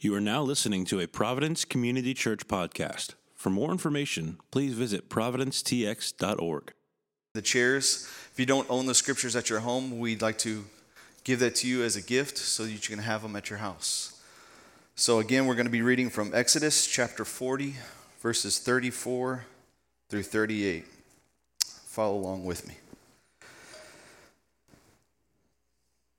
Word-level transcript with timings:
You 0.00 0.14
are 0.14 0.20
now 0.20 0.42
listening 0.42 0.84
to 0.84 1.00
a 1.00 1.08
Providence 1.08 1.64
Community 1.64 2.14
Church 2.14 2.46
podcast. 2.46 3.14
For 3.34 3.50
more 3.50 3.72
information, 3.72 4.38
please 4.52 4.74
visit 4.74 5.10
providencetx.org. 5.10 6.72
The 7.34 7.42
chairs, 7.42 8.08
if 8.30 8.38
you 8.38 8.46
don't 8.46 8.70
own 8.70 8.86
the 8.86 8.94
scriptures 8.94 9.34
at 9.34 9.50
your 9.50 9.58
home, 9.58 9.98
we'd 9.98 10.22
like 10.22 10.38
to 10.38 10.66
give 11.24 11.40
that 11.40 11.56
to 11.56 11.66
you 11.66 11.82
as 11.82 11.96
a 11.96 12.00
gift 12.00 12.38
so 12.38 12.62
that 12.62 12.70
you 12.70 12.78
can 12.78 13.00
have 13.00 13.22
them 13.22 13.34
at 13.34 13.50
your 13.50 13.58
house. 13.58 14.22
So, 14.94 15.18
again, 15.18 15.46
we're 15.46 15.56
going 15.56 15.66
to 15.66 15.70
be 15.70 15.82
reading 15.82 16.10
from 16.10 16.30
Exodus 16.32 16.86
chapter 16.86 17.24
40, 17.24 17.74
verses 18.20 18.60
34 18.60 19.46
through 20.10 20.22
38. 20.22 20.86
Follow 21.64 22.14
along 22.14 22.44
with 22.44 22.68
me. 22.68 22.74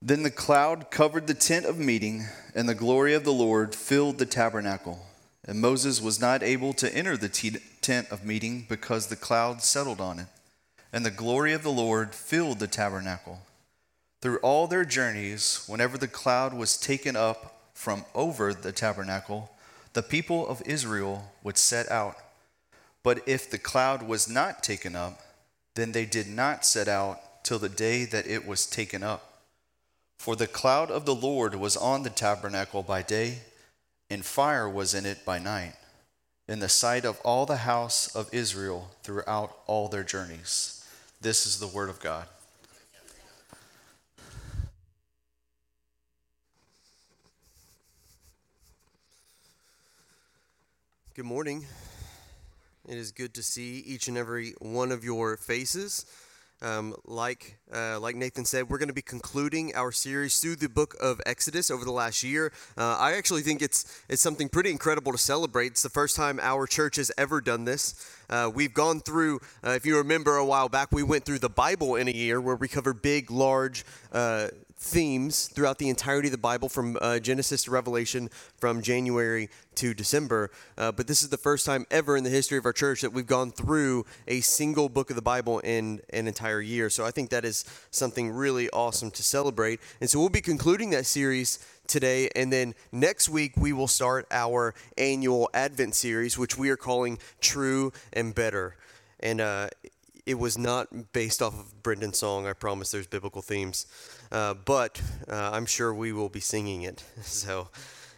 Then 0.02 0.22
the 0.22 0.30
cloud 0.30 0.90
covered 0.90 1.26
the 1.26 1.34
tent 1.34 1.66
of 1.66 1.78
meeting, 1.78 2.24
and 2.54 2.66
the 2.66 2.74
glory 2.74 3.12
of 3.12 3.24
the 3.24 3.32
Lord 3.32 3.74
filled 3.74 4.18
the 4.18 4.26
tabernacle. 4.26 5.06
And 5.44 5.60
Moses 5.60 6.00
was 6.00 6.20
not 6.20 6.42
able 6.42 6.72
to 6.74 6.94
enter 6.94 7.16
the 7.16 7.60
tent 7.82 8.08
of 8.10 8.24
meeting 8.24 8.64
because 8.68 9.06
the 9.06 9.16
cloud 9.16 9.62
settled 9.62 10.00
on 10.00 10.18
it. 10.18 10.26
And 10.92 11.04
the 11.04 11.10
glory 11.10 11.52
of 11.52 11.62
the 11.62 11.70
Lord 11.70 12.14
filled 12.14 12.60
the 12.60 12.66
tabernacle. 12.66 13.40
Through 14.22 14.38
all 14.38 14.66
their 14.66 14.84
journeys, 14.84 15.64
whenever 15.66 15.98
the 15.98 16.08
cloud 16.08 16.54
was 16.54 16.78
taken 16.78 17.14
up 17.14 17.70
from 17.74 18.04
over 18.14 18.54
the 18.54 18.72
tabernacle, 18.72 19.50
the 19.92 20.02
people 20.02 20.46
of 20.46 20.62
Israel 20.66 21.32
would 21.42 21.58
set 21.58 21.90
out. 21.90 22.16
But 23.02 23.20
if 23.26 23.50
the 23.50 23.58
cloud 23.58 24.02
was 24.02 24.28
not 24.28 24.62
taken 24.62 24.96
up, 24.96 25.20
then 25.74 25.92
they 25.92 26.06
did 26.06 26.26
not 26.26 26.64
set 26.64 26.88
out 26.88 27.44
till 27.44 27.58
the 27.58 27.68
day 27.68 28.04
that 28.06 28.26
it 28.26 28.46
was 28.46 28.66
taken 28.66 29.02
up. 29.02 29.29
For 30.20 30.36
the 30.36 30.46
cloud 30.46 30.90
of 30.90 31.06
the 31.06 31.14
Lord 31.14 31.54
was 31.54 31.78
on 31.78 32.02
the 32.02 32.10
tabernacle 32.10 32.82
by 32.82 33.00
day, 33.00 33.38
and 34.10 34.22
fire 34.22 34.68
was 34.68 34.92
in 34.92 35.06
it 35.06 35.24
by 35.24 35.38
night, 35.38 35.72
in 36.46 36.58
the 36.58 36.68
sight 36.68 37.06
of 37.06 37.18
all 37.20 37.46
the 37.46 37.56
house 37.56 38.14
of 38.14 38.28
Israel 38.30 38.90
throughout 39.02 39.56
all 39.66 39.88
their 39.88 40.04
journeys. 40.04 40.84
This 41.22 41.46
is 41.46 41.58
the 41.58 41.66
word 41.66 41.88
of 41.88 42.00
God. 42.00 42.26
Good 51.14 51.24
morning. 51.24 51.64
It 52.86 52.98
is 52.98 53.10
good 53.10 53.32
to 53.32 53.42
see 53.42 53.78
each 53.86 54.06
and 54.06 54.18
every 54.18 54.52
one 54.58 54.92
of 54.92 55.02
your 55.02 55.38
faces. 55.38 56.04
Um, 56.62 56.94
like 57.06 57.56
uh, 57.74 57.98
like 58.00 58.16
Nathan 58.16 58.44
said, 58.44 58.68
we're 58.68 58.76
going 58.76 58.88
to 58.88 58.94
be 58.94 59.00
concluding 59.00 59.74
our 59.74 59.90
series 59.92 60.40
through 60.40 60.56
the 60.56 60.68
book 60.68 60.94
of 61.00 61.18
Exodus 61.24 61.70
over 61.70 61.86
the 61.86 61.92
last 61.92 62.22
year. 62.22 62.52
Uh, 62.76 62.96
I 62.98 63.14
actually 63.14 63.40
think 63.40 63.62
it's 63.62 64.02
it's 64.10 64.20
something 64.20 64.50
pretty 64.50 64.70
incredible 64.70 65.12
to 65.12 65.18
celebrate. 65.18 65.68
It's 65.68 65.82
the 65.82 65.88
first 65.88 66.16
time 66.16 66.38
our 66.42 66.66
church 66.66 66.96
has 66.96 67.10
ever 67.16 67.40
done 67.40 67.64
this. 67.64 67.94
Uh, 68.28 68.50
we've 68.52 68.74
gone 68.74 69.00
through, 69.00 69.40
uh, 69.64 69.70
if 69.70 69.86
you 69.86 69.96
remember 69.96 70.36
a 70.36 70.44
while 70.44 70.68
back, 70.68 70.92
we 70.92 71.02
went 71.02 71.24
through 71.24 71.38
the 71.38 71.48
Bible 71.48 71.96
in 71.96 72.08
a 72.08 72.12
year 72.12 72.40
where 72.40 72.56
we 72.56 72.68
covered 72.68 73.00
big, 73.00 73.30
large 73.30 73.84
uh, 74.12 74.48
themes 74.82 75.48
throughout 75.48 75.76
the 75.78 75.90
entirety 75.90 76.28
of 76.28 76.32
the 76.32 76.38
Bible 76.38 76.68
from 76.68 76.96
uh, 77.02 77.18
Genesis 77.18 77.64
to 77.64 77.70
Revelation, 77.70 78.30
from 78.56 78.80
January 78.80 79.50
to 79.74 79.92
December. 79.92 80.50
Uh, 80.78 80.90
but 80.90 81.06
this 81.06 81.22
is 81.22 81.28
the 81.28 81.36
first 81.36 81.66
time 81.66 81.84
ever 81.90 82.16
in 82.16 82.24
the 82.24 82.30
history 82.30 82.56
of 82.56 82.64
our 82.64 82.72
church 82.72 83.02
that 83.02 83.12
we've 83.12 83.26
gone 83.26 83.52
through 83.52 84.06
a 84.26 84.40
single 84.40 84.88
book 84.88 85.10
of 85.10 85.16
the 85.16 85.22
Bible 85.22 85.58
in 85.60 86.00
an 86.14 86.26
entire 86.26 86.62
year. 86.62 86.88
So 86.88 87.04
I 87.04 87.10
think 87.10 87.28
that 87.30 87.44
is 87.44 87.66
something 87.90 88.30
really 88.30 88.70
awesome 88.70 89.10
to 89.12 89.22
celebrate. 89.22 89.80
And 90.00 90.08
so 90.08 90.18
we'll 90.18 90.30
be 90.30 90.40
concluding 90.40 90.90
that 90.90 91.04
series 91.04 91.58
today. 91.86 92.30
And 92.34 92.50
then 92.50 92.74
next 92.90 93.28
week, 93.28 93.52
we 93.58 93.74
will 93.74 93.88
start 93.88 94.26
our 94.30 94.74
annual 94.96 95.50
Advent 95.52 95.94
series, 95.94 96.38
which 96.38 96.56
we 96.56 96.70
are 96.70 96.76
calling 96.76 97.18
True 97.42 97.92
and 98.14 98.34
Better. 98.34 98.76
And 99.20 99.42
uh, 99.42 99.68
it 100.26 100.38
was 100.38 100.58
not 100.58 101.12
based 101.12 101.42
off 101.42 101.58
of 101.58 101.82
Brendan's 101.82 102.18
song. 102.18 102.46
I 102.46 102.52
promise 102.52 102.90
there's 102.90 103.06
biblical 103.06 103.42
themes. 103.42 103.86
Uh, 104.30 104.54
but 104.54 105.00
uh, 105.28 105.50
I'm 105.52 105.66
sure 105.66 105.92
we 105.92 106.12
will 106.12 106.28
be 106.28 106.40
singing 106.40 106.82
it. 106.82 107.04
So, 107.22 107.68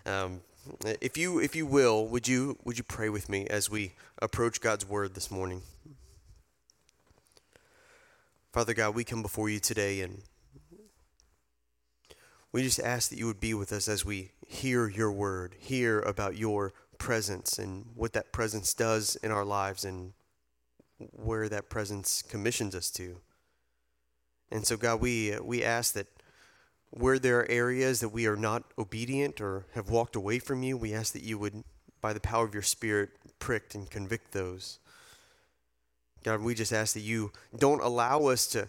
um, 0.07 0.41
if 1.01 1.17
you 1.17 1.39
if 1.39 1.55
you 1.55 1.67
will, 1.67 2.07
would 2.07 2.27
you 2.27 2.57
would 2.65 2.79
you 2.79 2.85
pray 2.85 3.09
with 3.09 3.29
me 3.29 3.47
as 3.49 3.71
we 3.71 3.93
approach 4.21 4.61
God's 4.61 4.89
word 4.89 5.15
this 5.15 5.31
morning? 5.31 5.63
Father 8.53 8.75
God, 8.75 8.95
we 8.95 9.05
come 9.05 9.23
before 9.23 9.49
you 9.49 9.59
today 9.59 10.01
and 10.03 10.23
we 12.53 12.63
just 12.63 12.81
ask 12.81 13.09
that 13.11 13.19
you 13.19 13.27
would 13.27 13.41
be 13.41 13.55
with 13.55 13.73
us 13.73 13.89
as 13.89 14.05
we 14.05 14.33
hear 14.47 14.89
your 14.89 15.11
word, 15.11 15.55
hear 15.59 16.01
about 16.01 16.37
your 16.37 16.75
presence 16.99 17.59
and 17.59 17.87
what 17.95 18.13
that 18.13 18.31
presence 18.31 18.75
does 18.75 19.17
in 19.17 19.31
our 19.31 19.45
lives 19.45 19.85
and 19.85 20.13
where 21.13 21.49
that 21.49 21.69
presence 21.69 22.23
commissions 22.23 22.75
us 22.75 22.91
to. 22.93 23.19
And 24.51 24.67
so, 24.67 24.77
God, 24.77 25.01
we, 25.01 25.37
we 25.43 25.65
ask 25.65 25.95
that 25.95 26.07
where 26.91 27.19
there 27.19 27.41
are 27.41 27.51
areas 27.51 28.01
that 28.01 28.11
we 28.11 28.27
are 28.27 28.37
not 28.37 28.65
obedient 28.79 29.41
or 29.41 29.65
have 29.75 29.89
walked 29.89 30.15
away 30.15 30.39
from 30.39 30.63
you, 30.63 30.77
we 30.77 30.93
ask 30.93 31.15
that 31.15 31.23
you 31.23 31.39
would, 31.39 31.65
by 32.03 32.13
the 32.13 32.21
power 32.21 32.45
of 32.45 32.53
your 32.53 32.63
Spirit, 32.63 33.11
prick 33.39 33.75
and 33.75 33.91
convict 33.91 34.33
those. 34.33 34.79
God, 36.23 36.43
we 36.43 36.55
just 36.55 36.73
ask 36.73 36.95
that 36.95 37.01
you 37.01 37.33
don't 37.57 37.83
allow 37.83 38.27
us 38.27 38.47
to 38.49 38.69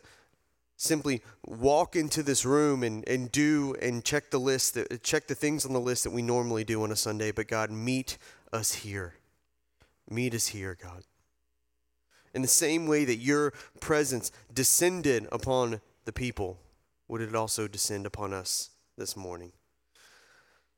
simply 0.78 1.22
walk 1.46 1.96
into 1.96 2.24
this 2.24 2.46
room 2.46 2.82
and, 2.82 3.08
and 3.08 3.32
do 3.32 3.76
and 3.82 4.04
check 4.04 4.32
the 4.32 4.40
list, 4.40 4.74
that, 4.74 5.04
check 5.04 5.28
the 5.28 5.36
things 5.36 5.66
on 5.66 5.74
the 5.74 5.80
list 5.80 6.04
that 6.04 6.12
we 6.12 6.22
normally 6.22 6.64
do 6.64 6.82
on 6.84 6.92
a 6.92 6.96
Sunday, 6.96 7.32
but 7.32 7.48
God, 7.48 7.72
meet 7.72 8.18
us 8.52 8.74
here. 8.74 9.16
Meet 10.10 10.34
us 10.34 10.48
here, 10.48 10.78
God. 10.82 11.04
In 12.34 12.42
the 12.42 12.48
same 12.48 12.88
way 12.88 13.06
that 13.06 13.18
your 13.18 13.52
presence 13.80 14.32
descended 14.54 15.28
upon 15.32 15.82
the 16.06 16.14
people, 16.14 16.60
would 17.08 17.22
it 17.22 17.36
also 17.36 17.68
descend 17.68 18.06
upon 18.06 18.34
us 18.34 18.72
this 18.98 19.16
morning? 19.16 19.52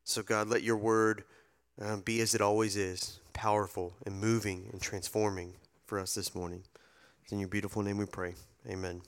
So, 0.04 0.22
God, 0.22 0.48
let 0.48 0.62
your 0.62 0.76
word 0.76 1.24
um, 1.80 2.00
be 2.00 2.20
as 2.20 2.34
it 2.34 2.40
always 2.40 2.76
is 2.76 3.20
powerful 3.32 3.94
and 4.04 4.20
moving 4.20 4.68
and 4.72 4.80
transforming 4.80 5.54
for 5.86 5.98
us 5.98 6.14
this 6.14 6.34
morning. 6.34 6.62
It's 7.22 7.32
in 7.32 7.38
your 7.38 7.48
beautiful 7.48 7.82
name 7.82 7.98
we 7.98 8.06
pray. 8.06 8.34
Amen. 8.68 9.02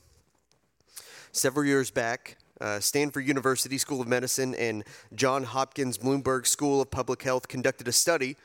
Several 1.31 1.65
years 1.65 1.91
back, 1.91 2.37
uh, 2.59 2.79
Stanford 2.79 3.27
University 3.27 3.77
School 3.77 4.01
of 4.01 4.07
Medicine 4.07 4.55
and 4.55 4.83
John 5.13 5.43
Hopkins 5.43 5.97
Bloomberg 5.97 6.45
School 6.45 6.81
of 6.81 6.91
Public 6.91 7.23
Health 7.23 7.47
conducted 7.47 7.87
a 7.87 7.91
study 7.91 8.35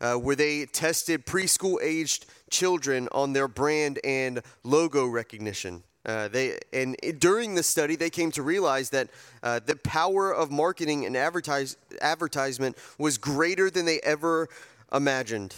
uh, 0.00 0.14
where 0.14 0.36
they 0.36 0.66
tested 0.66 1.26
preschool 1.26 1.76
aged 1.82 2.26
children 2.50 3.08
on 3.12 3.32
their 3.32 3.48
brand 3.48 3.98
and 4.04 4.42
logo 4.64 5.06
recognition. 5.06 5.82
Uh, 6.04 6.28
they 6.28 6.58
and 6.72 6.96
during 7.18 7.54
the 7.54 7.62
study, 7.62 7.94
they 7.94 8.10
came 8.10 8.30
to 8.32 8.42
realize 8.42 8.90
that 8.90 9.08
uh, 9.42 9.60
the 9.64 9.76
power 9.76 10.32
of 10.32 10.50
marketing 10.50 11.04
and 11.04 11.16
advertise, 11.16 11.76
advertisement 12.00 12.76
was 12.98 13.18
greater 13.18 13.70
than 13.70 13.84
they 13.84 14.00
ever 14.00 14.48
imagined. 14.92 15.54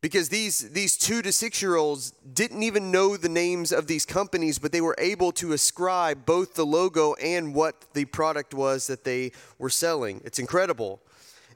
Because 0.00 0.28
these 0.28 0.70
these 0.70 0.96
two 0.96 1.22
to 1.22 1.32
six 1.32 1.62
year 1.62 1.74
olds 1.74 2.12
didn't 2.32 2.62
even 2.62 2.92
know 2.92 3.16
the 3.16 3.30
names 3.30 3.72
of 3.72 3.86
these 3.86 4.04
companies, 4.04 4.58
but 4.58 4.72
they 4.72 4.82
were 4.82 4.94
able 4.98 5.32
to 5.32 5.52
ascribe 5.52 6.26
both 6.26 6.54
the 6.54 6.66
logo 6.66 7.14
and 7.14 7.54
what 7.54 7.86
the 7.94 8.04
product 8.04 8.52
was 8.52 8.86
that 8.88 9.04
they 9.04 9.32
were 9.58 9.70
selling. 9.70 10.20
It's 10.24 10.38
incredible. 10.38 11.00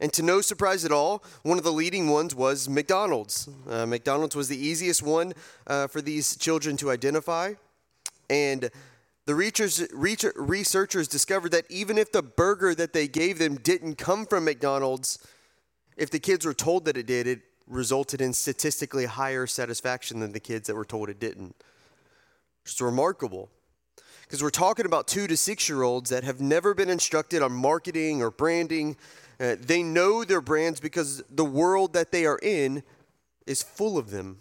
And 0.03 0.13
to 0.15 0.23
no 0.23 0.41
surprise 0.41 0.85
at 0.85 0.91
all, 0.91 1.23
one 1.45 1.59
of 1.59 1.65
the 1.65 1.73
leading 1.73 2.11
ones 2.11 2.35
was 2.35 2.69
McDonald's. 2.69 3.49
Uh, 3.71 3.87
McDonald's 3.87 4.35
was 4.35 4.49
the 4.49 4.59
easiest 4.59 5.01
one 5.01 5.33
uh, 5.69 5.87
for 5.87 6.03
these 6.03 6.37
children 6.37 6.77
to 6.79 6.91
identify. 6.91 7.55
And 8.29 8.69
the 9.27 9.35
researchers 9.37 11.07
discovered 11.07 11.53
that 11.53 11.67
even 11.71 11.99
if 11.99 12.11
the 12.11 12.21
burger 12.21 12.75
that 12.75 12.93
they 12.93 13.07
gave 13.07 13.39
them 13.39 13.55
didn't 13.55 13.95
come 13.95 14.27
from 14.27 14.45
McDonald's, 14.45 15.25
if 15.97 16.11
the 16.11 16.19
kids 16.19 16.45
were 16.45 16.53
told 16.53 16.85
that 16.87 16.97
it 16.97 17.07
did, 17.07 17.29
it 17.29 17.43
resulted 17.69 18.21
in 18.21 18.33
statistically 18.33 19.05
higher 19.07 19.47
satisfaction 19.47 20.19
than 20.19 20.33
the 20.33 20.41
kids 20.41 20.67
that 20.67 20.75
were 20.75 20.85
told 20.85 21.11
it 21.11 21.21
didn't. 21.21 21.55
It's 22.65 22.81
remarkable. 22.81 23.51
Because 24.33 24.43
we're 24.43 24.49
talking 24.49 24.87
about 24.87 25.07
two 25.07 25.27
to 25.27 25.37
six 25.37 25.69
year 25.69 25.83
olds 25.83 26.09
that 26.09 26.25
have 26.25 26.41
never 26.41 26.73
been 26.73 26.89
instructed 26.89 27.43
on 27.43 27.53
marketing 27.53 28.23
or 28.23 28.31
branding 28.31 28.97
uh, 29.39 29.57
they 29.61 29.83
know 29.83 30.25
their 30.25 30.41
brands 30.41 30.81
because 30.81 31.23
the 31.29 31.45
world 31.45 31.93
that 31.93 32.13
they 32.13 32.25
are 32.25 32.39
in 32.43 32.83
is 33.47 33.63
full 33.63 33.99
of 33.99 34.09
them. 34.09 34.39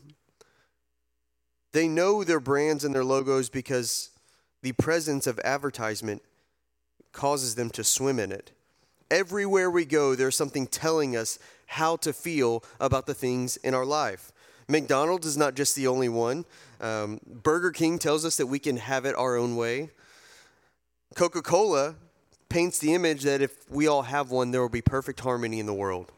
They 1.74 1.90
know 1.90 2.24
their 2.24 2.40
brands 2.40 2.86
and 2.86 2.96
their 2.96 3.04
logos 3.04 3.50
because 3.50 4.12
the 4.62 4.72
presence 4.72 5.28
of 5.28 5.42
advertisement 5.44 6.22
causes 7.12 7.56
them 7.56 7.70
to 7.72 7.84
swim 7.84 8.18
in 8.18 8.32
it. 8.32 8.54
Everywhere 9.10 9.70
we 9.70 9.84
go, 9.84 10.16
there's 10.16 10.38
something 10.38 10.68
telling 10.68 11.18
us 11.18 11.38
how 11.66 11.98
to 11.98 12.14
feel 12.14 12.64
about 12.80 13.08
the 13.08 13.14
things 13.14 13.58
in 13.58 13.74
our 13.74 13.86
life. 13.86 14.32
McDonald's 14.70 15.28
is 15.28 15.36
not 15.36 15.56
just 15.56 15.76
the 15.76 15.88
only 15.88 16.08
one. 16.08 16.46
Um, 16.82 17.20
Burger 17.26 17.72
King 17.72 18.00
tells 18.00 18.26
us 18.26 18.38
that 18.38 18.48
we 18.48 18.60
can 18.60 18.78
have 18.78 19.06
it 19.06 19.16
our 19.16 19.38
own 19.38 19.56
way. 19.56 19.92
Coca 21.16 21.42
Cola 21.42 21.96
paints 22.50 22.80
the 22.80 22.94
image 22.94 23.24
that 23.24 23.42
if 23.42 23.70
we 23.70 23.88
all 23.88 24.02
have 24.02 24.32
one, 24.32 24.52
there 24.52 24.62
will 24.62 24.70
be 24.70 24.82
perfect 24.82 25.20
harmony 25.20 25.60
in 25.60 25.68
the 25.68 25.74
world. 25.74 26.12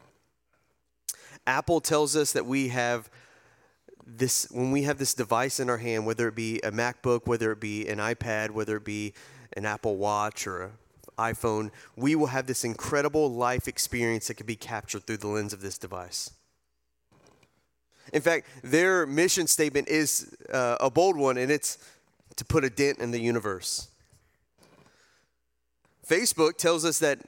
Apple 1.46 1.80
tells 1.80 2.16
us 2.16 2.32
that 2.32 2.46
we 2.46 2.68
have 2.68 3.10
this 4.06 4.46
when 4.50 4.70
we 4.70 4.82
have 4.82 4.98
this 4.98 5.14
device 5.14 5.60
in 5.60 5.68
our 5.68 5.78
hand, 5.78 6.06
whether 6.06 6.28
it 6.28 6.34
be 6.34 6.58
a 6.60 6.70
MacBook, 6.70 7.26
whether 7.26 7.52
it 7.52 7.60
be 7.60 7.86
an 7.88 7.98
iPad, 7.98 8.50
whether 8.50 8.76
it 8.76 8.84
be 8.84 9.12
an 9.56 9.66
Apple 9.66 9.96
Watch 9.96 10.46
or 10.46 10.62
an 10.62 10.70
iPhone, 11.18 11.70
we 11.96 12.14
will 12.14 12.26
have 12.26 12.46
this 12.46 12.64
incredible 12.64 13.32
life 13.32 13.68
experience 13.68 14.28
that 14.28 14.34
can 14.34 14.46
be 14.46 14.56
captured 14.56 15.06
through 15.06 15.18
the 15.18 15.28
lens 15.28 15.52
of 15.52 15.60
this 15.60 15.78
device. 15.78 16.30
In 18.12 18.22
fact, 18.22 18.46
their 18.62 19.06
mission 19.06 19.46
statement 19.46 19.88
is 19.88 20.34
uh, 20.52 20.76
a 20.80 20.90
bold 20.90 21.16
one, 21.16 21.38
and 21.38 21.50
it's 21.50 21.78
to 22.36 22.44
put 22.44 22.64
a 22.64 22.70
dent 22.70 22.98
in 22.98 23.10
the 23.10 23.20
universe. 23.20 23.88
Facebook 26.06 26.56
tells 26.56 26.84
us 26.84 26.98
that 26.98 27.18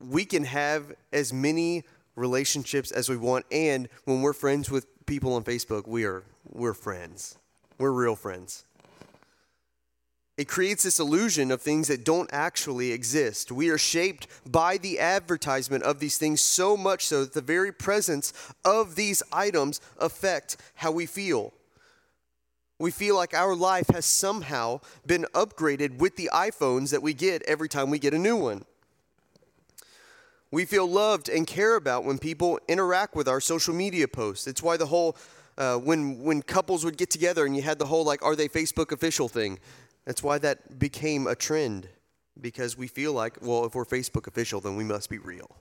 we 0.00 0.24
can 0.24 0.44
have 0.44 0.92
as 1.12 1.32
many 1.32 1.84
relationships 2.16 2.90
as 2.90 3.08
we 3.08 3.16
want, 3.16 3.44
and 3.52 3.88
when 4.04 4.22
we're 4.22 4.32
friends 4.32 4.70
with 4.70 4.86
people 5.06 5.34
on 5.34 5.44
Facebook, 5.44 5.86
we 5.86 6.04
are 6.04 6.22
we're 6.50 6.74
friends. 6.74 7.36
We're 7.78 7.92
real 7.92 8.16
friends. 8.16 8.64
It 10.38 10.48
creates 10.48 10.82
this 10.82 10.98
illusion 10.98 11.50
of 11.50 11.60
things 11.60 11.88
that 11.88 12.04
don't 12.04 12.30
actually 12.32 12.90
exist. 12.92 13.52
We 13.52 13.68
are 13.68 13.78
shaped 13.78 14.26
by 14.50 14.78
the 14.78 14.98
advertisement 14.98 15.84
of 15.84 15.98
these 15.98 16.16
things 16.16 16.40
so 16.40 16.76
much 16.76 17.06
so 17.06 17.24
that 17.24 17.34
the 17.34 17.42
very 17.42 17.70
presence 17.70 18.32
of 18.64 18.94
these 18.94 19.22
items 19.30 19.80
affect 19.98 20.56
how 20.76 20.90
we 20.90 21.04
feel. 21.04 21.52
We 22.78 22.90
feel 22.90 23.14
like 23.14 23.34
our 23.34 23.54
life 23.54 23.88
has 23.88 24.06
somehow 24.06 24.80
been 25.06 25.26
upgraded 25.34 25.98
with 25.98 26.16
the 26.16 26.30
iPhones 26.32 26.90
that 26.90 27.02
we 27.02 27.12
get 27.12 27.42
every 27.42 27.68
time 27.68 27.90
we 27.90 27.98
get 27.98 28.14
a 28.14 28.18
new 28.18 28.36
one. 28.36 28.64
We 30.50 30.64
feel 30.64 30.86
loved 30.86 31.28
and 31.28 31.46
care 31.46 31.76
about 31.76 32.04
when 32.04 32.18
people 32.18 32.58
interact 32.68 33.14
with 33.14 33.28
our 33.28 33.40
social 33.40 33.74
media 33.74 34.08
posts. 34.08 34.46
It's 34.46 34.62
why 34.62 34.76
the 34.76 34.86
whole 34.86 35.16
uh, 35.58 35.76
when 35.76 36.22
when 36.22 36.42
couples 36.42 36.84
would 36.84 36.96
get 36.96 37.10
together 37.10 37.44
and 37.44 37.54
you 37.54 37.62
had 37.62 37.78
the 37.78 37.86
whole 37.86 38.04
like 38.04 38.22
are 38.22 38.34
they 38.34 38.48
Facebook 38.48 38.90
official 38.90 39.28
thing. 39.28 39.58
That's 40.04 40.22
why 40.22 40.38
that 40.38 40.78
became 40.78 41.26
a 41.26 41.34
trend 41.34 41.88
because 42.40 42.78
we 42.78 42.86
feel 42.86 43.12
like 43.12 43.36
well 43.42 43.64
if 43.64 43.74
we're 43.74 43.84
Facebook 43.84 44.26
official 44.26 44.60
then 44.60 44.76
we 44.76 44.84
must 44.84 45.10
be 45.10 45.18
real. 45.18 45.56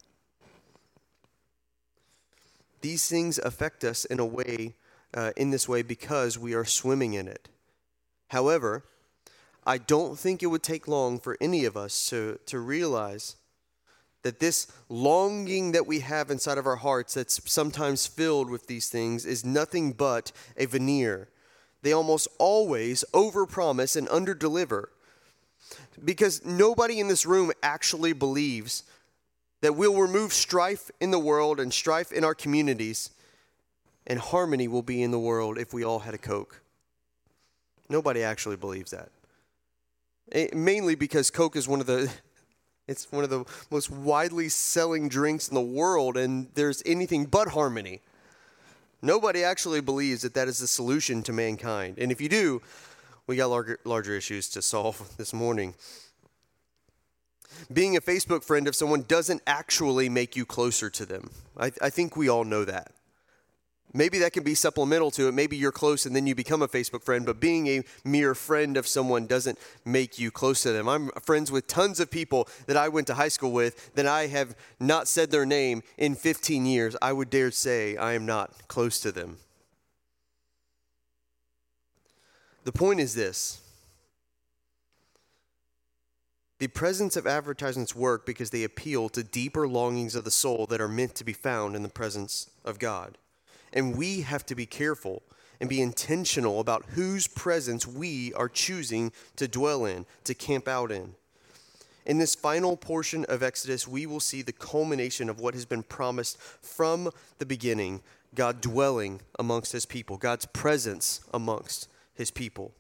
These 2.82 3.08
things 3.08 3.38
affect 3.38 3.84
us 3.84 4.06
in 4.06 4.20
a 4.20 4.26
way 4.26 4.76
uh, 5.14 5.32
in 5.36 5.52
this 5.52 5.68
way 5.68 5.82
because 5.82 6.40
we 6.40 6.54
are 6.54 6.66
swimming 6.66 7.14
in 7.14 7.28
it. 7.28 7.50
However, 8.30 8.84
I 9.66 9.78
don't 9.78 10.18
think 10.18 10.42
it 10.42 10.48
would 10.48 10.64
take 10.64 10.88
long 10.88 11.20
for 11.20 11.38
any 11.40 11.66
of 11.66 11.78
us 11.78 12.10
to, 12.10 12.40
to 12.48 12.60
realize 12.60 13.36
that 14.24 14.40
this 14.40 14.68
longing 14.90 15.72
that 15.72 15.88
we 15.88 16.00
have 16.00 16.32
inside 16.32 16.58
of 16.58 16.66
our 16.66 16.78
hearts 16.78 17.16
that's 17.16 17.42
sometimes 17.52 18.08
filled 18.08 18.50
with 18.50 18.68
these 18.68 18.90
things 18.90 19.26
is 19.26 19.46
nothing 19.46 19.94
but 19.94 20.32
a 20.58 20.66
veneer. 20.66 21.30
They 21.82 21.94
almost 21.94 22.28
always 22.38 23.04
overpromise 23.14 23.96
and 23.96 24.08
underdeliver. 24.10 24.86
Because 26.04 26.46
nobody 26.46 27.00
in 27.00 27.08
this 27.08 27.26
room 27.26 27.52
actually 27.64 28.14
believes 28.14 28.84
that 29.62 29.76
we'll 29.76 29.96
remove 29.96 30.34
strife 30.34 30.90
in 31.00 31.12
the 31.12 31.20
world 31.20 31.60
and 31.60 31.72
strife 31.72 32.12
in 32.12 32.24
our 32.24 32.36
communities 32.36 33.12
and 34.08 34.20
harmony 34.20 34.68
will 34.68 34.82
be 34.82 35.02
in 35.02 35.12
the 35.12 35.20
world 35.20 35.58
if 35.58 35.74
we 35.74 35.84
all 35.84 36.00
had 36.00 36.14
a 36.14 36.18
Coke. 36.18 36.62
Nobody 37.90 38.24
actually 38.24 38.56
believes 38.56 38.92
that. 38.92 39.10
It, 40.32 40.56
mainly 40.56 40.96
because 40.96 41.30
Coke 41.30 41.56
is 41.56 41.68
one 41.68 41.80
of 41.80 41.86
the 41.86 42.12
it's 42.88 43.12
one 43.12 43.24
of 43.24 43.30
the 43.30 43.46
most 43.70 43.90
widely 43.90 44.50
selling 44.50 45.08
drinks 45.08 45.48
in 45.48 45.56
the 45.56 45.62
world, 45.62 46.18
and 46.18 46.48
there's 46.56 46.82
anything 46.86 47.26
but 47.26 47.50
harmony. 47.50 48.02
Nobody 49.02 49.44
actually 49.44 49.82
believes 49.82 50.22
that 50.22 50.34
that 50.36 50.48
is 50.48 50.60
the 50.60 50.68
solution 50.68 51.24
to 51.24 51.34
mankind. 51.34 51.98
And 51.98 52.12
if 52.12 52.22
you 52.22 52.30
do, 52.30 52.62
we 53.28 53.36
got 53.36 53.50
larger, 53.50 53.80
larger 53.84 54.16
issues 54.16 54.50
to 54.50 54.62
solve 54.62 55.02
this 55.18 55.34
morning. 55.34 55.74
Being 57.72 57.98
a 57.98 58.02
Facebook 58.02 58.44
friend 58.44 58.68
of 58.68 58.76
someone 58.76 59.04
doesn't 59.08 59.42
actually 59.46 60.10
make 60.10 60.36
you 60.36 60.46
closer 60.46 60.90
to 60.90 61.06
them. 61.06 61.30
I, 61.58 61.72
I 61.82 61.90
think 61.90 62.16
we 62.16 62.30
all 62.30 62.44
know 62.44 62.66
that. 62.66 62.92
Maybe 63.94 64.20
that 64.20 64.32
can 64.32 64.44
be 64.44 64.56
supplemental 64.56 65.12
to 65.12 65.28
it. 65.28 65.34
Maybe 65.34 65.58
you're 65.58 65.72
close 65.72 66.06
and 66.06 66.16
then 66.16 66.26
you 66.26 66.34
become 66.34 66.62
a 66.62 66.68
Facebook 66.68 67.04
friend, 67.04 67.26
but 67.26 67.40
being 67.40 67.68
a 67.68 67.84
mere 68.06 68.34
friend 68.34 68.78
of 68.78 68.88
someone 68.88 69.28
doesn't 69.28 69.60
make 69.84 70.18
you 70.18 70.32
close 70.32 70.62
to 70.62 70.72
them. 70.72 70.88
I'm 70.88 71.10
friends 71.22 71.52
with 71.52 71.68
tons 71.68 72.00
of 72.00 72.10
people 72.10 72.48
that 72.68 72.78
I 72.78 72.88
went 72.88 73.08
to 73.08 73.16
high 73.16 73.28
school 73.28 73.52
with 73.52 73.94
that 73.96 74.08
I 74.08 74.28
have 74.28 74.56
not 74.80 75.08
said 75.08 75.32
their 75.32 75.46
name 75.46 75.84
in 75.98 76.16
15 76.16 76.66
years. 76.66 76.96
I 77.02 77.12
would 77.12 77.30
dare 77.30 77.52
say 77.52 77.98
I 77.98 78.14
am 78.14 78.26
not 78.26 78.68
close 78.70 79.00
to 79.02 79.12
them. 79.12 79.38
The 82.64 82.72
point 82.72 83.00
is 83.00 83.16
this 83.16 83.62
the 86.60 86.68
presence 86.68 87.16
of 87.16 87.26
advertisements 87.26 87.96
work 87.96 88.24
because 88.24 88.52
they 88.52 88.64
appeal 88.64 89.10
to 89.10 89.24
deeper 89.24 89.68
longings 89.68 90.14
of 90.14 90.24
the 90.24 90.30
soul 90.30 90.68
that 90.68 90.80
are 90.80 90.88
meant 90.88 91.16
to 91.16 91.24
be 91.24 91.34
found 91.34 91.76
in 91.76 91.82
the 91.82 91.90
presence 91.90 92.52
of 92.64 92.78
God. 92.78 93.18
And 93.74 93.96
we 93.96 94.22
have 94.22 94.46
to 94.48 94.56
be 94.56 94.66
careful 94.66 95.24
and 95.60 95.70
be 95.70 95.82
intentional 95.82 96.60
about 96.60 96.86
whose 96.90 97.28
presence 97.28 97.86
we 97.86 98.34
are 98.34 98.50
choosing 98.50 99.12
to 99.36 99.48
dwell 99.48 99.86
in, 99.86 100.06
to 100.24 100.34
camp 100.34 100.68
out 100.68 100.92
in. 100.92 101.14
In 102.06 102.18
this 102.18 102.34
final 102.34 102.76
portion 102.76 103.26
of 103.26 103.44
Exodus, 103.44 103.88
we 103.88 104.08
will 104.08 104.20
see 104.20 104.42
the 104.42 104.52
culmination 104.52 105.30
of 105.30 105.40
what 105.40 105.54
has 105.54 105.66
been 105.66 105.84
promised 105.84 106.40
from 106.42 107.12
the 107.38 107.46
beginning 107.46 108.02
God 108.34 108.62
dwelling 108.62 109.22
amongst 109.38 109.72
his 109.74 109.86
people, 109.86 110.18
God's 110.18 110.46
presence 110.48 111.22
amongst 111.34 111.88
his 112.14 112.32
people. 112.32 112.74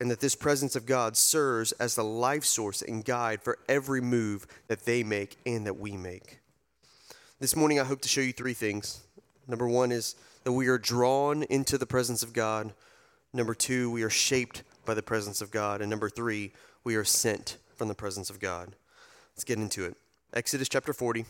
And 0.00 0.10
that 0.10 0.20
this 0.20 0.34
presence 0.34 0.76
of 0.76 0.86
God 0.86 1.16
serves 1.16 1.72
as 1.72 1.94
the 1.94 2.04
life 2.04 2.44
source 2.44 2.82
and 2.82 3.04
guide 3.04 3.42
for 3.42 3.58
every 3.68 4.00
move 4.00 4.46
that 4.66 4.84
they 4.84 5.02
make 5.02 5.36
and 5.46 5.66
that 5.66 5.78
we 5.78 5.96
make. 5.96 6.40
This 7.38 7.56
morning, 7.56 7.78
I 7.80 7.84
hope 7.84 8.00
to 8.02 8.08
show 8.08 8.20
you 8.20 8.32
three 8.32 8.52
things 8.52 9.00
Number 9.50 9.68
one 9.68 9.90
is 9.90 10.14
that 10.44 10.52
we 10.52 10.68
are 10.68 10.78
drawn 10.78 11.42
into 11.42 11.76
the 11.76 11.86
presence 11.86 12.22
of 12.22 12.32
God. 12.32 12.72
Number 13.32 13.54
two, 13.54 13.90
we 13.90 14.04
are 14.04 14.10
shaped 14.10 14.62
by 14.84 14.94
the 14.94 15.02
presence 15.02 15.42
of 15.42 15.50
God. 15.50 15.80
And 15.80 15.90
number 15.90 16.08
three, 16.08 16.52
we 16.84 16.94
are 16.94 17.04
sent 17.04 17.58
from 17.74 17.88
the 17.88 17.94
presence 17.94 18.30
of 18.30 18.38
God. 18.38 18.76
Let's 19.34 19.44
get 19.44 19.58
into 19.58 19.84
it. 19.84 19.96
Exodus 20.32 20.68
chapter 20.68 20.92
40, 20.92 21.24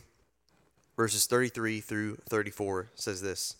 verses 0.96 1.26
33 1.26 1.80
through 1.80 2.16
34 2.28 2.90
says 2.94 3.22
this. 3.22 3.56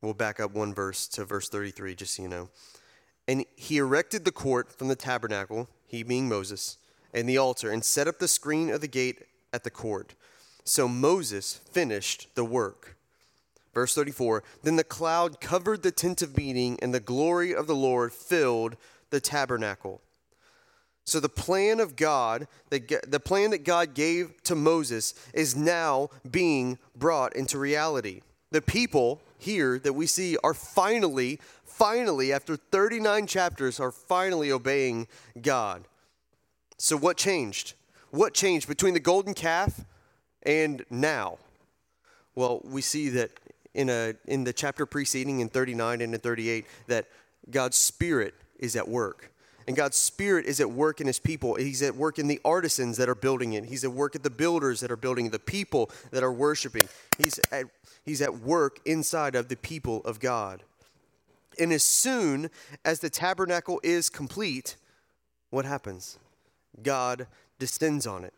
We'll 0.00 0.14
back 0.14 0.40
up 0.40 0.52
one 0.52 0.72
verse 0.72 1.06
to 1.08 1.26
verse 1.26 1.50
33, 1.50 1.94
just 1.94 2.14
so 2.14 2.22
you 2.22 2.28
know. 2.28 2.48
And 3.28 3.44
he 3.56 3.76
erected 3.76 4.24
the 4.24 4.32
court 4.32 4.72
from 4.72 4.88
the 4.88 4.96
tabernacle, 4.96 5.68
he 5.86 6.02
being 6.02 6.28
Moses, 6.28 6.78
and 7.12 7.28
the 7.28 7.36
altar, 7.36 7.70
and 7.70 7.84
set 7.84 8.08
up 8.08 8.18
the 8.18 8.28
screen 8.28 8.70
of 8.70 8.80
the 8.80 8.88
gate 8.88 9.24
at 9.52 9.64
the 9.64 9.70
court. 9.70 10.14
So 10.64 10.88
Moses 10.88 11.60
finished 11.70 12.28
the 12.34 12.44
work. 12.44 12.96
Verse 13.74 13.94
34 13.94 14.42
Then 14.62 14.76
the 14.76 14.84
cloud 14.84 15.40
covered 15.40 15.82
the 15.82 15.92
tent 15.92 16.22
of 16.22 16.36
meeting, 16.36 16.78
and 16.82 16.92
the 16.92 17.00
glory 17.00 17.54
of 17.54 17.66
the 17.66 17.74
Lord 17.74 18.12
filled 18.12 18.76
the 19.10 19.20
tabernacle. 19.20 20.00
So 21.04 21.18
the 21.18 21.28
plan 21.28 21.80
of 21.80 21.96
God, 21.96 22.46
the 22.70 23.00
the 23.06 23.20
plan 23.20 23.50
that 23.50 23.64
God 23.64 23.94
gave 23.94 24.42
to 24.44 24.54
Moses, 24.54 25.14
is 25.34 25.56
now 25.56 26.10
being 26.30 26.78
brought 26.94 27.34
into 27.34 27.58
reality. 27.58 28.20
The 28.50 28.62
people 28.62 29.20
here 29.38 29.78
that 29.78 29.92
we 29.92 30.06
see 30.06 30.36
are 30.42 30.54
finally, 30.54 31.40
finally, 31.64 32.32
after 32.32 32.56
39 32.56 33.26
chapters, 33.26 33.80
are 33.80 33.92
finally 33.92 34.52
obeying 34.52 35.06
God. 35.40 35.84
So 36.76 36.96
what 36.96 37.16
changed? 37.16 37.74
What 38.10 38.34
changed 38.34 38.66
between 38.66 38.94
the 38.94 39.00
golden 39.00 39.34
calf 39.34 39.84
and 40.42 40.84
now? 40.90 41.38
Well, 42.34 42.60
we 42.64 42.80
see 42.80 43.08
that 43.10 43.30
in, 43.74 43.88
a, 43.90 44.14
in 44.26 44.44
the 44.44 44.52
chapter 44.52 44.86
preceding 44.86 45.40
in 45.40 45.48
39 45.48 46.00
and 46.00 46.14
in 46.14 46.20
38 46.20 46.66
that 46.86 47.06
God's 47.50 47.76
Spirit 47.76 48.34
is 48.58 48.76
at 48.76 48.88
work. 48.88 49.30
And 49.66 49.76
God's 49.76 49.96
Spirit 49.96 50.46
is 50.46 50.60
at 50.60 50.70
work 50.70 51.00
in 51.00 51.06
His 51.06 51.18
people. 51.18 51.54
He's 51.54 51.82
at 51.82 51.94
work 51.94 52.18
in 52.18 52.26
the 52.26 52.40
artisans 52.44 52.96
that 52.96 53.08
are 53.08 53.14
building 53.14 53.52
it. 53.52 53.66
He's 53.66 53.84
at 53.84 53.92
work 53.92 54.16
at 54.16 54.22
the 54.22 54.30
builders 54.30 54.80
that 54.80 54.90
are 54.90 54.96
building 54.96 55.30
the 55.30 55.38
people 55.38 55.90
that 56.10 56.22
are 56.22 56.32
worshiping. 56.32 56.88
He's 57.18 57.38
at, 57.52 57.66
he's 58.04 58.22
at 58.22 58.38
work 58.38 58.80
inside 58.84 59.34
of 59.34 59.48
the 59.48 59.56
people 59.56 60.02
of 60.04 60.18
God. 60.18 60.62
And 61.58 61.72
as 61.72 61.82
soon 61.82 62.50
as 62.84 63.00
the 63.00 63.10
tabernacle 63.10 63.80
is 63.84 64.08
complete, 64.08 64.76
what 65.50 65.64
happens? 65.64 66.18
God 66.82 67.26
descends 67.58 68.06
on 68.06 68.24
it. 68.24 68.32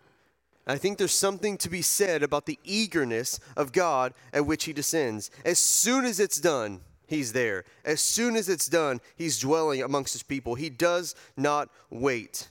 I 0.66 0.78
think 0.78 0.98
there's 0.98 1.12
something 1.12 1.58
to 1.58 1.68
be 1.68 1.82
said 1.82 2.22
about 2.22 2.46
the 2.46 2.58
eagerness 2.64 3.40
of 3.56 3.72
God 3.72 4.14
at 4.32 4.46
which 4.46 4.64
He 4.64 4.72
descends. 4.72 5.30
As 5.44 5.58
soon 5.58 6.04
as 6.04 6.20
it's 6.20 6.40
done, 6.40 6.80
He's 7.06 7.32
there. 7.32 7.64
As 7.84 8.00
soon 8.00 8.36
as 8.36 8.48
it's 8.48 8.68
done, 8.68 9.00
He's 9.16 9.40
dwelling 9.40 9.82
amongst 9.82 10.12
His 10.12 10.22
people. 10.22 10.54
He 10.54 10.70
does 10.70 11.14
not 11.36 11.68
wait. 11.90 12.48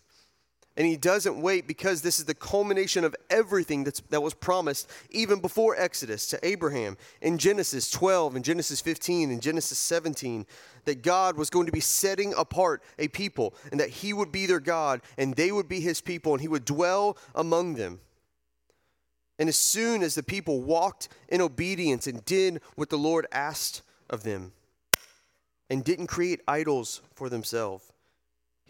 And 0.78 0.88
he 0.88 0.96
doesn't 0.96 1.42
wait 1.42 1.68
because 1.68 2.01
this 2.01 2.18
is 2.18 2.25
the 2.25 2.34
culmination 2.34 3.04
of 3.04 3.16
everything 3.30 3.84
that's, 3.84 4.00
that 4.10 4.24
was 4.24 4.34
promised 4.34 4.90
even 5.10 5.40
before 5.40 5.75
Exodus 5.78 6.28
to 6.28 6.40
Abraham 6.48 6.98
in 7.22 7.38
Genesis 7.38 7.92
12 7.92 8.38
and 8.38 8.46
Genesis 8.46 8.80
15 8.80 9.32
and 9.32 9.42
Genesis 9.42 9.78
17 9.80 10.46
that 10.86 11.04
God 11.04 11.36
was 11.36 11.50
going 11.50 11.66
to 11.66 11.74
be 11.74 11.82
setting 11.82 12.34
apart 12.38 12.82
a 12.98 13.10
people 13.10 13.54
and 13.72 13.82
that 13.82 13.90
he 13.90 14.13
would 14.13 14.32
be 14.32 14.46
their 14.46 14.62
God 14.62 15.01
and 15.18 15.36
they 15.36 15.51
would 15.51 15.68
be 15.68 15.82
his 15.82 16.00
people 16.00 16.32
and 16.32 16.42
he 16.42 16.48
would 16.48 16.66
dwell 16.66 17.18
among 17.36 17.74
them. 17.74 18.00
And 19.38 19.50
as 19.50 19.58
soon 19.58 20.04
as 20.04 20.16
the 20.16 20.24
people 20.24 20.62
walked 20.62 21.10
in 21.28 21.42
obedience 21.42 22.08
and 22.08 22.24
did 22.24 22.62
what 22.75 22.90
the 22.90 22.98
Lord 22.98 23.28
asked 23.32 23.82
of 24.10 24.24
them 24.24 24.54
and 25.70 25.84
didn't 25.84 26.08
create 26.08 26.42
idols 26.48 27.01
for 27.13 27.28
themselves, 27.28 27.90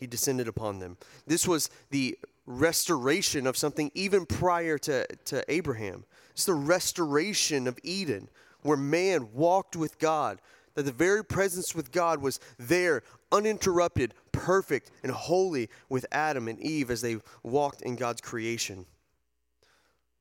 he 0.01 0.08
descended 0.08 0.48
upon 0.48 0.79
them. 0.79 0.98
This 1.27 1.48
was 1.48 1.70
the 1.91 2.17
restoration 2.48 3.46
of 3.46 3.55
something 3.55 3.91
even 3.93 4.25
prior 4.25 4.79
to, 4.79 5.05
to 5.25 5.46
Abraham. 5.48 6.05
It's 6.31 6.46
the 6.46 6.55
restoration 6.55 7.67
of 7.67 7.77
Eden, 7.84 8.27
where 8.63 8.75
man 8.75 9.31
walked 9.31 9.75
with 9.75 10.00
God, 10.00 10.41
that 10.74 10.84
the 10.84 10.91
very 10.91 11.24
presence 11.24 11.75
with 11.75 11.91
God 11.91 12.20
was 12.20 12.39
there, 12.58 13.03
uninterrupted, 13.31 14.15
perfect, 14.31 14.89
and 15.03 15.12
holy 15.12 15.70
with 15.88 16.08
Adam 16.12 16.48
and 16.48 16.60
Eve 16.60 16.89
as 16.89 17.01
they 17.01 17.17
walked 17.43 17.84
in 17.84 17.96
God's 17.96 18.22
creation. 18.22 18.88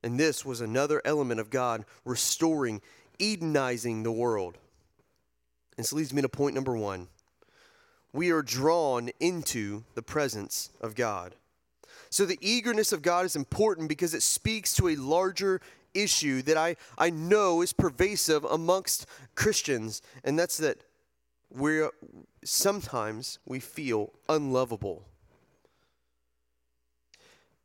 And 0.02 0.20
this 0.20 0.44
was 0.44 0.60
another 0.60 1.00
element 1.06 1.40
of 1.40 1.48
God 1.48 1.86
restoring, 2.04 2.82
Edenizing 3.18 4.02
the 4.02 4.12
world. 4.12 4.58
And 5.76 5.84
this 5.84 5.92
leads 5.94 6.12
me 6.12 6.20
to 6.20 6.28
point 6.28 6.54
number 6.54 6.76
one 6.76 7.08
we 8.12 8.30
are 8.30 8.42
drawn 8.42 9.10
into 9.20 9.84
the 9.94 10.02
presence 10.02 10.70
of 10.80 10.94
God. 10.94 11.34
So 12.10 12.26
the 12.26 12.38
eagerness 12.40 12.92
of 12.92 13.02
God 13.02 13.24
is 13.24 13.36
important 13.36 13.88
because 13.88 14.14
it 14.14 14.22
speaks 14.22 14.74
to 14.74 14.88
a 14.88 14.96
larger 14.96 15.60
issue 15.94 16.42
that 16.42 16.56
I, 16.56 16.76
I 16.98 17.10
know 17.10 17.62
is 17.62 17.72
pervasive 17.72 18.44
amongst 18.44 19.06
Christians, 19.34 20.02
and 20.24 20.38
that's 20.38 20.56
that 20.58 20.78
we're 21.50 21.90
sometimes 22.44 23.38
we 23.44 23.60
feel 23.60 24.12
unlovable. 24.28 25.04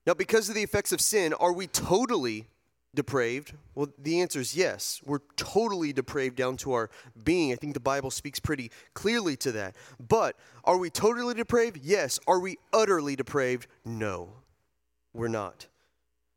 Now, 0.06 0.14
because 0.14 0.50
of 0.50 0.56
the 0.56 0.64
effects 0.64 0.92
of 0.92 1.02
sin, 1.02 1.34
are 1.34 1.54
we 1.54 1.66
totally 1.68 2.48
depraved? 2.96 3.54
Well, 3.76 3.90
the 3.98 4.22
answer 4.22 4.40
is 4.40 4.56
yes. 4.56 5.02
We're 5.06 5.20
totally 5.36 5.94
depraved 5.94 6.36
down 6.36 6.58
to 6.58 6.74
our 6.74 6.90
being. 7.24 7.52
I 7.52 7.56
think 7.56 7.74
the 7.74 7.80
Bible 7.80 8.12
speaks 8.12 8.40
pretty 8.40 8.72
clearly 8.94 9.36
to 9.38 9.52
that. 9.52 9.76
But 10.00 10.36
are 10.64 10.78
we 10.78 10.90
totally 10.90 11.34
depraved? 11.34 11.80
Yes. 11.84 12.20
Are 12.28 12.40
we 12.40 12.58
utterly 12.74 13.16
depraved? 13.16 13.68
No, 13.84 14.30
we're 15.14 15.28
not. 15.28 15.68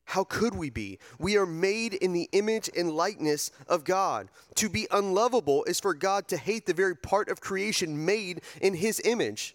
How 0.09 0.25
could 0.25 0.55
we 0.55 0.71
be? 0.71 0.99
We 1.19 1.37
are 1.37 1.45
made 1.45 1.93
in 1.93 2.15
the 2.15 2.31
image 2.33 2.71
and 2.75 2.91
likeness 2.91 3.51
of 3.67 3.85
God. 3.85 4.29
To 4.55 4.71
be 4.71 4.87
unlovable 4.91 5.65
is 5.65 5.81
for 5.81 5.93
God 5.93 6.29
to 6.29 6.39
hate 6.39 6.65
the 6.65 6.73
very 6.73 6.97
part 6.97 7.29
of 7.29 7.43
creation 7.43 8.07
made 8.07 8.41
in 8.63 8.73
his 8.73 9.03
image. 9.05 9.55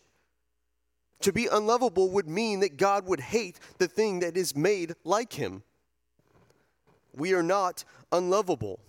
To 1.22 1.34
be 1.34 1.48
unlovable 1.52 2.12
would 2.12 2.28
mean 2.28 2.60
that 2.60 2.78
God 2.78 3.08
would 3.08 3.22
hate 3.22 3.60
the 3.80 3.88
thing 3.88 4.20
that 4.20 4.38
is 4.38 4.56
made 4.56 4.94
like 5.04 5.34
him. 5.34 5.64
We 7.16 7.34
are 7.34 7.44
not 7.44 7.84
unlovable. 8.12 8.80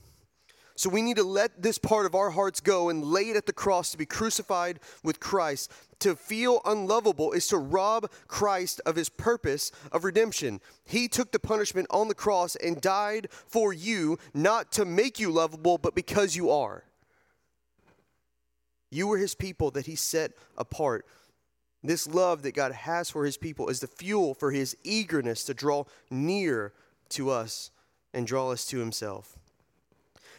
So 0.77 0.91
we 0.91 1.03
need 1.03 1.17
to 1.19 1.25
let 1.25 1.63
this 1.63 1.79
part 1.79 2.05
of 2.05 2.17
our 2.17 2.31
hearts 2.31 2.61
go 2.61 2.89
and 2.89 3.05
lay 3.05 3.31
it 3.31 3.37
at 3.37 3.47
the 3.47 3.53
cross 3.53 3.93
to 3.93 3.99
be 3.99 4.07
crucified 4.07 4.81
with 5.05 5.21
Christ. 5.21 5.71
To 6.01 6.17
feel 6.17 6.61
unlovable 6.65 7.31
is 7.31 7.47
to 7.49 7.59
rob 7.59 8.11
Christ 8.27 8.81
of 8.85 8.97
his 8.97 9.09
purpose 9.09 9.71
of 9.93 10.03
redemption. 10.03 10.61
He 10.85 11.07
took 11.07 11.31
the 11.31 11.39
punishment 11.39 11.87
on 11.91 12.09
the 12.09 12.15
cross 12.15 12.57
and 12.57 12.81
died 12.81 13.29
for 13.47 13.73
you, 13.73 14.19
not 14.35 14.73
to 14.73 14.85
make 14.85 15.21
you 15.21 15.31
lovable, 15.31 15.79
but 15.79 15.95
because 15.95 16.35
you 16.35 16.51
are. 16.51 16.83
You 18.91 19.07
were 19.07 19.19
his 19.19 19.37
people 19.37 19.71
that 19.73 19.87
he 19.87 19.95
set 19.95 20.33
apart. 20.59 21.07
This 21.85 22.09
love 22.09 22.43
that 22.43 22.55
God 22.55 22.73
has 22.73 23.11
for 23.11 23.25
his 23.25 23.37
people 23.37 23.69
is 23.69 23.79
the 23.79 23.87
fuel 23.87 24.35
for 24.35 24.51
his 24.51 24.77
eagerness 24.83 25.45
to 25.45 25.55
draw 25.55 25.85
near 26.11 26.73
to 27.11 27.31
us 27.31 27.71
and 28.15 28.27
draw 28.27 28.51
us 28.51 28.65
to 28.67 28.79
himself. 28.79 29.39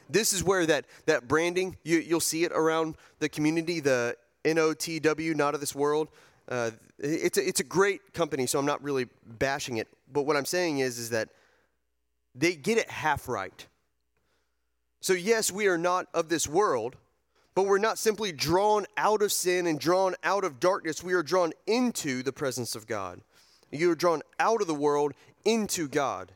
This 0.10 0.34
is 0.34 0.44
where 0.44 0.65
that, 0.65 0.86
that 1.05 1.27
branding, 1.27 1.77
you, 1.84 2.00
you'll 2.00 2.20
see 2.20 2.44
it 2.44 2.51
around 2.51 2.96
the 3.20 3.29
community, 3.29 3.79
the 3.79 4.15
NOTW, 4.44 5.36
not 5.36 5.53
of 5.53 5.60
this 5.60 5.75
world. 5.75 6.10
Uh, 6.48 6.72
it's, 7.00 7.38
a, 7.38 7.48
it's 7.48 7.60
a 7.60 7.63
great 7.63 8.13
company, 8.13 8.46
so 8.46 8.60
I'm 8.60 8.65
not 8.65 8.84
really 8.84 9.08
bashing 9.25 9.77
it. 9.77 9.88
But 10.12 10.24
what 10.24 10.38
I'm 10.38 10.46
saying 10.46 10.79
is, 10.79 11.00
is 11.00 11.10
that 11.10 11.29
they 12.36 12.55
get 12.55 12.77
it 12.77 12.89
half 12.89 13.27
right. 13.27 13.65
So, 15.01 15.13
yes, 15.13 15.51
we 15.51 15.67
are 15.67 15.77
not 15.77 16.08
of 16.13 16.29
this 16.29 16.48
world, 16.48 16.96
but 17.55 17.65
we're 17.65 17.77
not 17.77 17.98
simply 17.98 18.32
drawn 18.32 18.86
out 18.98 19.22
of 19.22 19.32
sin 19.32 19.65
and 19.65 19.79
drawn 19.79 20.15
out 20.24 20.44
of 20.44 20.60
darkness. 20.60 21.03
We 21.03 21.13
are 21.13 21.24
drawn 21.24 21.53
into 21.65 22.22
the 22.22 22.34
presence 22.34 22.75
of 22.75 22.86
God. 22.86 23.22
You 23.72 23.91
are 23.91 23.96
drawn 23.96 24.22
out 24.39 24.62
of 24.62 24.67
the 24.67 24.75
world 24.75 25.13
into 25.46 25.88
God. 25.88 26.32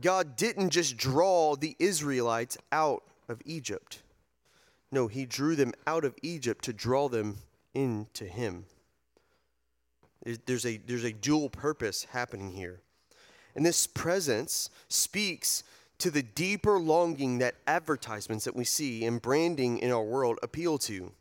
God 0.00 0.36
didn't 0.36 0.70
just 0.70 0.96
draw 0.96 1.54
the 1.56 1.76
Israelites 1.78 2.56
out 2.72 3.04
of 3.28 3.40
Egypt. 3.44 4.02
No, 4.90 5.06
he 5.06 5.26
drew 5.26 5.56
them 5.56 5.72
out 5.86 6.04
of 6.04 6.14
Egypt 6.22 6.64
to 6.64 6.72
draw 6.72 7.08
them 7.08 7.38
into 7.74 8.24
him. 8.24 8.64
There's 10.46 10.64
a, 10.64 10.78
there's 10.78 11.04
a 11.04 11.12
dual 11.12 11.50
purpose 11.50 12.04
happening 12.10 12.52
here. 12.52 12.80
And 13.54 13.64
this 13.64 13.86
presence 13.86 14.70
speaks 14.88 15.64
to 15.98 16.10
the 16.10 16.22
deeper 16.22 16.78
longing 16.78 17.38
that 17.38 17.54
advertisements 17.66 18.44
that 18.44 18.56
we 18.56 18.64
see 18.64 19.04
and 19.04 19.22
branding 19.22 19.78
in 19.78 19.92
our 19.92 20.02
world 20.02 20.38
appeal 20.42 20.78
to. 20.78 21.12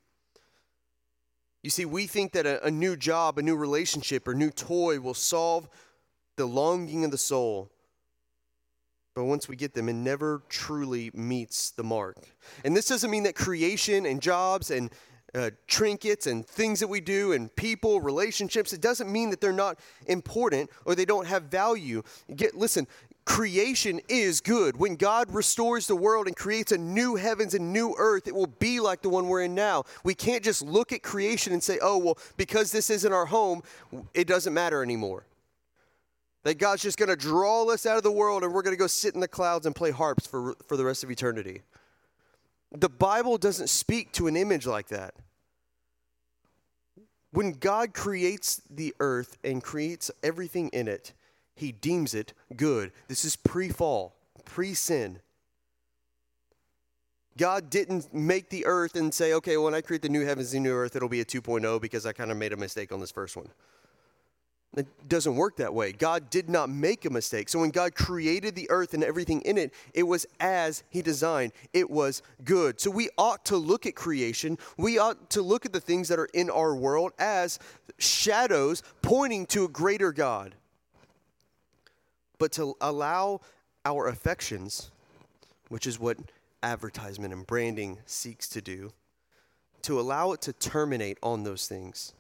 You 1.61 1.69
see, 1.69 1.85
we 1.85 2.07
think 2.07 2.33
that 2.33 2.45
a, 2.45 2.65
a 2.65 2.71
new 2.71 2.95
job, 2.95 3.37
a 3.37 3.41
new 3.41 3.55
relationship, 3.55 4.27
or 4.27 4.33
new 4.33 4.49
toy 4.49 4.99
will 4.99 5.13
solve 5.13 5.69
the 6.35 6.45
longing 6.45 7.05
of 7.05 7.11
the 7.11 7.17
soul. 7.17 7.71
But 9.15 9.25
once 9.25 9.47
we 9.47 9.55
get 9.55 9.73
them, 9.73 9.89
it 9.89 9.93
never 9.93 10.41
truly 10.49 11.11
meets 11.13 11.71
the 11.71 11.83
mark. 11.83 12.17
And 12.63 12.75
this 12.75 12.87
doesn't 12.87 13.11
mean 13.11 13.23
that 13.23 13.35
creation 13.35 14.05
and 14.05 14.21
jobs 14.21 14.71
and 14.71 14.89
uh, 15.35 15.51
trinkets 15.67 16.27
and 16.27 16.45
things 16.45 16.79
that 16.79 16.87
we 16.87 17.01
do 17.01 17.31
and 17.31 17.55
people, 17.55 18.01
relationships, 18.01 18.73
it 18.73 18.81
doesn't 18.81 19.11
mean 19.11 19.29
that 19.29 19.41
they're 19.41 19.51
not 19.51 19.79
important 20.07 20.69
or 20.85 20.95
they 20.95 21.05
don't 21.05 21.27
have 21.27 21.43
value. 21.43 22.03
Get, 22.35 22.55
listen, 22.55 22.87
creation 23.25 23.99
is 24.09 24.41
good. 24.41 24.77
When 24.77 24.95
God 24.95 25.33
restores 25.33 25.87
the 25.87 25.95
world 25.95 26.27
and 26.27 26.35
creates 26.35 26.71
a 26.71 26.77
new 26.77 27.15
heavens 27.15 27.53
and 27.53 27.73
new 27.73 27.95
earth, 27.97 28.27
it 28.27 28.35
will 28.35 28.47
be 28.47 28.79
like 28.79 29.01
the 29.01 29.09
one 29.09 29.27
we're 29.27 29.43
in 29.43 29.55
now. 29.55 29.85
We 30.03 30.13
can't 30.13 30.43
just 30.43 30.61
look 30.61 30.91
at 30.91 31.01
creation 31.03 31.53
and 31.53 31.63
say, 31.63 31.79
oh, 31.81 31.97
well, 31.97 32.17
because 32.37 32.71
this 32.71 32.89
isn't 32.89 33.13
our 33.13 33.25
home, 33.25 33.63
it 34.13 34.27
doesn't 34.27 34.53
matter 34.53 34.83
anymore. 34.83 35.25
That 36.43 36.57
God's 36.57 36.81
just 36.81 36.97
going 36.97 37.09
to 37.09 37.15
draw 37.15 37.69
us 37.69 37.85
out 37.85 37.97
of 37.97 38.03
the 38.03 38.11
world 38.11 38.43
and 38.43 38.53
we're 38.53 38.61
going 38.61 38.75
to 38.75 38.79
go 38.79 38.87
sit 38.87 39.13
in 39.13 39.21
the 39.21 39.27
clouds 39.27 39.65
and 39.65 39.75
play 39.75 39.91
harps 39.91 40.27
for, 40.27 40.55
for 40.67 40.75
the 40.75 40.83
rest 40.83 41.03
of 41.03 41.09
eternity. 41.09 41.61
The 42.71 42.89
Bible 42.89 43.37
doesn't 43.37 43.69
speak 43.69 44.11
to 44.13 44.27
an 44.27 44.35
image 44.35 44.65
like 44.65 44.87
that. 44.87 45.13
When 47.31 47.53
God 47.53 47.93
creates 47.93 48.61
the 48.69 48.93
earth 48.99 49.37
and 49.43 49.63
creates 49.63 50.11
everything 50.21 50.69
in 50.69 50.87
it, 50.87 51.13
he 51.55 51.71
deems 51.71 52.13
it 52.13 52.33
good. 52.55 52.91
This 53.07 53.25
is 53.25 53.35
pre 53.35 53.69
fall, 53.69 54.15
pre 54.45 54.73
sin. 54.73 55.19
God 57.37 57.69
didn't 57.69 58.13
make 58.13 58.49
the 58.49 58.65
earth 58.65 58.95
and 58.95 59.11
say, 59.13 59.33
okay, 59.33 59.57
when 59.57 59.73
I 59.73 59.81
create 59.81 60.03
the 60.03 60.09
new 60.09 60.23
heavens 60.23 60.53
and 60.53 60.63
new 60.63 60.73
earth, 60.73 60.95
it'll 60.95 61.09
be 61.09 61.21
a 61.21 61.25
2.0 61.25 61.81
because 61.81 62.05
I 62.05 62.13
kind 62.13 62.29
of 62.29 62.37
made 62.37 62.53
a 62.53 62.57
mistake 62.57 62.91
on 62.91 62.99
this 62.99 63.11
first 63.11 63.35
one. 63.35 63.49
It 64.75 64.87
doesn't 65.07 65.35
work 65.35 65.57
that 65.57 65.73
way. 65.73 65.91
God 65.91 66.31
did 66.31 66.49
not 66.49 66.67
make 66.67 67.05
a 67.05 67.09
mistake. 67.09 67.47
So 67.47 67.59
when 67.59 67.69
God 67.69 67.93
created 67.93 68.55
the 68.55 68.69
earth 68.71 68.95
and 68.95 69.03
everything 69.03 69.41
in 69.41 69.57
it, 69.57 69.71
it 69.93 70.03
was 70.03 70.25
as 70.39 70.83
He 70.89 71.03
designed. 71.03 71.51
It 71.73 71.91
was 71.91 72.23
good. 72.43 72.81
So 72.81 72.89
we 72.89 73.09
ought 73.17 73.45
to 73.45 73.57
look 73.57 73.85
at 73.85 73.95
creation. 73.95 74.57
We 74.77 74.97
ought 74.97 75.29
to 75.31 75.43
look 75.43 75.67
at 75.67 75.73
the 75.73 75.79
things 75.79 76.07
that 76.07 76.17
are 76.17 76.29
in 76.33 76.49
our 76.49 76.75
world 76.75 77.11
as 77.19 77.59
shadows 77.99 78.81
pointing 79.03 79.45
to 79.47 79.65
a 79.65 79.69
greater 79.69 80.11
God. 80.11 80.55
But 82.39 82.51
to 82.53 82.75
allow 82.81 83.41
our 83.85 84.07
affections, 84.07 84.89
which 85.69 85.85
is 85.85 85.99
what 85.99 86.17
advertisement 86.63 87.31
and 87.31 87.45
branding 87.45 87.99
seeks 88.07 88.49
to 88.49 88.61
do, 88.61 88.91
to 89.83 89.99
allow 89.99 90.31
it 90.31 90.41
to 90.41 90.53
terminate 90.53 91.19
on 91.21 91.43
those 91.43 91.67
things 91.67 92.13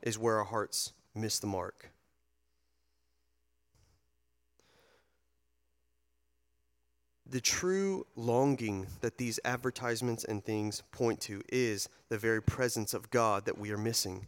is 0.00 0.18
where 0.18 0.38
our 0.38 0.44
hearts 0.44 0.92
miss 1.14 1.38
the 1.38 1.46
mark. 1.46 1.90
The 7.26 7.40
true 7.40 8.06
longing 8.16 8.86
that 9.00 9.18
these 9.18 9.40
advertisements 9.44 10.24
and 10.24 10.44
things 10.44 10.82
point 10.92 11.20
to 11.22 11.42
is 11.48 11.88
the 12.08 12.18
very 12.18 12.40
presence 12.42 12.94
of 12.94 13.10
God 13.10 13.46
that 13.46 13.58
we 13.58 13.70
are 13.72 13.78
missing. 13.78 14.26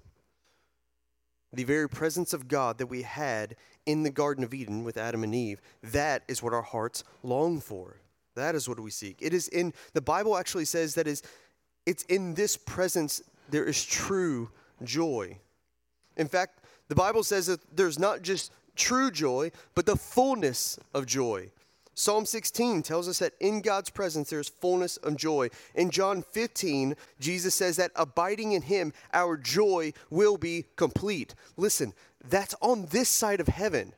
the 1.57 1.65
very 1.65 1.89
presence 1.89 2.33
of 2.33 2.49
God 2.49 2.79
that 2.79 2.87
we 2.87 3.03
had 3.03 3.57
in 3.87 4.03
the 4.03 4.11
Garden 4.11 4.45
of 4.45 4.53
Eden 4.53 4.85
with 4.85 4.97
Adam 4.97 5.25
and 5.25 5.35
Eve, 5.35 5.61
that 5.83 6.23
is 6.29 6.43
what 6.43 6.53
our 6.53 6.63
hearts 6.63 7.03
long 7.23 7.61
for. 7.61 7.97
That 8.35 8.55
is 8.55 8.69
what 8.69 8.79
we 8.79 8.91
seek. 8.91 9.19
It 9.21 9.33
is 9.33 9.49
in 9.49 9.73
the 9.95 10.03
Bible 10.03 10.37
actually 10.37 10.67
says 10.67 10.95
that 10.95 11.07
is 11.07 11.23
it's 11.87 12.03
in 12.05 12.35
this 12.35 12.57
presence 12.57 13.23
there 13.49 13.65
is 13.65 13.83
true 13.85 14.51
joy. 14.83 15.39
In 16.17 16.29
fact, 16.29 16.61
the 16.89 16.95
Bible 16.95 17.23
says 17.23 17.47
that 17.47 17.61
there's 17.75 17.99
not 17.99 18.23
just 18.23 18.53
true 18.75 19.11
joy, 19.11 19.51
but 19.75 19.87
the 19.87 19.97
fullness 19.97 20.79
of 20.95 21.07
joy. 21.07 21.51
Psalm 21.95 22.27
16 22.27 22.83
tells 22.83 23.09
us 23.09 23.21
that 23.21 23.33
in 23.41 23.63
God's 23.63 23.89
presence 23.89 24.29
there's 24.29 24.51
fullness 24.51 24.99
of 24.99 25.17
joy. 25.17 25.49
In 25.75 25.91
John 25.91 26.23
15, 26.23 26.95
Jesus 27.19 27.55
says 27.55 27.77
that 27.77 27.91
abiding 27.97 28.53
in 28.53 28.61
Him, 28.61 28.93
our 29.15 29.39
joy 29.39 29.95
will 30.11 30.37
be 30.37 30.67
complete. 30.77 31.35
Listen, 31.57 31.95
that's 32.29 32.55
on 32.61 32.87
this 32.91 33.09
side 33.09 33.41
of 33.41 33.49
heaven. 33.49 33.95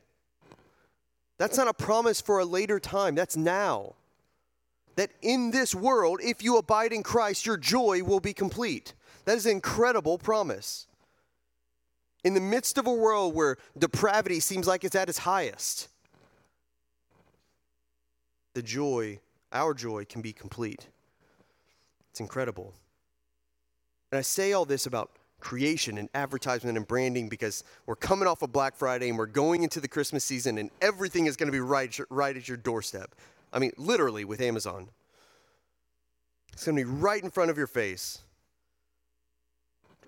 That's 1.37 1.57
not 1.57 1.67
a 1.67 1.73
promise 1.73 2.21
for 2.21 2.39
a 2.39 2.45
later 2.45 2.79
time, 2.79 3.15
that's 3.15 3.35
now. 3.35 3.95
That 4.95 5.11
in 5.21 5.51
this 5.51 5.75
world, 5.75 6.19
if 6.23 6.41
you 6.41 6.57
abide 6.57 6.93
in 6.93 7.03
Christ, 7.03 7.45
your 7.45 7.57
joy 7.57 8.01
will 8.03 8.19
be 8.21 8.33
complete. 8.33 8.93
That 9.25 9.37
is 9.37 9.45
an 9.45 9.51
incredible 9.51 10.17
promise. 10.17 10.87
In 12.23 12.33
the 12.33 12.41
midst 12.41 12.77
of 12.77 12.85
a 12.85 12.93
world 12.93 13.33
where 13.33 13.57
depravity 13.77 14.39
seems 14.39 14.67
like 14.67 14.83
it's 14.83 14.95
at 14.95 15.09
its 15.09 15.19
highest, 15.19 15.87
the 18.53 18.61
joy, 18.61 19.19
our 19.51 19.73
joy, 19.73 20.05
can 20.05 20.21
be 20.21 20.33
complete. 20.33 20.87
It's 22.11 22.19
incredible. 22.19 22.73
And 24.11 24.19
I 24.19 24.21
say 24.21 24.53
all 24.53 24.65
this 24.65 24.85
about 24.85 25.11
creation 25.39 25.97
and 25.97 26.09
advertisement 26.13 26.75
and 26.75 26.85
branding 26.85 27.29
because 27.29 27.63
we're 27.85 27.95
coming 27.95 28.27
off 28.27 28.41
of 28.41 28.51
Black 28.51 28.75
Friday 28.75 29.07
and 29.07 29.17
we're 29.17 29.25
going 29.25 29.63
into 29.63 29.79
the 29.79 29.87
Christmas 29.87 30.25
season 30.25 30.57
and 30.57 30.69
everything 30.81 31.27
is 31.27 31.37
going 31.37 31.47
to 31.47 31.53
be 31.53 31.61
right, 31.61 31.97
right 32.09 32.35
at 32.35 32.47
your 32.47 32.57
doorstep. 32.57 33.15
I 33.53 33.59
mean, 33.59 33.71
literally 33.77 34.25
with 34.25 34.41
Amazon. 34.41 34.89
It's 36.51 36.65
going 36.65 36.77
to 36.77 36.83
be 36.83 36.89
right 36.89 37.23
in 37.23 37.31
front 37.31 37.51
of 37.51 37.57
your 37.57 37.67
face 37.67 38.19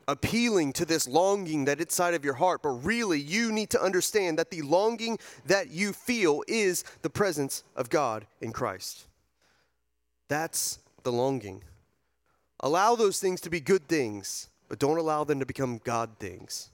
appealing 0.07 0.73
to 0.73 0.85
this 0.85 1.07
longing 1.07 1.65
that 1.65 1.79
it's 1.79 1.93
inside 1.93 2.13
of 2.13 2.25
your 2.25 2.33
heart, 2.35 2.61
but 2.63 2.69
really 2.69 3.19
you 3.19 3.51
need 3.51 3.69
to 3.69 3.81
understand 3.81 4.39
that 4.39 4.49
the 4.49 4.61
longing 4.61 5.19
that 5.45 5.69
you 5.69 5.93
feel 5.93 6.43
is 6.47 6.83
the 7.01 7.09
presence 7.09 7.63
of 7.75 7.89
God 7.89 8.25
in 8.39 8.51
Christ. 8.51 9.07
That's 10.27 10.79
the 11.03 11.11
longing. 11.11 11.63
Allow 12.61 12.95
those 12.95 13.19
things 13.19 13.41
to 13.41 13.49
be 13.49 13.59
good 13.59 13.87
things, 13.87 14.49
but 14.69 14.79
don't 14.79 14.97
allow 14.97 15.23
them 15.23 15.39
to 15.39 15.45
become 15.45 15.81
God 15.83 16.11
things. 16.19 16.69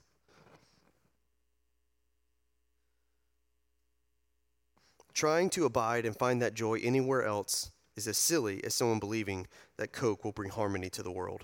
Trying 5.13 5.50
to 5.51 5.65
abide 5.65 6.05
and 6.05 6.15
find 6.15 6.41
that 6.41 6.53
joy 6.53 6.79
anywhere 6.84 7.24
else 7.24 7.72
is 7.96 8.07
as 8.07 8.17
silly 8.17 8.63
as 8.63 8.75
someone 8.75 9.00
believing 9.00 9.48
that 9.77 9.91
Coke 9.91 10.24
will 10.24 10.31
bring 10.31 10.51
harmony 10.51 10.89
to 10.91 11.01
the 11.01 11.12
world. 11.12 11.43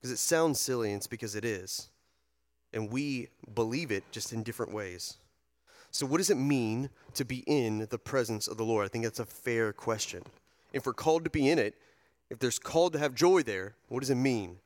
Because 0.00 0.12
it 0.12 0.18
sounds 0.18 0.60
silly, 0.60 0.90
and 0.90 0.98
it's 0.98 1.06
because 1.06 1.34
it 1.34 1.44
is. 1.44 1.88
And 2.72 2.90
we 2.90 3.28
believe 3.54 3.90
it 3.90 4.04
just 4.10 4.32
in 4.32 4.42
different 4.42 4.72
ways. 4.72 5.16
So, 5.90 6.06
what 6.06 6.18
does 6.18 6.30
it 6.30 6.36
mean 6.36 6.90
to 7.14 7.24
be 7.24 7.38
in 7.46 7.86
the 7.90 7.98
presence 7.98 8.46
of 8.46 8.56
the 8.56 8.64
Lord? 8.64 8.84
I 8.84 8.88
think 8.88 9.04
that's 9.04 9.20
a 9.20 9.24
fair 9.24 9.72
question. 9.72 10.22
If 10.72 10.86
we're 10.86 10.92
called 10.92 11.24
to 11.24 11.30
be 11.30 11.48
in 11.48 11.58
it, 11.58 11.74
if 12.30 12.38
there's 12.38 12.58
called 12.58 12.92
to 12.92 12.98
have 12.98 13.14
joy 13.14 13.42
there, 13.42 13.74
what 13.88 14.00
does 14.00 14.10
it 14.10 14.16
mean? 14.16 14.58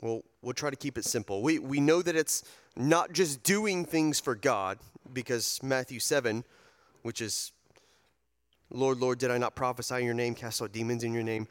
Well, 0.00 0.22
we'll 0.42 0.54
try 0.54 0.70
to 0.70 0.76
keep 0.76 0.96
it 0.96 1.04
simple. 1.04 1.42
We, 1.42 1.58
we 1.58 1.80
know 1.80 2.02
that 2.02 2.14
it's 2.14 2.44
not 2.76 3.12
just 3.12 3.42
doing 3.42 3.84
things 3.84 4.20
for 4.20 4.36
God, 4.36 4.78
because 5.12 5.60
Matthew 5.62 6.00
7, 6.00 6.44
which 7.02 7.20
is, 7.20 7.52
Lord, 8.70 8.98
Lord, 8.98 9.18
did 9.18 9.30
I 9.30 9.38
not 9.38 9.54
prophesy 9.54 9.96
in 9.96 10.04
your 10.04 10.14
name, 10.14 10.34
cast 10.34 10.62
out 10.62 10.72
demons 10.72 11.02
in 11.02 11.12
your 11.12 11.22
name? 11.22 11.48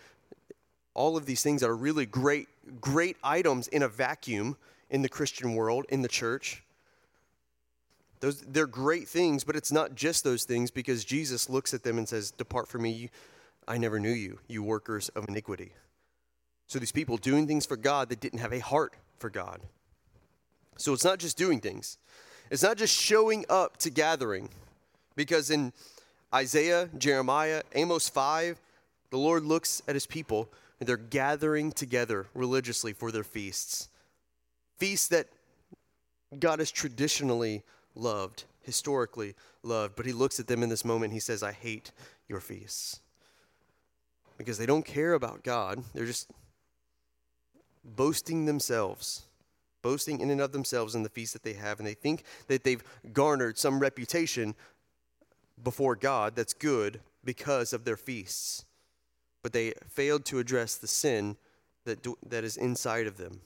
All 0.97 1.15
of 1.15 1.27
these 1.27 1.43
things 1.43 1.61
that 1.61 1.69
are 1.69 1.77
really 1.77 2.07
great, 2.07 2.49
great 2.81 3.15
items 3.23 3.67
in 3.67 3.83
a 3.83 3.87
vacuum 3.87 4.57
in 4.89 5.03
the 5.03 5.09
Christian 5.09 5.53
world, 5.53 5.85
in 5.89 6.01
the 6.01 6.07
church. 6.07 6.63
Those, 8.19 8.41
they're 8.41 8.65
great 8.65 9.07
things, 9.07 9.43
but 9.43 9.55
it's 9.55 9.71
not 9.71 9.93
just 9.93 10.23
those 10.23 10.43
things 10.43 10.71
because 10.71 11.05
Jesus 11.05 11.49
looks 11.49 11.73
at 11.73 11.83
them 11.83 11.99
and 11.99 12.09
says, 12.09 12.31
Depart 12.31 12.67
from 12.67 12.81
me, 12.81 13.11
I 13.67 13.77
never 13.77 13.99
knew 13.99 14.11
you, 14.11 14.39
you 14.47 14.63
workers 14.63 15.09
of 15.09 15.29
iniquity. 15.29 15.71
So 16.65 16.79
these 16.79 16.91
people 16.91 17.17
doing 17.17 17.47
things 17.47 17.65
for 17.65 17.77
God 17.77 18.09
that 18.09 18.19
didn't 18.19 18.39
have 18.39 18.51
a 18.51 18.59
heart 18.59 18.95
for 19.19 19.29
God. 19.29 19.61
So 20.77 20.93
it's 20.93 21.05
not 21.05 21.19
just 21.19 21.37
doing 21.37 21.59
things, 21.61 21.99
it's 22.49 22.63
not 22.63 22.77
just 22.77 22.95
showing 22.95 23.45
up 23.49 23.77
to 23.77 23.91
gathering, 23.91 24.49
because 25.15 25.51
in 25.51 25.73
Isaiah, 26.33 26.89
Jeremiah, 26.97 27.61
Amos 27.75 28.09
5, 28.09 28.59
the 29.11 29.17
Lord 29.17 29.43
looks 29.43 29.83
at 29.87 29.95
his 29.95 30.07
people 30.07 30.49
and 30.79 30.87
they're 30.87 30.97
gathering 30.97 31.71
together 31.71 32.27
religiously 32.33 32.93
for 32.93 33.11
their 33.11 33.23
feasts. 33.23 33.89
Feasts 34.77 35.07
that 35.07 35.27
God 36.39 36.59
has 36.59 36.71
traditionally 36.71 37.63
loved, 37.95 38.43
historically 38.61 39.33
loved, 39.63 39.95
but 39.95 40.05
he 40.05 40.13
looks 40.13 40.39
at 40.39 40.47
them 40.47 40.61
in 40.61 40.69
this 40.69 40.85
moment 40.85 41.13
he 41.13 41.19
says, 41.19 41.41
I 41.41 41.51
hate 41.51 41.91
your 42.27 42.39
feasts. 42.39 43.01
Because 44.37 44.57
they 44.57 44.67
don't 44.67 44.85
care 44.85 45.13
about 45.13 45.43
God. 45.43 45.83
They're 45.95 46.05
just 46.05 46.29
boasting 47.83 48.45
themselves, 48.45 49.23
boasting 49.81 50.19
in 50.19 50.29
and 50.29 50.41
of 50.41 50.51
themselves 50.51 50.93
in 50.93 51.01
the 51.01 51.09
feast 51.09 51.33
that 51.33 51.43
they 51.43 51.53
have, 51.53 51.79
and 51.79 51.87
they 51.87 51.95
think 51.95 52.23
that 52.47 52.63
they've 52.63 52.83
garnered 53.13 53.57
some 53.57 53.79
reputation 53.79 54.53
before 55.63 55.95
God 55.95 56.35
that's 56.35 56.53
good 56.53 56.99
because 57.23 57.73
of 57.73 57.83
their 57.83 57.97
feasts 57.97 58.65
but 59.47 59.53
they 59.53 59.71
failed 59.87 60.25
to 60.25 60.39
address 60.39 60.75
the 60.75 60.87
sin 60.87 61.37
that, 61.85 62.03
do, 62.03 62.17
that 62.27 62.43
is 62.43 62.57
inside 62.57 63.07
of 63.07 63.15
them. 63.15 63.39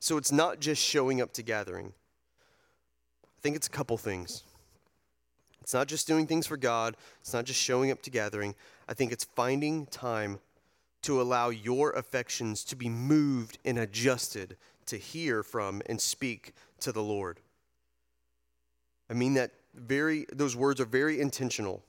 So 0.00 0.16
it's 0.16 0.32
not 0.32 0.58
just 0.58 0.82
showing 0.82 1.20
up 1.20 1.32
to 1.34 1.42
gathering. 1.44 1.92
I 3.22 3.40
think 3.40 3.54
it's 3.54 3.68
a 3.68 3.70
couple 3.70 3.96
things. 3.96 4.42
It's 5.62 5.72
not 5.72 5.86
just 5.86 6.08
doing 6.08 6.26
things 6.26 6.48
for 6.48 6.56
God, 6.56 6.96
it's 7.20 7.32
not 7.32 7.44
just 7.44 7.60
showing 7.60 7.92
up 7.92 8.02
to 8.02 8.10
gathering. 8.10 8.56
I 8.88 8.94
think 8.94 9.12
it's 9.12 9.22
finding 9.22 9.86
time 9.86 10.40
to 11.02 11.22
allow 11.22 11.50
your 11.50 11.92
affections 11.92 12.64
to 12.64 12.74
be 12.74 12.88
moved 12.88 13.58
and 13.64 13.78
adjusted 13.78 14.56
to 14.86 14.96
hear 14.96 15.44
from 15.44 15.80
and 15.86 16.00
speak 16.00 16.54
to 16.80 16.90
the 16.90 17.04
Lord. 17.04 17.38
I 19.08 19.14
mean 19.14 19.34
that 19.34 19.52
very 19.76 20.26
those 20.32 20.56
words 20.56 20.80
are 20.80 20.86
very 20.86 21.20
intentional 21.20 21.84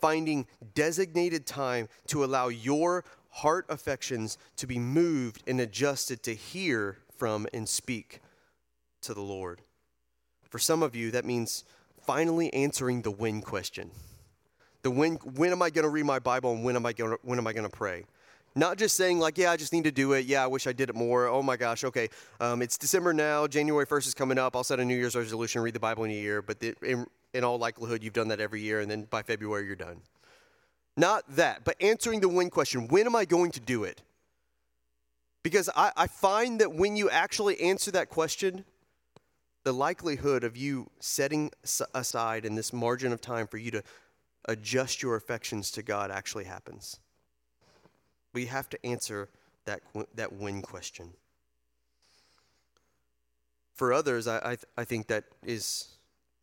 finding 0.00 0.46
designated 0.74 1.46
time 1.46 1.88
to 2.08 2.24
allow 2.24 2.48
your 2.48 3.04
heart 3.30 3.66
affections 3.68 4.38
to 4.56 4.66
be 4.66 4.78
moved 4.78 5.42
and 5.46 5.60
adjusted 5.60 6.22
to 6.22 6.34
hear 6.34 6.98
from 7.16 7.46
and 7.52 7.68
speak 7.68 8.20
to 9.02 9.14
the 9.14 9.20
Lord. 9.20 9.60
For 10.48 10.58
some 10.58 10.82
of 10.82 10.94
you, 10.94 11.10
that 11.10 11.24
means 11.24 11.64
finally 12.06 12.52
answering 12.54 13.02
the 13.02 13.10
when 13.10 13.42
question. 13.42 13.90
The 14.82 14.90
when, 14.90 15.16
when 15.16 15.50
am 15.50 15.62
I 15.62 15.70
going 15.70 15.82
to 15.82 15.88
read 15.88 16.06
my 16.06 16.18
Bible 16.18 16.52
and 16.52 16.64
when 16.64 16.76
am 16.76 16.86
I 16.86 16.92
going 16.92 17.16
when 17.22 17.38
am 17.38 17.46
I 17.46 17.52
going 17.52 17.68
to 17.68 17.76
pray? 17.76 18.04
Not 18.54 18.78
just 18.78 18.96
saying 18.96 19.18
like, 19.18 19.36
yeah, 19.36 19.50
I 19.50 19.56
just 19.58 19.74
need 19.74 19.84
to 19.84 19.90
do 19.90 20.14
it. 20.14 20.24
Yeah, 20.24 20.42
I 20.42 20.46
wish 20.46 20.66
I 20.66 20.72
did 20.72 20.88
it 20.88 20.94
more. 20.94 21.26
Oh 21.26 21.42
my 21.42 21.58
gosh, 21.58 21.84
okay. 21.84 22.08
Um, 22.40 22.62
it's 22.62 22.78
December 22.78 23.12
now. 23.12 23.46
January 23.46 23.86
1st 23.86 24.06
is 24.06 24.14
coming 24.14 24.38
up. 24.38 24.56
I'll 24.56 24.64
set 24.64 24.80
a 24.80 24.84
New 24.84 24.96
Year's 24.96 25.14
resolution, 25.14 25.60
read 25.60 25.74
the 25.74 25.80
Bible 25.80 26.04
in 26.04 26.10
a 26.10 26.14
year. 26.14 26.40
But 26.40 26.60
the, 26.60 26.74
in, 26.82 27.06
in 27.36 27.44
all 27.44 27.58
likelihood, 27.58 28.02
you've 28.02 28.14
done 28.14 28.28
that 28.28 28.40
every 28.40 28.62
year, 28.62 28.80
and 28.80 28.90
then 28.90 29.04
by 29.04 29.22
February, 29.22 29.66
you're 29.66 29.76
done. 29.76 30.00
Not 30.96 31.24
that, 31.36 31.64
but 31.64 31.76
answering 31.80 32.20
the 32.20 32.28
when 32.28 32.48
question 32.48 32.88
when 32.88 33.06
am 33.06 33.14
I 33.14 33.26
going 33.26 33.52
to 33.52 33.60
do 33.60 33.84
it? 33.84 34.02
Because 35.42 35.68
I, 35.76 35.92
I 35.96 36.06
find 36.06 36.60
that 36.60 36.72
when 36.72 36.96
you 36.96 37.10
actually 37.10 37.60
answer 37.60 37.90
that 37.92 38.08
question, 38.08 38.64
the 39.62 39.72
likelihood 39.72 40.42
of 40.42 40.56
you 40.56 40.90
setting 40.98 41.50
aside 41.94 42.44
in 42.44 42.54
this 42.54 42.72
margin 42.72 43.12
of 43.12 43.20
time 43.20 43.46
for 43.46 43.58
you 43.58 43.70
to 43.72 43.82
adjust 44.46 45.02
your 45.02 45.16
affections 45.16 45.70
to 45.72 45.82
God 45.82 46.10
actually 46.10 46.44
happens. 46.44 46.98
We 48.32 48.46
have 48.46 48.68
to 48.70 48.86
answer 48.86 49.28
that, 49.66 49.82
that 50.14 50.32
when 50.32 50.62
question. 50.62 51.12
For 53.74 53.92
others, 53.92 54.26
I, 54.26 54.38
I, 54.38 54.56
I 54.78 54.84
think 54.84 55.08
that 55.08 55.24
is 55.44 55.95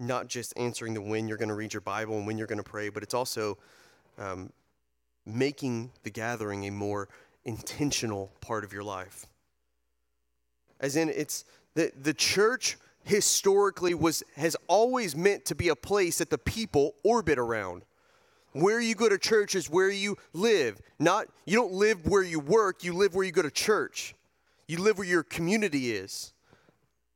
not 0.07 0.27
just 0.27 0.53
answering 0.57 0.93
the 0.93 1.01
when 1.01 1.27
you're 1.27 1.37
going 1.37 1.49
to 1.49 1.55
read 1.55 1.73
your 1.73 1.81
Bible 1.81 2.17
and 2.17 2.27
when 2.27 2.37
you're 2.37 2.47
going 2.47 2.57
to 2.57 2.63
pray, 2.63 2.89
but 2.89 3.03
it's 3.03 3.13
also 3.13 3.57
um, 4.17 4.51
making 5.25 5.91
the 6.03 6.09
gathering 6.09 6.65
a 6.67 6.71
more 6.71 7.09
intentional 7.45 8.31
part 8.41 8.63
of 8.63 8.73
your 8.73 8.83
life. 8.83 9.25
As 10.79 10.95
in, 10.95 11.09
it's 11.09 11.45
the, 11.75 11.91
the 11.99 12.13
church 12.13 12.77
historically 13.03 13.93
was 13.93 14.23
has 14.35 14.55
always 14.67 15.15
meant 15.15 15.45
to 15.45 15.55
be 15.55 15.69
a 15.69 15.75
place 15.75 16.19
that 16.19 16.29
the 16.29 16.37
people 16.37 16.95
orbit 17.03 17.37
around. 17.37 17.83
Where 18.53 18.79
you 18.79 18.93
go 18.93 19.09
to 19.09 19.17
church 19.17 19.55
is 19.55 19.69
where 19.69 19.89
you 19.89 20.17
live. 20.33 20.79
Not 20.99 21.27
you 21.45 21.55
don't 21.57 21.73
live 21.73 22.05
where 22.05 22.21
you 22.21 22.39
work, 22.39 22.83
you 22.83 22.93
live 22.93 23.15
where 23.15 23.25
you 23.25 23.31
go 23.31 23.41
to 23.41 23.51
church. 23.51 24.15
You 24.67 24.77
live 24.77 24.97
where 24.97 25.07
your 25.07 25.23
community 25.23 25.91
is. 25.91 26.33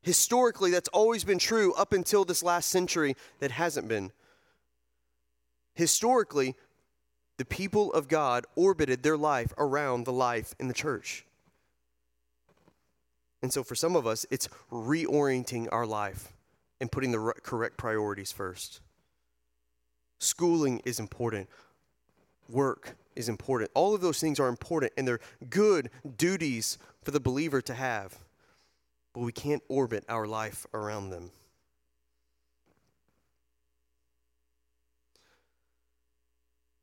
Historically, 0.07 0.71
that's 0.71 0.87
always 0.93 1.25
been 1.25 1.37
true 1.37 1.73
up 1.73 1.91
until 1.91 2.23
this 2.23 2.41
last 2.41 2.69
century 2.69 3.13
that 3.39 3.51
hasn't 3.51 3.89
been. 3.89 4.09
Historically, 5.73 6.55
the 7.35 7.43
people 7.43 7.91
of 7.91 8.07
God 8.07 8.45
orbited 8.55 9.03
their 9.03 9.17
life 9.17 9.53
around 9.57 10.05
the 10.05 10.13
life 10.13 10.55
in 10.61 10.69
the 10.69 10.73
church. 10.73 11.25
And 13.41 13.51
so 13.51 13.65
for 13.65 13.75
some 13.75 13.97
of 13.97 14.07
us, 14.07 14.25
it's 14.31 14.47
reorienting 14.71 15.67
our 15.73 15.85
life 15.85 16.31
and 16.79 16.89
putting 16.89 17.11
the 17.11 17.33
correct 17.43 17.75
priorities 17.75 18.31
first. 18.31 18.79
Schooling 20.19 20.81
is 20.85 21.01
important. 21.01 21.49
Work 22.47 22.95
is 23.17 23.27
important. 23.27 23.71
All 23.73 23.93
of 23.93 23.99
those 23.99 24.21
things 24.21 24.39
are 24.39 24.47
important 24.47 24.93
and 24.95 25.05
they're 25.05 25.19
good 25.49 25.89
duties 26.15 26.77
for 27.03 27.11
the 27.11 27.19
believer 27.19 27.61
to 27.63 27.73
have. 27.73 28.17
But 29.17 29.23
we 29.23 29.31
can't 29.31 29.63
orbit 29.67 30.03
our 30.09 30.27
life 30.27 30.67
around 30.75 31.09
them. 31.09 31.31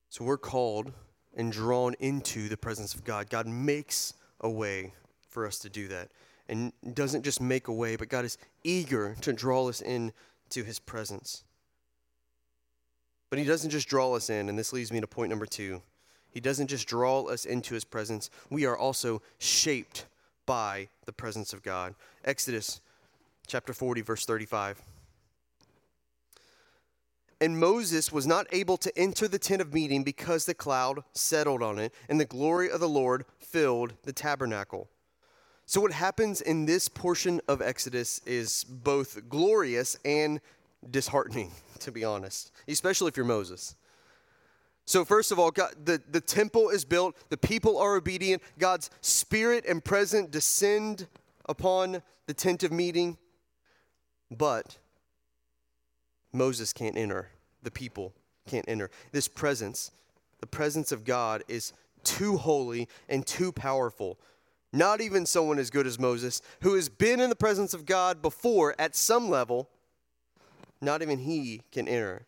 So 0.08 0.24
we're 0.24 0.36
called 0.36 0.90
and 1.36 1.52
drawn 1.52 1.94
into 2.00 2.48
the 2.48 2.56
presence 2.56 2.92
of 2.92 3.04
God. 3.04 3.30
God 3.30 3.46
makes 3.46 4.14
a 4.40 4.50
way 4.50 4.94
for 5.28 5.46
us 5.46 5.60
to 5.60 5.68
do 5.68 5.86
that. 5.86 6.08
And 6.48 6.72
doesn't 6.92 7.22
just 7.22 7.40
make 7.40 7.68
a 7.68 7.72
way, 7.72 7.94
but 7.94 8.08
God 8.08 8.24
is 8.24 8.36
eager 8.64 9.14
to 9.20 9.32
draw 9.32 9.68
us 9.68 9.80
in 9.80 10.12
to 10.50 10.64
his 10.64 10.80
presence. 10.80 11.44
But 13.30 13.38
he 13.38 13.44
doesn't 13.44 13.70
just 13.70 13.86
draw 13.86 14.12
us 14.12 14.28
in, 14.28 14.48
and 14.48 14.58
this 14.58 14.72
leads 14.72 14.90
me 14.90 15.00
to 15.00 15.06
point 15.06 15.30
number 15.30 15.46
two. 15.46 15.82
He 16.30 16.40
doesn't 16.40 16.66
just 16.66 16.88
draw 16.88 17.22
us 17.26 17.44
into 17.44 17.74
his 17.74 17.84
presence, 17.84 18.28
we 18.50 18.66
are 18.66 18.76
also 18.76 19.22
shaped 19.38 20.06
by 20.46 20.88
the 21.06 21.12
presence 21.12 21.52
of 21.52 21.62
God. 21.62 21.94
Exodus 22.24 22.80
chapter 23.46 23.72
40, 23.72 24.00
verse 24.00 24.24
35. 24.24 24.80
And 27.40 27.58
Moses 27.58 28.12
was 28.12 28.26
not 28.26 28.46
able 28.52 28.76
to 28.78 28.96
enter 28.98 29.28
the 29.28 29.38
tent 29.38 29.60
of 29.60 29.74
meeting 29.74 30.02
because 30.02 30.46
the 30.46 30.54
cloud 30.54 31.04
settled 31.12 31.62
on 31.62 31.78
it, 31.78 31.92
and 32.08 32.18
the 32.18 32.24
glory 32.24 32.70
of 32.70 32.80
the 32.80 32.88
Lord 32.88 33.24
filled 33.38 33.94
the 34.04 34.12
tabernacle. 34.12 34.88
So, 35.66 35.80
what 35.80 35.92
happens 35.92 36.40
in 36.40 36.66
this 36.66 36.88
portion 36.88 37.40
of 37.48 37.60
Exodus 37.62 38.20
is 38.26 38.64
both 38.64 39.28
glorious 39.28 39.96
and 40.04 40.40
disheartening, 40.90 41.50
to 41.80 41.90
be 41.90 42.04
honest, 42.04 42.52
especially 42.68 43.08
if 43.08 43.16
you're 43.16 43.26
Moses. 43.26 43.74
So, 44.86 45.04
first 45.04 45.32
of 45.32 45.38
all, 45.38 45.50
God, 45.50 45.74
the, 45.84 46.00
the 46.10 46.20
temple 46.20 46.68
is 46.68 46.84
built, 46.84 47.16
the 47.30 47.36
people 47.36 47.78
are 47.78 47.96
obedient, 47.96 48.42
God's 48.58 48.90
spirit 49.00 49.64
and 49.66 49.82
presence 49.82 50.30
descend 50.30 51.06
upon 51.48 52.02
the 52.26 52.34
tent 52.34 52.62
of 52.62 52.72
meeting, 52.72 53.16
but 54.30 54.76
Moses 56.32 56.72
can't 56.72 56.98
enter, 56.98 57.30
the 57.62 57.70
people 57.70 58.12
can't 58.46 58.68
enter. 58.68 58.90
This 59.12 59.28
presence, 59.28 59.90
the 60.40 60.46
presence 60.46 60.92
of 60.92 61.04
God, 61.04 61.44
is 61.48 61.72
too 62.02 62.36
holy 62.36 62.88
and 63.08 63.26
too 63.26 63.52
powerful. 63.52 64.18
Not 64.72 65.00
even 65.00 65.24
someone 65.24 65.58
as 65.58 65.70
good 65.70 65.86
as 65.86 65.98
Moses, 65.98 66.42
who 66.60 66.74
has 66.74 66.88
been 66.88 67.20
in 67.20 67.30
the 67.30 67.36
presence 67.36 67.72
of 67.72 67.86
God 67.86 68.20
before 68.20 68.74
at 68.78 68.94
some 68.94 69.30
level, 69.30 69.70
not 70.80 71.00
even 71.00 71.20
he 71.20 71.62
can 71.72 71.88
enter. 71.88 72.26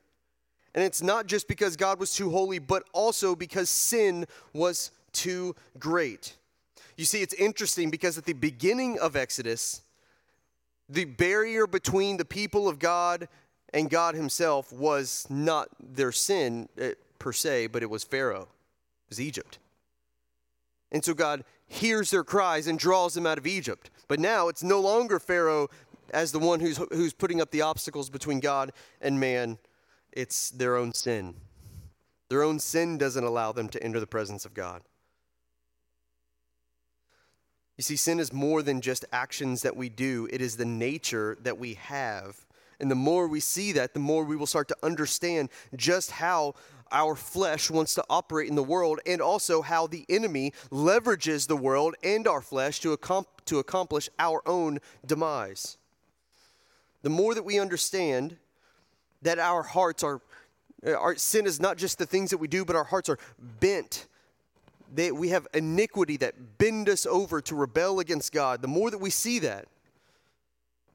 And 0.76 0.84
it's 0.84 1.02
not 1.02 1.26
just 1.26 1.48
because 1.48 1.74
God 1.74 1.98
was 1.98 2.14
too 2.14 2.28
holy, 2.28 2.58
but 2.58 2.84
also 2.92 3.34
because 3.34 3.70
sin 3.70 4.26
was 4.52 4.90
too 5.12 5.56
great. 5.78 6.36
You 6.98 7.06
see, 7.06 7.22
it's 7.22 7.32
interesting 7.34 7.90
because 7.90 8.18
at 8.18 8.26
the 8.26 8.34
beginning 8.34 8.98
of 8.98 9.16
Exodus, 9.16 9.80
the 10.88 11.06
barrier 11.06 11.66
between 11.66 12.18
the 12.18 12.26
people 12.26 12.68
of 12.68 12.78
God 12.78 13.26
and 13.72 13.88
God 13.88 14.14
Himself 14.14 14.70
was 14.70 15.26
not 15.30 15.68
their 15.80 16.12
sin 16.12 16.68
eh, 16.78 16.92
per 17.18 17.32
se, 17.32 17.68
but 17.68 17.82
it 17.82 17.90
was 17.90 18.04
Pharaoh, 18.04 18.42
it 18.42 19.08
was 19.08 19.20
Egypt. 19.20 19.58
And 20.92 21.02
so 21.02 21.14
God 21.14 21.44
hears 21.66 22.10
their 22.10 22.22
cries 22.22 22.66
and 22.66 22.78
draws 22.78 23.14
them 23.14 23.26
out 23.26 23.38
of 23.38 23.46
Egypt. 23.46 23.90
But 24.08 24.20
now 24.20 24.48
it's 24.48 24.62
no 24.62 24.80
longer 24.80 25.18
Pharaoh 25.18 25.68
as 26.10 26.32
the 26.32 26.38
one 26.38 26.60
who's, 26.60 26.76
who's 26.92 27.12
putting 27.12 27.40
up 27.40 27.50
the 27.50 27.62
obstacles 27.62 28.08
between 28.08 28.40
God 28.40 28.72
and 29.00 29.18
man, 29.18 29.58
it's 30.16 30.50
their 30.50 30.76
own 30.76 30.92
sin. 30.92 31.34
Their 32.28 32.42
own 32.42 32.58
sin 32.58 32.98
doesn't 32.98 33.22
allow 33.22 33.52
them 33.52 33.68
to 33.68 33.82
enter 33.82 34.00
the 34.00 34.06
presence 34.06 34.44
of 34.44 34.54
God. 34.54 34.82
You 37.76 37.82
see, 37.82 37.96
sin 37.96 38.18
is 38.18 38.32
more 38.32 38.62
than 38.62 38.80
just 38.80 39.04
actions 39.12 39.62
that 39.62 39.76
we 39.76 39.88
do, 39.88 40.26
it 40.32 40.40
is 40.40 40.56
the 40.56 40.64
nature 40.64 41.36
that 41.42 41.58
we 41.58 41.74
have 41.74 42.46
and 42.80 42.90
the 42.90 42.94
more 42.94 43.26
we 43.26 43.40
see 43.40 43.72
that, 43.72 43.94
the 43.94 44.00
more 44.00 44.24
we 44.24 44.36
will 44.36 44.46
start 44.46 44.68
to 44.68 44.76
understand 44.82 45.48
just 45.74 46.10
how 46.10 46.54
our 46.92 47.16
flesh 47.16 47.70
wants 47.70 47.94
to 47.94 48.04
operate 48.08 48.48
in 48.48 48.54
the 48.54 48.62
world 48.62 49.00
and 49.06 49.20
also 49.20 49.62
how 49.62 49.86
the 49.86 50.04
enemy 50.08 50.52
leverages 50.70 51.46
the 51.46 51.56
world 51.56 51.94
and 52.02 52.28
our 52.28 52.40
flesh 52.40 52.80
to, 52.80 52.96
to 53.46 53.58
accomplish 53.58 54.08
our 54.18 54.42
own 54.46 54.78
demise. 55.04 55.78
The 57.02 57.10
more 57.10 57.34
that 57.34 57.44
we 57.44 57.58
understand 57.58 58.36
that 59.22 59.38
our 59.38 59.62
hearts 59.62 60.02
are, 60.02 60.20
our 60.86 61.16
sin 61.16 61.46
is 61.46 61.60
not 61.60 61.76
just 61.76 61.98
the 61.98 62.06
things 62.06 62.30
that 62.30 62.38
we 62.38 62.48
do, 62.48 62.64
but 62.64 62.76
our 62.76 62.84
hearts 62.84 63.08
are 63.08 63.18
bent. 63.60 64.06
They, 64.94 65.10
we 65.12 65.30
have 65.30 65.46
iniquity 65.52 66.16
that 66.18 66.58
bend 66.58 66.88
us 66.88 67.06
over 67.06 67.40
to 67.42 67.54
rebel 67.54 68.00
against 68.00 68.32
God. 68.32 68.62
The 68.62 68.68
more 68.68 68.90
that 68.90 68.98
we 68.98 69.10
see 69.10 69.38
that, 69.40 69.66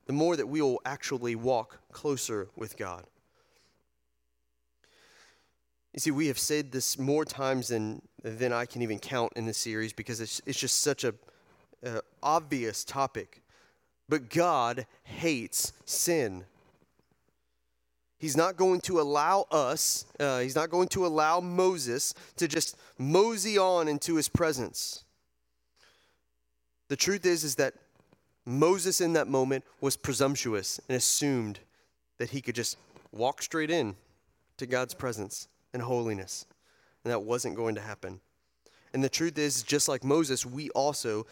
the 0.05 0.13
more 0.13 0.35
that 0.35 0.47
we 0.47 0.61
will 0.61 0.81
actually 0.85 1.35
walk 1.35 1.79
closer 1.91 2.47
with 2.55 2.77
God. 2.77 3.03
You 5.93 5.99
see, 5.99 6.11
we 6.11 6.27
have 6.27 6.39
said 6.39 6.71
this 6.71 6.97
more 6.97 7.25
times 7.25 7.67
than, 7.67 8.01
than 8.23 8.53
I 8.53 8.65
can 8.65 8.81
even 8.81 8.97
count 8.97 9.33
in 9.35 9.45
this 9.45 9.57
series 9.57 9.91
because 9.91 10.21
it's, 10.21 10.41
it's 10.45 10.59
just 10.59 10.81
such 10.81 11.03
a 11.03 11.13
uh, 11.85 11.99
obvious 12.23 12.85
topic. 12.85 13.41
But 14.07 14.29
God 14.29 14.85
hates 15.03 15.73
sin. 15.85 16.45
He's 18.21 18.37
not 18.37 18.55
going 18.55 18.81
to 18.81 19.01
allow 19.01 19.47
us, 19.49 20.05
uh, 20.19 20.41
he's 20.41 20.55
not 20.55 20.69
going 20.69 20.89
to 20.89 21.07
allow 21.07 21.39
Moses 21.39 22.13
to 22.35 22.47
just 22.47 22.77
mosey 22.99 23.57
on 23.57 23.87
into 23.87 24.15
his 24.15 24.29
presence. 24.29 25.03
The 26.87 26.95
truth 26.95 27.25
is, 27.25 27.43
is 27.43 27.55
that 27.55 27.73
Moses 28.45 29.01
in 29.01 29.13
that 29.13 29.27
moment 29.27 29.63
was 29.81 29.97
presumptuous 29.97 30.79
and 30.87 30.95
assumed 30.95 31.61
that 32.19 32.29
he 32.29 32.41
could 32.41 32.53
just 32.53 32.77
walk 33.11 33.41
straight 33.41 33.71
in 33.71 33.95
to 34.57 34.67
God's 34.67 34.93
presence 34.93 35.47
and 35.73 35.81
holiness. 35.81 36.45
And 37.03 37.11
that 37.11 37.23
wasn't 37.23 37.55
going 37.55 37.73
to 37.73 37.81
happen. 37.81 38.19
And 38.93 39.03
the 39.03 39.09
truth 39.09 39.39
is, 39.39 39.63
just 39.63 39.87
like 39.87 40.03
Moses, 40.03 40.45
we 40.45 40.69
also 40.71 41.25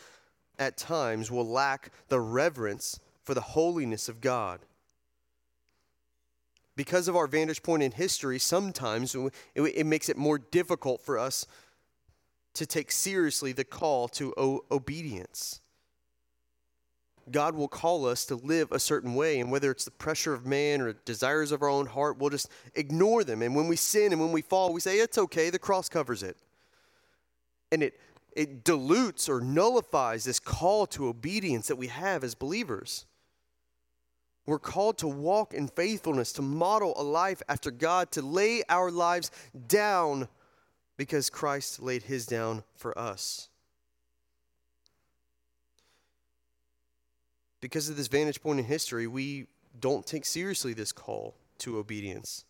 at 0.57 0.75
times 0.75 1.29
will 1.29 1.47
lack 1.47 1.91
the 2.07 2.19
reverence 2.19 2.99
for 3.23 3.35
the 3.35 3.41
holiness 3.41 4.09
of 4.09 4.21
God. 4.21 4.61
Because 6.79 7.09
of 7.09 7.17
our 7.17 7.27
vantage 7.27 7.61
point 7.61 7.83
in 7.83 7.91
history, 7.91 8.39
sometimes 8.39 9.13
it, 9.53 9.85
makes 9.85 10.07
it 10.07 10.15
more 10.15 10.37
difficult 10.37 11.01
for 11.01 11.19
us 11.19 11.45
to 12.53 12.65
take 12.65 12.89
seriously 12.89 13.51
the 13.51 13.65
call 13.65 14.07
to 14.07 14.63
obedience. 14.71 15.59
God 17.29 17.53
will 17.53 17.67
call 17.67 18.05
us 18.05 18.23
to 18.27 18.35
live 18.35 18.71
a 18.71 18.79
certain 18.79 19.13
way. 19.13 19.41
And 19.41 19.51
whether 19.51 19.71
it's 19.71 19.83
the 19.83 19.91
pressure 19.91 20.33
of 20.33 20.45
man 20.45 20.79
or 20.79 20.93
desires 20.93 21.51
of 21.51 21.61
our 21.61 21.67
own 21.67 21.85
heart, 21.85 22.17
we'll 22.17 22.29
just 22.29 22.49
ignore 22.75 23.25
them. 23.25 23.41
And 23.41 23.57
when 23.57 23.67
we 23.67 23.75
sin 23.75 24.13
and 24.13 24.21
when 24.21 24.31
we 24.31 24.41
fall, 24.41 24.71
we 24.71 24.79
say, 24.79 24.99
it's 24.99 25.17
okay, 25.17 25.49
the 25.49 25.59
cross 25.59 25.89
covers 25.89 26.23
it. 26.23 26.37
And 27.73 27.83
it, 27.83 27.99
it 28.37 28.63
dilutes 28.63 29.27
or 29.27 29.41
nullifies 29.41 30.23
this 30.23 30.39
call 30.39 30.87
to 30.87 31.09
obedience 31.09 31.67
that 31.67 31.75
we 31.75 31.87
have 31.87 32.23
as 32.23 32.35
believers. 32.35 33.05
We're 34.49 34.59
called 34.59 34.97
to 34.99 35.07
walk 35.07 35.53
in 35.53 35.67
faithfulness, 35.67 36.33
to 36.33 36.41
model 36.41 36.93
a 36.97 37.03
life 37.03 37.41
after 37.47 37.71
God, 37.71 38.11
to 38.11 38.21
lay 38.21 38.63
our 38.67 38.91
lives 38.91 39.31
down 39.67 40.27
because 40.97 41.29
Christ 41.29 41.81
laid 41.81 42.03
his 42.03 42.25
down 42.25 42.63
for 42.75 42.97
us. 42.97 43.49
because 47.61 47.89
of 47.89 47.97
this 47.97 48.07
vantage 48.07 48.41
point 48.41 48.59
in 48.59 48.65
history, 48.65 49.07
we 49.07 49.47
don't 49.79 50.05
take 50.05 50.25
seriously 50.25 50.73
this 50.73 50.91
call 50.91 51.35
to 51.59 51.77
obedience. 51.77 52.45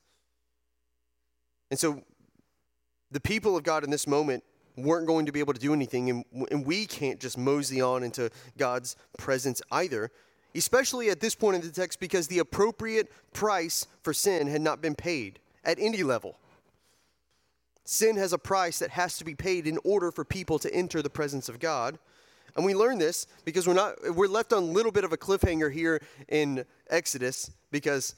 And 1.71 1.79
so 1.79 2.01
the 3.11 3.19
people 3.19 3.57
of 3.57 3.63
God 3.63 3.83
in 3.83 3.89
this 3.89 4.07
moment 4.07 4.43
weren't 4.77 5.07
going 5.07 5.25
to 5.25 5.31
be 5.31 5.39
able 5.39 5.53
to 5.53 5.59
do 5.59 5.73
anything, 5.73 6.09
and, 6.09 6.25
and 6.51 6.65
we 6.65 6.85
can't 6.85 7.19
just 7.19 7.37
mosey 7.37 7.81
on 7.81 8.03
into 8.03 8.29
God's 8.57 8.95
presence 9.17 9.61
either, 9.71 10.11
especially 10.55 11.09
at 11.09 11.19
this 11.19 11.35
point 11.35 11.55
in 11.55 11.61
the 11.61 11.71
text 11.71 11.99
because 11.99 12.27
the 12.27 12.39
appropriate 12.39 13.11
price 13.33 13.87
for 14.03 14.13
sin 14.13 14.47
had 14.47 14.61
not 14.61 14.81
been 14.81 14.95
paid 14.95 15.39
at 15.63 15.77
any 15.79 16.03
level. 16.03 16.37
Sin 17.85 18.17
has 18.17 18.33
a 18.33 18.37
price 18.37 18.79
that 18.79 18.91
has 18.91 19.17
to 19.17 19.25
be 19.25 19.35
paid 19.35 19.65
in 19.65 19.79
order 19.83 20.11
for 20.11 20.23
people 20.23 20.59
to 20.59 20.73
enter 20.73 21.01
the 21.01 21.09
presence 21.09 21.49
of 21.49 21.59
God. 21.59 21.97
And 22.55 22.65
we 22.65 22.75
learn 22.75 22.97
this 22.99 23.27
because 23.45 23.67
we're 23.67 23.73
not 23.73 23.95
we're 24.15 24.27
left 24.27 24.53
on 24.53 24.63
a 24.63 24.65
little 24.65 24.91
bit 24.91 25.03
of 25.03 25.13
a 25.13 25.17
cliffhanger 25.17 25.71
here 25.71 26.01
in 26.27 26.65
Exodus 26.89 27.51
because 27.71 28.15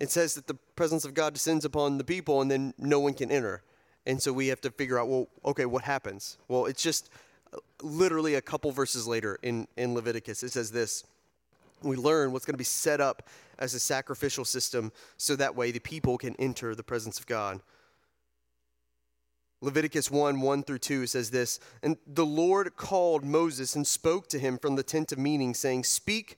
it 0.00 0.10
says 0.10 0.34
that 0.34 0.46
the 0.46 0.54
presence 0.54 1.04
of 1.04 1.14
God 1.14 1.34
descends 1.34 1.64
upon 1.64 1.98
the 1.98 2.04
people 2.04 2.42
and 2.42 2.50
then 2.50 2.74
no 2.78 3.00
one 3.00 3.14
can 3.14 3.30
enter. 3.30 3.62
And 4.06 4.22
so 4.22 4.32
we 4.32 4.48
have 4.48 4.60
to 4.62 4.70
figure 4.70 4.98
out, 4.98 5.08
well, 5.08 5.28
okay, 5.44 5.66
what 5.66 5.82
happens? 5.82 6.38
Well, 6.48 6.66
it's 6.66 6.82
just 6.82 7.10
literally 7.82 8.34
a 8.34 8.42
couple 8.42 8.70
verses 8.70 9.06
later 9.06 9.38
in, 9.42 9.66
in 9.76 9.94
Leviticus. 9.94 10.42
It 10.42 10.52
says 10.52 10.70
this 10.70 11.04
We 11.86 11.96
learn 11.96 12.32
what's 12.32 12.44
going 12.44 12.54
to 12.54 12.58
be 12.58 12.64
set 12.64 13.00
up 13.00 13.28
as 13.58 13.74
a 13.74 13.80
sacrificial 13.80 14.44
system 14.44 14.92
so 15.16 15.36
that 15.36 15.56
way 15.56 15.70
the 15.70 15.78
people 15.78 16.18
can 16.18 16.34
enter 16.36 16.74
the 16.74 16.82
presence 16.82 17.18
of 17.18 17.26
God. 17.26 17.60
Leviticus 19.62 20.10
1 20.10 20.40
1 20.40 20.62
through 20.64 20.78
2 20.78 21.06
says 21.06 21.30
this 21.30 21.58
And 21.82 21.96
the 22.06 22.26
Lord 22.26 22.76
called 22.76 23.24
Moses 23.24 23.74
and 23.74 23.86
spoke 23.86 24.28
to 24.28 24.38
him 24.38 24.58
from 24.58 24.76
the 24.76 24.82
tent 24.82 25.12
of 25.12 25.18
meeting, 25.18 25.54
saying, 25.54 25.84
Speak 25.84 26.36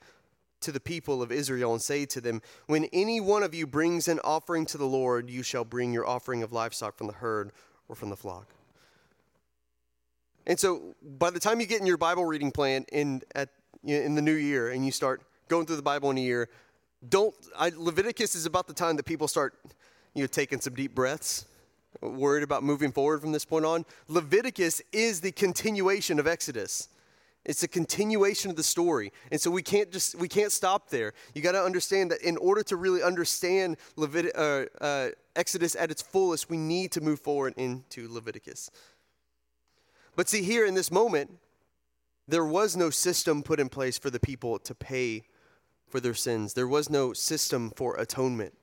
to 0.61 0.73
the 0.73 0.81
people 0.81 1.23
of 1.23 1.33
Israel 1.33 1.73
and 1.73 1.83
say 1.83 2.07
to 2.07 2.21
them, 2.21 2.43
When 2.67 2.85
any 2.87 3.21
one 3.21 3.43
of 3.43 3.55
you 3.55 3.67
brings 3.67 4.09
an 4.09 4.21
offering 4.23 4.67
to 4.67 4.79
the 4.79 4.87
Lord, 4.87 5.31
you 5.31 5.43
shall 5.43 5.65
bring 5.65 5.93
your 5.93 6.07
offering 6.07 6.43
of 6.43 6.53
livestock 6.53 6.97
from 6.97 7.07
the 7.07 7.13
herd 7.15 7.53
or 7.89 7.97
from 7.97 8.11
the 8.11 8.17
flock. 8.17 8.47
And 10.47 10.59
so 10.59 10.95
by 11.03 11.31
the 11.31 11.41
time 11.41 11.61
you 11.61 11.67
get 11.67 11.81
in 11.81 11.87
your 11.87 11.99
Bible 11.99 12.25
reading 12.25 12.51
plan 12.51 12.87
in, 12.91 13.23
at, 13.35 13.51
in 13.85 14.15
the 14.15 14.23
new 14.23 14.33
year 14.33 14.71
and 14.71 14.85
you 14.85 14.91
start 14.91 15.23
going 15.49 15.67
through 15.67 15.77
the 15.77 15.83
Bible 15.83 16.11
in 16.11 16.19
a 16.19 16.23
year, 16.23 16.49
don't 17.09 17.35
I, 17.57 17.71
Leviticus 17.75 18.35
is 18.35 18.47
about 18.47 18.67
the 18.67 18.75
time 18.75 18.97
that 18.97 19.07
people 19.07 19.29
start 19.29 19.55
you 20.15 20.23
know 20.23 20.27
taking 20.27 20.61
some 20.61 20.75
deep 20.75 20.95
breaths 20.95 21.47
worried 22.03 22.43
about 22.43 22.63
moving 22.63 22.93
forward 22.93 23.21
from 23.21 23.33
this 23.33 23.45
point 23.45 23.65
on 23.65 23.85
leviticus 24.09 24.83
is 24.93 25.21
the 25.21 25.33
continuation 25.33 26.19
of 26.19 26.27
exodus 26.27 26.89
it's 27.49 27.63
a 27.63 27.69
continuation 27.69 28.51
of 28.51 28.57
the 28.57 28.63
story. 28.63 29.11
And 29.33 29.41
so 29.41 29.51
we 29.51 29.63
can't 29.63 29.91
just 29.91 30.15
we 30.17 30.29
can't 30.29 30.53
stop 30.53 30.91
there. 30.91 31.15
You 31.35 31.41
got 31.41 31.53
to 31.53 31.63
understand 31.63 32.11
that 32.11 32.21
in 32.21 32.37
order 32.37 32.63
to 32.65 32.77
really 32.77 33.03
understand 33.03 33.79
Levit- 33.97 34.37
uh, 34.37 34.85
uh, 34.85 35.11
Exodus 35.35 35.75
at 35.75 35.91
its 35.91 36.03
fullest, 36.03 36.51
we 36.51 36.59
need 36.59 36.93
to 36.93 37.01
move 37.01 37.21
forward 37.21 37.55
into 37.57 38.13
Leviticus. 38.13 38.71
But 40.15 40.29
see 40.29 40.43
here 40.43 40.67
in 40.67 40.75
this 40.75 40.91
moment, 40.91 41.31
there 42.27 42.45
was 42.45 42.77
no 42.77 42.91
system 42.91 43.43
put 43.43 43.61
in 43.61 43.71
place 43.71 43.97
for 43.97 44.11
the 44.11 44.21
people 44.21 44.59
to 44.59 44.75
pay 44.75 45.23
for 45.91 46.01
their 46.01 46.15
sins. 46.15 46.55
There 46.55 46.69
was 46.69 46.91
no 46.91 47.13
system 47.13 47.71
for 47.75 47.97
atonement. 47.97 48.55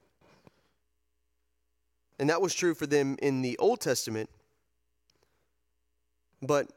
And 2.20 2.30
that 2.30 2.42
was 2.42 2.54
true 2.54 2.74
for 2.74 2.88
them 2.88 3.18
in 3.22 3.42
the 3.42 3.58
Old 3.58 3.82
Testament. 3.82 4.30
But 6.42 6.72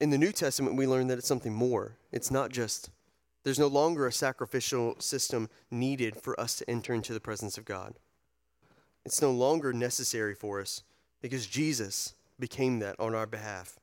in 0.00 0.10
the 0.10 0.18
New 0.18 0.32
Testament, 0.32 0.76
we 0.76 0.86
learn 0.86 1.08
that 1.08 1.18
it's 1.18 1.28
something 1.28 1.54
more. 1.54 1.96
It's 2.12 2.30
not 2.30 2.50
just, 2.50 2.90
there's 3.42 3.58
no 3.58 3.66
longer 3.66 4.06
a 4.06 4.12
sacrificial 4.12 4.96
system 5.00 5.48
needed 5.70 6.16
for 6.16 6.38
us 6.40 6.56
to 6.56 6.70
enter 6.70 6.94
into 6.94 7.12
the 7.12 7.20
presence 7.20 7.58
of 7.58 7.64
God. 7.64 7.94
It's 9.04 9.22
no 9.22 9.30
longer 9.30 9.72
necessary 9.72 10.34
for 10.34 10.60
us 10.60 10.82
because 11.20 11.46
Jesus 11.46 12.14
became 12.38 12.78
that 12.78 12.96
on 12.98 13.14
our 13.14 13.26
behalf. 13.26 13.78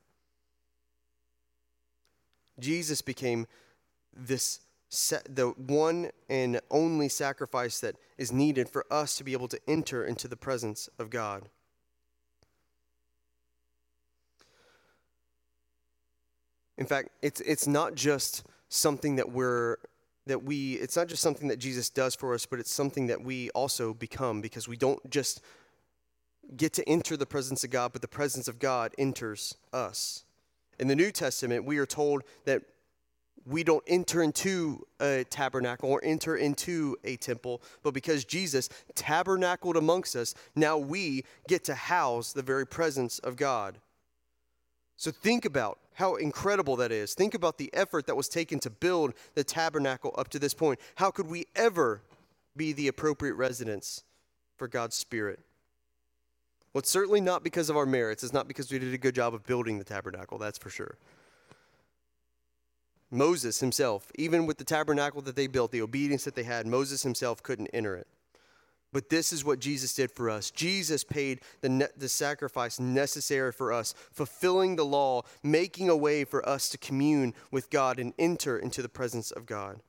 Jesus 2.60 3.02
became 3.02 3.48
this 4.16 4.62
the 5.30 5.54
one 5.58 6.12
and 6.30 6.62
only 6.72 7.10
sacrifice 7.10 7.80
that 7.80 7.96
is 8.18 8.32
needed 8.32 8.70
for 8.70 8.86
us 8.92 9.16
to 9.18 9.24
be 9.24 9.34
able 9.34 9.48
to 9.50 9.60
enter 9.68 10.06
into 10.06 10.28
the 10.28 10.38
presence 10.38 10.90
of 10.98 11.10
God. 11.10 11.50
In 16.78 16.86
fact, 16.86 17.10
it's 17.22 17.42
it's 17.42 17.68
not 17.68 17.96
just 17.96 18.44
something 18.70 19.16
that 19.16 19.32
we're 19.32 19.78
that 20.26 20.44
we 20.44 20.74
it's 20.74 20.96
not 20.96 21.08
just 21.08 21.22
something 21.22 21.48
that 21.48 21.58
Jesus 21.60 21.90
does 21.90 22.16
for 22.16 22.34
us, 22.34 22.46
but 22.46 22.60
it's 22.60 22.72
something 22.72 23.08
that 23.08 23.22
we 23.22 23.50
also 23.52 23.94
become 23.94 24.42
because 24.42 24.68
we 24.68 24.76
don't 24.76 25.10
just 25.10 25.42
get 26.58 26.74
to 26.74 26.88
enter 26.88 27.18
the 27.18 27.26
presence 27.26 27.64
of 27.64 27.70
God, 27.70 27.92
but 27.94 28.02
the 28.02 28.08
presence 28.08 28.48
of 28.48 28.60
God 28.60 28.94
enters 28.98 29.56
us. 29.74 30.26
In 30.80 30.88
the 30.88 30.96
New 30.96 31.12
Testament, 31.12 31.66
we 31.66 31.78
are 31.78 31.86
told 31.86 32.24
that 32.46 32.62
we 33.46 33.64
don't 33.64 33.84
enter 33.88 34.24
into 34.24 34.86
a 35.00 35.24
tabernacle 35.30 35.90
or 35.90 36.04
enter 36.04 36.36
into 36.36 36.98
a 37.04 37.16
temple, 37.18 37.62
but 37.84 37.94
because 37.94 38.26
Jesus 38.26 38.70
tabernacled 38.96 39.78
amongst 39.78 40.16
us, 40.16 40.34
now 40.56 40.78
we 40.78 41.24
get 41.48 41.64
to 41.66 41.76
house 41.76 42.34
the 42.34 42.42
very 42.42 42.66
presence 42.66 43.20
of 43.20 43.36
God. 43.36 43.78
So 44.98 45.12
think 45.12 45.46
about 45.46 45.80
how 45.94 46.16
incredible 46.16 46.76
that 46.78 46.92
is. 46.92 47.14
Think 47.14 47.34
about 47.34 47.58
the 47.58 47.70
effort 47.74 48.08
that 48.08 48.16
was 48.16 48.28
taken 48.30 48.60
to 48.60 48.70
build 48.70 49.14
the 49.36 49.44
tabernacle 49.44 50.14
up 50.18 50.30
to 50.30 50.40
this 50.40 50.54
point. 50.54 50.80
How 50.96 51.12
could 51.12 51.28
we 51.28 51.46
ever 51.56 52.02
be 52.58 52.74
the 52.74 52.88
appropriate 52.88 53.36
residence 53.36 54.04
for 54.58 54.68
God's 54.68 54.96
Spirit? 54.96 55.40
Well, 56.74 56.80
it's 56.80 56.90
certainly 56.90 57.22
not 57.22 57.44
because 57.44 57.70
of 57.70 57.78
our 57.78 57.86
merits. 57.86 58.24
It's 58.24 58.34
not 58.34 58.48
because 58.48 58.72
we 58.72 58.80
did 58.80 58.94
a 58.94 58.98
good 58.98 59.16
job 59.16 59.34
of 59.34 59.46
building 59.46 59.78
the 59.78 59.86
tabernacle, 59.86 60.38
that's 60.38 60.58
for 60.58 60.70
sure. 60.70 60.98
Moses 63.16 63.60
himself, 63.60 64.12
even 64.16 64.46
with 64.46 64.58
the 64.58 64.64
tabernacle 64.64 65.22
that 65.24 65.36
they 65.36 65.48
built, 65.48 65.72
the 65.72 65.82
obedience 65.82 66.26
that 66.26 66.36
they 66.36 66.44
had, 66.44 66.68
Moses 66.68 67.04
himself 67.04 67.42
couldn't 67.42 67.68
enter 67.68 67.96
it. 67.96 68.08
But 68.92 69.10
this 69.10 69.34
is 69.34 69.44
what 69.44 69.60
Jesus 69.60 69.94
did 69.94 70.12
for 70.12 70.30
us. 70.30 70.52
Jesus 70.52 71.04
paid 71.04 71.42
the, 71.60 71.68
ne- 71.68 71.88
the 71.98 72.08
sacrifice 72.08 72.80
necessary 72.80 73.52
for 73.52 73.74
us, 73.74 73.94
fulfilling 74.14 74.76
the 74.76 74.86
law, 74.86 75.24
making 75.44 75.90
a 75.90 75.98
way 75.98 76.24
for 76.24 76.48
us 76.48 76.70
to 76.70 76.78
commune 76.78 77.34
with 77.52 77.70
God 77.70 78.00
and 78.00 78.14
enter 78.18 78.58
into 78.58 78.82
the 78.82 78.88
presence 78.88 79.32
of 79.32 79.46
God. 79.46 79.82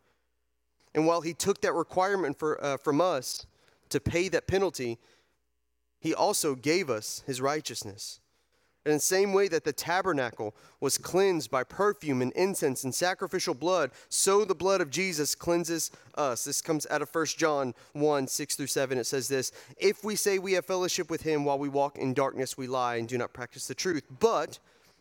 And 0.92 1.06
while 1.06 1.20
he 1.20 1.34
took 1.34 1.60
that 1.60 1.74
requirement 1.74 2.38
for, 2.38 2.62
uh, 2.64 2.78
from 2.78 3.00
us 3.00 3.46
to 3.90 4.00
pay 4.00 4.28
that 4.28 4.48
penalty, 4.48 4.98
he 6.00 6.12
also 6.14 6.54
gave 6.54 6.90
us 6.90 7.22
his 7.26 7.40
righteousness. 7.40 8.18
In 8.86 8.92
the 8.92 9.00
same 9.00 9.32
way 9.32 9.48
that 9.48 9.64
the 9.64 9.72
tabernacle 9.72 10.54
was 10.78 10.96
cleansed 10.96 11.50
by 11.50 11.64
perfume 11.64 12.22
and 12.22 12.30
incense 12.34 12.84
and 12.84 12.94
sacrificial 12.94 13.52
blood, 13.52 13.90
so 14.08 14.44
the 14.44 14.54
blood 14.54 14.80
of 14.80 14.90
Jesus 14.90 15.34
cleanses 15.34 15.90
us. 16.14 16.44
This 16.44 16.62
comes 16.62 16.86
out 16.88 17.02
of 17.02 17.12
1 17.12 17.26
John 17.36 17.74
1 17.94 18.28
6 18.28 18.54
through 18.54 18.68
7. 18.68 18.96
It 18.96 19.04
says 19.04 19.26
this 19.26 19.50
If 19.76 20.04
we 20.04 20.14
say 20.14 20.38
we 20.38 20.52
have 20.52 20.64
fellowship 20.64 21.10
with 21.10 21.22
him 21.22 21.44
while 21.44 21.58
we 21.58 21.68
walk 21.68 21.98
in 21.98 22.14
darkness, 22.14 22.56
we 22.56 22.68
lie 22.68 22.94
and 22.94 23.08
do 23.08 23.18
not 23.18 23.32
practice 23.32 23.66
the 23.66 23.74
truth. 23.74 24.04
But 24.20 24.60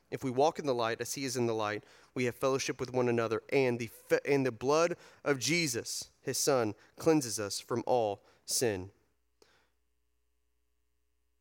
if 0.09 0.23
we 0.23 0.31
walk 0.31 0.57
in 0.57 0.65
the 0.65 0.73
light 0.73 0.99
as 0.99 1.13
he 1.13 1.23
is 1.23 1.37
in 1.37 1.45
the 1.45 1.53
light, 1.53 1.83
we 2.15 2.25
have 2.25 2.35
fellowship 2.35 2.79
with 2.79 2.91
one 2.91 3.07
another, 3.07 3.43
and 3.53 3.77
the, 3.77 3.91
and 4.27 4.43
the 4.43 4.51
blood 4.51 4.95
of 5.23 5.37
Jesus, 5.37 6.09
his 6.23 6.39
son, 6.39 6.73
cleanses 6.97 7.39
us 7.39 7.59
from 7.59 7.83
all 7.85 8.23
sin. 8.45 8.89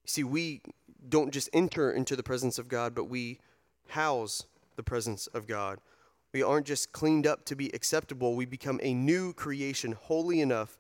See, 0.05 0.25
we 0.25 0.61
don't 1.09 1.33
just 1.33 1.49
enter 1.53 1.91
into 1.91 2.17
the 2.17 2.23
presence 2.23 2.59
of 2.59 2.69
God, 2.69 2.95
but 2.95 3.05
we 3.05 3.39
house 3.89 4.45
the 4.77 4.83
presence 4.83 5.27
of 5.29 5.47
God. 5.47 5.79
We 6.33 6.43
aren't 6.43 6.67
just 6.67 6.93
cleaned 6.93 7.27
up 7.27 7.45
to 7.47 7.57
be 7.57 7.71
acceptable, 7.75 8.35
we 8.35 8.47
become 8.47 8.81
a 8.83 8.95
new 8.95 9.33
creation, 9.33 9.93
holy 9.93 10.41
enough 10.41 10.77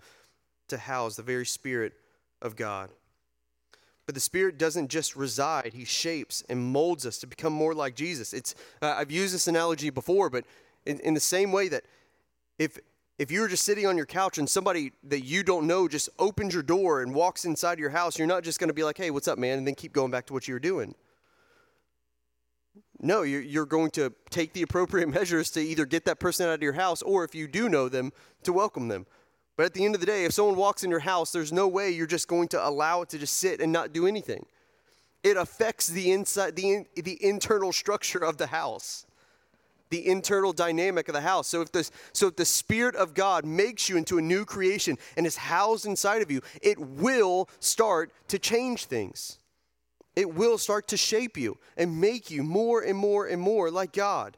to 0.69 0.79
house 0.79 1.17
the 1.17 1.23
very 1.23 1.47
Spirit 1.47 1.93
of 2.43 2.57
God. 2.57 2.91
But 4.07 4.15
the 4.15 4.21
Spirit 4.21 4.59
doesn't 4.59 4.89
just 4.89 5.17
reside, 5.17 5.73
He 5.73 5.85
shapes 5.85 6.43
and 6.49 6.61
molds 6.61 7.07
us 7.07 7.19
to 7.19 7.27
become 7.27 7.53
more 7.53 7.75
like 7.75 7.95
Jesus. 7.95 8.33
It's, 8.33 8.55
uh, 8.83 8.95
I've 8.97 9.11
used 9.11 9.35
this 9.35 9.49
analogy 9.49 9.91
before, 9.91 10.29
but 10.29 10.45
in, 10.85 10.99
in 11.01 11.15
the 11.15 11.21
same 11.21 11.53
way 11.53 11.69
that 11.69 11.85
if 12.59 12.79
if 13.19 13.31
you 13.31 13.41
were 13.41 13.49
just 13.49 13.63
sitting 13.63 13.87
on 13.87 13.97
your 13.97 14.07
couch 14.07 14.39
and 14.39 14.49
somebody 14.49 14.93
that 15.05 15.25
you 15.25 15.43
don't 15.43 15.67
know 15.67 15.87
just 15.87 16.09
opens 16.19 16.53
your 16.53 16.63
door 16.65 17.01
and 17.01 17.15
walks 17.15 17.45
inside 17.45 17.79
your 17.79 17.91
house, 17.91 18.19
you're 18.19 18.27
not 18.27 18.43
just 18.43 18.59
going 18.59 18.69
to 18.69 18.75
be 18.75 18.83
like, 18.83 18.97
hey, 18.97 19.11
what's 19.11 19.29
up, 19.29 19.39
man? 19.39 19.59
And 19.59 19.67
then 19.67 19.75
keep 19.75 19.93
going 19.93 20.11
back 20.11 20.27
to 20.27 20.33
what 20.33 20.49
you 20.49 20.55
were 20.55 20.61
doing. 20.61 20.95
No, 23.01 23.23
you're 23.23 23.67
going 23.67 23.91
to 23.93 24.13
take 24.31 24.53
the 24.53 24.63
appropriate 24.63 25.09
measures 25.15 25.51
to 25.51 25.61
either 25.61 25.85
get 25.85 26.05
that 26.07 26.19
person 26.19 26.49
out 26.49 26.55
of 26.55 26.63
your 26.63 26.73
house 26.73 27.03
or 27.03 27.23
if 27.23 27.35
you 27.35 27.47
do 27.47 27.69
know 27.69 27.89
them, 27.89 28.13
to 28.43 28.53
welcome 28.53 28.89
them. 28.89 29.07
But 29.57 29.67
at 29.67 29.75
the 29.75 29.85
end 29.85 29.95
of 29.95 30.01
the 30.01 30.07
day, 30.07 30.25
if 30.25 30.33
someone 30.33 30.57
walks 30.57 30.83
in 30.83 30.91
your 30.91 31.01
house, 31.01 31.31
there's 31.31 31.53
no 31.53 31.69
way 31.69 31.91
you're 31.91 32.09
just 32.09 32.27
going 32.27 32.49
to 32.49 32.67
allow 32.67 33.03
it 33.03 33.09
to 33.11 33.19
just 33.19 33.39
sit 33.39 33.61
and 33.61 33.73
not 33.73 33.93
do 33.93 34.07
anything. 34.07 34.47
It 35.23 35.37
affects 35.37 35.87
the 35.87 36.11
inside, 36.11 36.57
the, 36.57 36.87
the 36.97 37.25
internal 37.25 37.73
structure 37.73 38.25
of 38.25 38.37
the 38.37 38.49
house 38.49 39.07
the 39.95 40.09
internal 40.09 40.53
dynamic 40.53 41.07
of 41.07 41.15
the 41.15 41.21
house. 41.21 41.47
So 41.47 41.61
if 41.61 41.71
the 41.71 41.89
so 42.13 42.27
if 42.27 42.35
the 42.35 42.45
spirit 42.45 42.97
of 42.97 43.15
God 43.15 43.45
makes 43.45 43.89
you 43.89 43.97
into 43.97 44.19
a 44.19 44.23
new 44.23 44.45
creation 44.45 44.99
and 45.17 45.25
is 45.25 45.37
housed 45.37 45.87
inside 45.87 46.21
of 46.21 46.33
you, 46.33 46.41
it 46.63 46.81
will 46.81 47.49
start 47.61 48.11
to 48.27 48.41
change 48.41 48.87
things. 48.87 49.39
It 50.17 50.35
will 50.35 50.59
start 50.59 50.89
to 50.89 50.97
shape 50.97 51.37
you 51.37 51.59
and 51.77 52.01
make 52.01 52.29
you 52.29 52.43
more 52.43 52.83
and 52.83 52.99
more 52.99 53.29
and 53.29 53.41
more 53.41 53.71
like 53.71 53.93
God. 53.93 54.37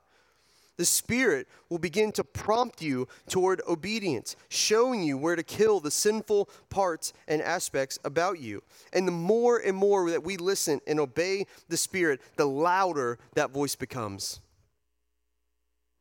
The 0.77 0.85
Spirit 0.85 1.49
will 1.71 1.79
begin 1.79 2.12
to 2.12 2.25
prompt 2.25 2.83
you 2.83 3.09
toward 3.27 3.62
obedience, 3.66 4.37
showing 4.51 5.03
you 5.03 5.16
where 5.16 5.37
to 5.37 5.42
kill 5.42 5.81
the 5.81 5.90
sinful 5.90 6.51
parts 6.69 7.14
and 7.27 7.40
aspects 7.40 7.99
about 8.05 8.40
you. 8.40 8.62
And 8.92 9.09
the 9.09 9.12
more 9.12 9.57
and 9.57 9.75
more 9.75 10.11
that 10.11 10.23
we 10.23 10.37
listen 10.37 10.83
and 10.87 11.01
obey 11.01 11.47
the 11.71 11.79
Spirit, 11.79 12.21
the 12.37 12.45
louder 12.45 13.19
that 13.37 13.53
voice 13.53 13.75
becomes. 13.75 14.40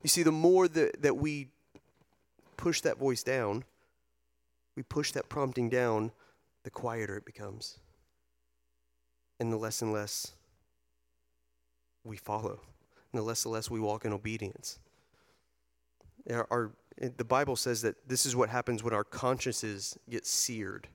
You 0.06 0.10
see, 0.10 0.22
the 0.22 0.32
more 0.32 0.68
that, 0.68 1.02
that 1.02 1.18
we 1.18 1.48
push 2.58 2.82
that 2.82 3.00
voice 3.00 3.24
down, 3.24 3.64
we 4.76 4.84
push 4.84 5.12
that 5.14 5.30
prompting 5.30 5.68
down, 5.68 6.12
the 6.62 6.70
quieter 6.70 7.18
it 7.18 7.26
becomes. 7.26 7.80
And 9.40 9.52
the 9.52 9.58
less 9.58 9.82
and 9.82 9.92
less 9.92 10.36
we 12.04 12.18
follow, 12.18 12.60
and 13.12 13.20
the 13.20 13.24
less 13.24 13.46
and 13.46 13.52
less 13.52 13.72
we 13.72 13.80
walk 13.80 14.06
in 14.06 14.14
obedience. 14.14 14.78
Our, 16.30 16.46
our, 16.52 16.72
the 17.18 17.26
Bible 17.26 17.56
says 17.56 17.82
that 17.82 18.08
this 18.08 18.28
is 18.28 18.36
what 18.36 18.50
happens 18.50 18.84
when 18.84 18.94
our 18.94 19.04
consciences 19.04 19.98
get 20.08 20.28
seared, 20.28 20.88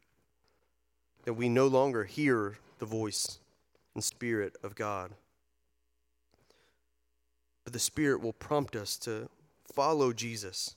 that 1.25 1.35
we 1.35 1.49
no 1.49 1.67
longer 1.67 2.05
hear 2.05 2.59
the 2.79 2.87
voice 2.87 3.41
and 3.93 4.05
spirit 4.05 4.55
of 4.63 4.77
God. 4.77 5.17
But 7.65 7.73
the 7.73 7.79
Spirit 7.79 8.21
will 8.21 8.33
prompt 8.33 8.77
us 8.77 8.97
to 8.99 9.29
follow 9.73 10.13
Jesus 10.13 10.77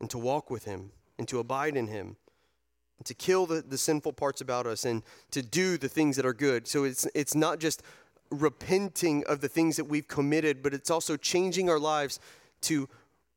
and 0.00 0.08
to 0.10 0.18
walk 0.18 0.50
with 0.50 0.64
Him 0.64 0.90
and 1.18 1.26
to 1.28 1.38
abide 1.38 1.76
in 1.76 1.88
Him 1.88 2.16
and 2.98 3.06
to 3.06 3.14
kill 3.14 3.46
the, 3.46 3.62
the 3.62 3.78
sinful 3.78 4.12
parts 4.12 4.40
about 4.40 4.66
us 4.66 4.84
and 4.84 5.02
to 5.30 5.42
do 5.42 5.76
the 5.76 5.88
things 5.88 6.16
that 6.16 6.26
are 6.26 6.34
good. 6.34 6.66
So 6.66 6.84
it's, 6.84 7.06
it's 7.14 7.34
not 7.34 7.58
just 7.58 7.82
repenting 8.30 9.24
of 9.26 9.40
the 9.40 9.48
things 9.48 9.76
that 9.76 9.84
we've 9.84 10.08
committed, 10.08 10.62
but 10.62 10.74
it's 10.74 10.90
also 10.90 11.16
changing 11.16 11.68
our 11.68 11.78
lives 11.78 12.18
to 12.62 12.88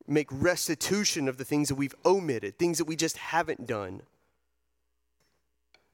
make 0.08 0.28
restitution 0.32 1.28
of 1.28 1.38
the 1.38 1.46
things 1.46 1.70
that 1.70 1.76
we've 1.76 1.96
omitted, 2.06 2.58
things 2.58 2.78
that 2.80 2.86
we 2.86 2.96
just 2.96 3.18
haven't 3.18 3.68
done. 3.68 4.02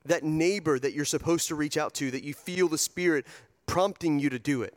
That 0.05 0.23
neighbor 0.23 0.79
that 0.79 0.93
you're 0.93 1.03
supposed 1.03 1.47
to 1.49 1.55
reach 1.55 1.77
out 1.77 1.93
to, 1.95 2.11
that 2.11 2.23
you 2.23 2.33
feel 2.33 2.67
the 2.67 2.77
Spirit 2.77 3.25
prompting 3.65 4.19
you 4.19 4.29
to 4.29 4.39
do 4.39 4.61
it. 4.61 4.75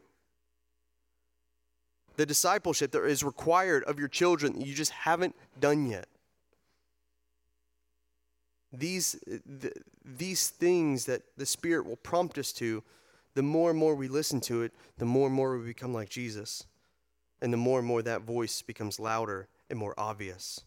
The 2.18 2.26
discipleship 2.26 2.90
that 2.90 3.04
is 3.04 3.22
required 3.22 3.84
of 3.84 4.00
your 4.00 4.08
children 4.08 4.58
that 4.58 4.66
you 4.66 4.74
just 4.74 4.90
haven't 4.90 5.36
done 5.60 5.86
yet. 5.86 6.08
These, 8.72 9.16
th- 9.60 9.72
these 10.04 10.48
things 10.48 11.04
that 11.04 11.22
the 11.36 11.46
Spirit 11.46 11.86
will 11.86 11.96
prompt 11.96 12.36
us 12.36 12.52
to, 12.54 12.82
the 13.34 13.42
more 13.44 13.70
and 13.70 13.78
more 13.78 13.94
we 13.94 14.08
listen 14.08 14.40
to 14.42 14.62
it, 14.62 14.72
the 14.98 15.04
more 15.04 15.28
and 15.28 15.36
more 15.36 15.56
we 15.56 15.64
become 15.64 15.94
like 15.94 16.08
Jesus. 16.08 16.66
And 17.40 17.52
the 17.52 17.56
more 17.56 17.78
and 17.78 17.86
more 17.86 18.02
that 18.02 18.22
voice 18.22 18.62
becomes 18.62 18.98
louder 18.98 19.46
and 19.70 19.78
more 19.78 19.94
obvious. 19.96 20.64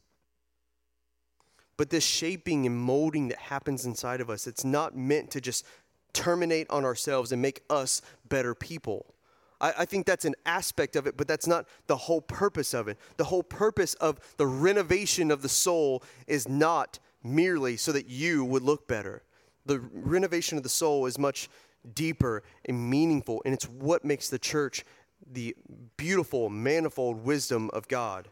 But 1.76 1.90
this 1.90 2.06
shaping 2.06 2.66
and 2.66 2.78
molding 2.78 3.28
that 3.28 3.40
happens 3.40 3.86
inside 3.86 4.22
of 4.22 4.30
us, 4.30 4.48
it's 4.48 4.64
not 4.64 4.96
meant 4.96 5.32
to 5.32 5.42
just 5.42 5.66
terminate 6.14 6.70
on 6.70 6.86
ourselves 6.86 7.34
and 7.34 7.42
make 7.42 7.62
us 7.70 8.02
better 8.30 8.56
people. 8.56 9.14
I, 9.62 9.74
I, 9.80 9.86
think 9.86 10.06
that's 10.06 10.26
an 10.26 10.36
aspect 10.45 10.95
of 10.95 11.08
it, 11.08 11.15
but 11.15 11.28
that's 11.28 11.47
not 11.47 11.67
the 11.88 11.95
whole 11.95 12.19
purpose 12.19 12.74
of 12.74 12.88
it. 12.88 12.97
The 13.17 13.24
whole 13.24 13.43
purpose 13.43 13.93
of 13.95 14.19
the 14.38 14.47
renovation 14.47 15.32
of 15.32 15.41
the 15.41 15.50
soul 15.50 16.04
is 16.28 16.50
not 16.50 17.00
merely 17.24 17.78
so 17.78 17.91
that 17.91 18.08
you 18.08 18.43
would 18.43 18.63
look 18.63 18.88
better. 18.88 19.24
The 19.65 19.80
renovation 19.80 20.58
of 20.58 20.63
the 20.63 20.69
soul 20.69 21.06
is 21.06 21.17
much 21.17 21.47
deeper 21.93 22.43
and 22.65 22.89
meaningful, 22.89 23.41
and 23.45 23.54
it's 23.54 23.69
what 23.69 24.04
makes 24.04 24.30
the 24.30 24.39
church 24.39 24.84
the 25.32 25.56
beautiful, 25.97 26.50
manifold 26.50 27.24
wisdom 27.24 27.69
of 27.74 27.88
God. 27.88 28.30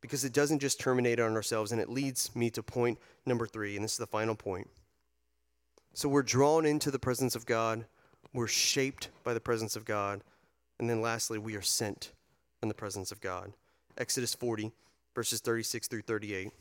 Because 0.00 0.24
it 0.24 0.32
doesn't 0.32 0.60
just 0.60 0.78
terminate 0.78 1.18
on 1.18 1.34
ourselves, 1.34 1.72
and 1.72 1.80
it 1.80 1.88
leads 1.88 2.34
me 2.36 2.50
to 2.50 2.62
point 2.62 2.98
number 3.26 3.46
three, 3.46 3.76
and 3.76 3.84
this 3.84 3.92
is 3.92 3.98
the 3.98 4.06
final 4.06 4.34
point. 4.34 4.68
So 5.92 6.08
we're 6.08 6.22
drawn 6.22 6.64
into 6.64 6.90
the 6.90 6.98
presence 6.98 7.34
of 7.34 7.46
God, 7.46 7.86
we're 8.32 8.46
shaped 8.46 9.08
by 9.24 9.34
the 9.34 9.40
presence 9.40 9.76
of 9.76 9.84
God, 9.84 10.22
and 10.78 10.88
then 10.88 11.00
lastly, 11.00 11.38
we 11.38 11.56
are 11.56 11.62
sent 11.62 12.12
in 12.62 12.68
the 12.68 12.74
presence 12.74 13.10
of 13.10 13.20
God. 13.20 13.52
Exodus 13.96 14.34
40, 14.34 14.72
verses 15.14 15.40
36 15.40 15.88
through 15.88 16.02
38. 16.02 16.52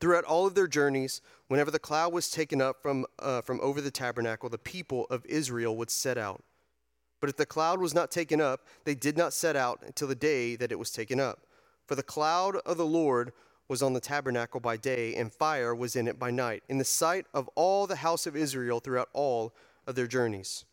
Throughout 0.00 0.24
all 0.24 0.46
of 0.46 0.54
their 0.54 0.68
journeys, 0.68 1.20
whenever 1.48 1.70
the 1.70 1.78
cloud 1.78 2.12
was 2.12 2.30
taken 2.30 2.60
up 2.62 2.82
from, 2.82 3.04
uh, 3.18 3.40
from 3.40 3.58
over 3.60 3.80
the 3.80 3.90
tabernacle, 3.90 4.48
the 4.48 4.58
people 4.58 5.06
of 5.10 5.24
Israel 5.26 5.76
would 5.76 5.90
set 5.90 6.16
out. 6.16 6.42
But 7.20 7.30
if 7.30 7.36
the 7.36 7.46
cloud 7.46 7.80
was 7.80 7.94
not 7.94 8.10
taken 8.10 8.40
up, 8.40 8.60
they 8.84 8.94
did 8.94 9.16
not 9.16 9.32
set 9.32 9.56
out 9.56 9.82
until 9.84 10.06
the 10.06 10.14
day 10.14 10.54
that 10.56 10.70
it 10.70 10.78
was 10.78 10.92
taken 10.92 11.18
up. 11.18 11.40
For 11.86 11.96
the 11.96 12.02
cloud 12.02 12.56
of 12.64 12.76
the 12.76 12.86
Lord 12.86 13.32
was 13.66 13.82
on 13.82 13.92
the 13.92 14.00
tabernacle 14.00 14.60
by 14.60 14.76
day, 14.76 15.14
and 15.14 15.32
fire 15.32 15.74
was 15.74 15.96
in 15.96 16.06
it 16.06 16.18
by 16.18 16.30
night, 16.30 16.62
in 16.68 16.78
the 16.78 16.84
sight 16.84 17.26
of 17.34 17.48
all 17.54 17.86
the 17.86 17.96
house 17.96 18.26
of 18.26 18.36
Israel 18.36 18.78
throughout 18.78 19.08
all 19.12 19.52
of 19.88 19.96
their 19.96 20.06
journeys. 20.06 20.64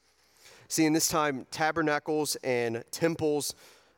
See, 0.68 0.86
in 0.86 0.94
this 0.94 1.08
time, 1.08 1.48
tabernacles 1.50 2.36
and 2.44 2.84
temples 2.92 3.56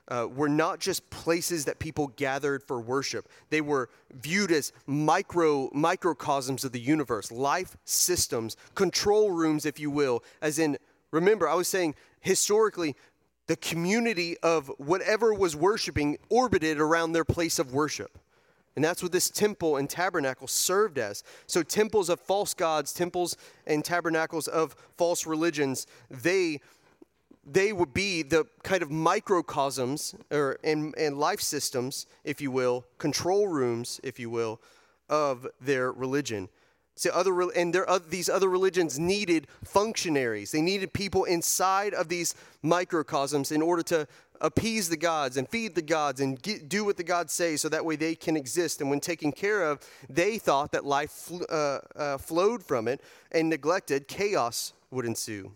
uh, 0.09 0.27
were 0.33 0.47
not 0.47 0.79
just 0.79 1.09
places 1.09 1.65
that 1.65 1.79
people 1.79 2.07
gathered 2.15 2.63
for 2.63 2.79
worship. 2.79 3.27
They 3.49 3.61
were 3.61 3.89
viewed 4.13 4.51
as 4.51 4.71
micro 4.85 5.69
microcosms 5.73 6.63
of 6.63 6.71
the 6.71 6.79
universe, 6.79 7.31
life 7.31 7.75
systems, 7.83 8.55
control 8.75 9.31
rooms, 9.31 9.65
if 9.65 9.79
you 9.79 9.91
will. 9.91 10.23
As 10.41 10.59
in, 10.59 10.77
remember, 11.11 11.49
I 11.49 11.55
was 11.55 11.67
saying 11.67 11.95
historically, 12.21 12.95
the 13.47 13.57
community 13.57 14.37
of 14.43 14.71
whatever 14.77 15.33
was 15.33 15.55
worshiping 15.55 16.17
orbited 16.29 16.79
around 16.79 17.13
their 17.13 17.25
place 17.25 17.59
of 17.59 17.73
worship. 17.73 18.17
And 18.77 18.83
that's 18.83 19.01
what 19.01 19.11
this 19.11 19.31
temple 19.31 19.77
and 19.77 19.89
tabernacle 19.89 20.47
served 20.47 20.99
as. 20.99 21.23
So, 21.47 21.63
temples 21.63 22.09
of 22.09 22.19
false 22.19 22.53
gods, 22.53 22.93
temples 22.93 23.35
and 23.65 23.83
tabernacles 23.83 24.47
of 24.47 24.75
false 24.97 25.25
religions, 25.25 25.87
they, 26.11 26.61
they 27.43 27.73
would 27.73 27.91
be 27.91 28.21
the 28.21 28.45
kind 28.61 28.83
of 28.83 28.91
microcosms 28.91 30.13
or, 30.29 30.59
and, 30.63 30.93
and 30.95 31.17
life 31.17 31.41
systems, 31.41 32.05
if 32.23 32.39
you 32.39 32.51
will, 32.51 32.85
control 32.99 33.47
rooms, 33.47 33.99
if 34.03 34.19
you 34.19 34.29
will, 34.29 34.61
of 35.09 35.47
their 35.59 35.91
religion. 35.91 36.47
So 36.97 37.09
other 37.13 37.49
and 37.51 37.73
there, 37.73 37.89
uh, 37.89 37.99
these 38.07 38.29
other 38.29 38.49
religions 38.49 38.99
needed 38.99 39.47
functionaries. 39.63 40.51
They 40.51 40.61
needed 40.61 40.93
people 40.93 41.25
inside 41.25 41.95
of 41.95 42.09
these 42.09 42.35
microcosms 42.61 43.51
in 43.51 43.61
order 43.63 43.81
to 43.83 44.07
appease 44.41 44.89
the 44.89 44.97
gods 44.97 45.37
and 45.37 45.47
feed 45.47 45.75
the 45.75 45.81
gods 45.81 46.21
and 46.21 46.41
get, 46.41 46.69
do 46.69 46.85
what 46.85 46.97
the 46.97 47.03
gods 47.03 47.33
say 47.33 47.55
so 47.57 47.69
that 47.69 47.85
way 47.85 47.95
they 47.95 48.15
can 48.15 48.37
exist. 48.37 48.81
And 48.81 48.89
when 48.89 48.99
taken 48.99 49.31
care 49.31 49.63
of, 49.63 49.79
they 50.09 50.37
thought 50.37 50.71
that 50.71 50.85
life 50.85 51.11
fl- 51.11 51.43
uh, 51.49 51.79
uh, 51.95 52.17
flowed 52.17 52.63
from 52.63 52.87
it 52.87 53.01
and 53.31 53.49
neglected, 53.49 54.07
chaos 54.07 54.73
would 54.91 55.05
ensue. 55.05 55.51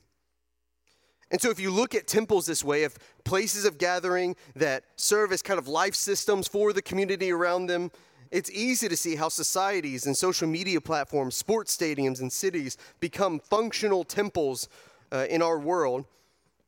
And 1.31 1.41
so, 1.41 1.49
if 1.49 1.61
you 1.61 1.71
look 1.71 1.95
at 1.95 2.07
temples 2.07 2.45
this 2.45 2.63
way, 2.63 2.83
of 2.83 2.97
places 3.23 3.63
of 3.63 3.77
gathering 3.77 4.35
that 4.55 4.83
serve 4.97 5.31
as 5.31 5.41
kind 5.41 5.57
of 5.57 5.67
life 5.67 5.95
systems 5.95 6.47
for 6.47 6.73
the 6.73 6.81
community 6.81 7.31
around 7.31 7.67
them, 7.67 7.89
it's 8.31 8.51
easy 8.51 8.89
to 8.89 8.97
see 8.97 9.15
how 9.15 9.29
societies 9.29 10.05
and 10.05 10.15
social 10.15 10.47
media 10.47 10.81
platforms, 10.81 11.37
sports 11.37 11.75
stadiums, 11.75 12.19
and 12.19 12.31
cities 12.31 12.77
become 12.99 13.39
functional 13.39 14.03
temples 14.03 14.67
uh, 15.11 15.25
in 15.29 15.41
our 15.41 15.57
world 15.57 16.05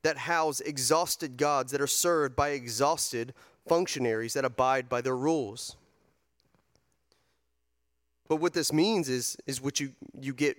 that 0.03 0.17
house 0.17 0.59
exhausted 0.61 1.37
gods 1.37 1.71
that 1.71 1.81
are 1.81 1.87
served 1.87 2.35
by 2.35 2.49
exhausted 2.49 3.33
functionaries 3.67 4.33
that 4.33 4.45
abide 4.45 4.89
by 4.89 5.01
their 5.01 5.15
rules. 5.15 5.75
But 8.27 8.37
what 8.37 8.53
this 8.53 8.71
means 8.71 9.09
is, 9.09 9.37
is 9.47 9.61
what 9.61 9.79
you, 9.79 9.93
you 10.19 10.33
get 10.33 10.57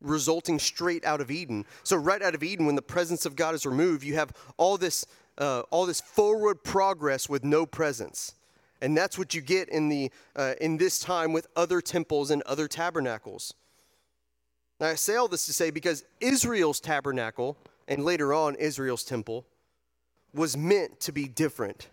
resulting 0.00 0.58
straight 0.58 1.04
out 1.04 1.20
of 1.20 1.30
Eden. 1.30 1.64
So, 1.82 1.96
right 1.96 2.22
out 2.22 2.34
of 2.34 2.42
Eden, 2.42 2.66
when 2.66 2.74
the 2.74 2.82
presence 2.82 3.24
of 3.24 3.36
God 3.36 3.54
is 3.54 3.64
removed, 3.64 4.04
you 4.04 4.14
have 4.14 4.32
all 4.56 4.76
this, 4.76 5.06
uh, 5.38 5.60
all 5.70 5.86
this 5.86 6.00
forward 6.00 6.62
progress 6.64 7.28
with 7.28 7.44
no 7.44 7.66
presence. 7.66 8.34
And 8.80 8.96
that's 8.96 9.16
what 9.16 9.32
you 9.32 9.40
get 9.40 9.68
in, 9.68 9.88
the, 9.88 10.10
uh, 10.34 10.54
in 10.60 10.76
this 10.76 10.98
time 10.98 11.32
with 11.32 11.46
other 11.54 11.80
temples 11.80 12.30
and 12.32 12.42
other 12.42 12.66
tabernacles. 12.66 13.54
Now, 14.80 14.88
I 14.88 14.96
say 14.96 15.14
all 15.14 15.28
this 15.28 15.46
to 15.46 15.52
say 15.52 15.70
because 15.70 16.04
Israel's 16.20 16.80
tabernacle, 16.80 17.56
and 17.92 18.06
later 18.06 18.32
on 18.32 18.54
Israel's 18.54 19.04
temple, 19.04 19.44
was 20.32 20.56
meant 20.56 20.98
to 20.98 21.12
be 21.12 21.28
different. 21.28 21.90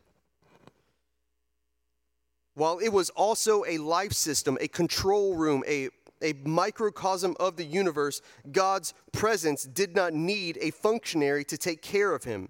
While 2.53 2.79
it 2.79 2.87
was 2.87 3.09
also 3.09 3.65
a 3.67 3.79
life 3.79 4.13
system, 4.13 4.57
a 4.61 4.69
control 4.69 5.35
room, 5.35 5.61
a, 5.67 5.89
a 6.21 6.31
microcosm 6.45 7.35
of 7.37 7.57
the 7.57 7.65
universe, 7.65 8.21
God's 8.49 8.93
presence 9.11 9.63
did 9.63 9.93
not 9.93 10.13
need 10.13 10.57
a 10.61 10.71
functionary 10.71 11.43
to 11.43 11.57
take 11.57 11.81
care 11.81 12.13
of 12.13 12.23
him. 12.23 12.47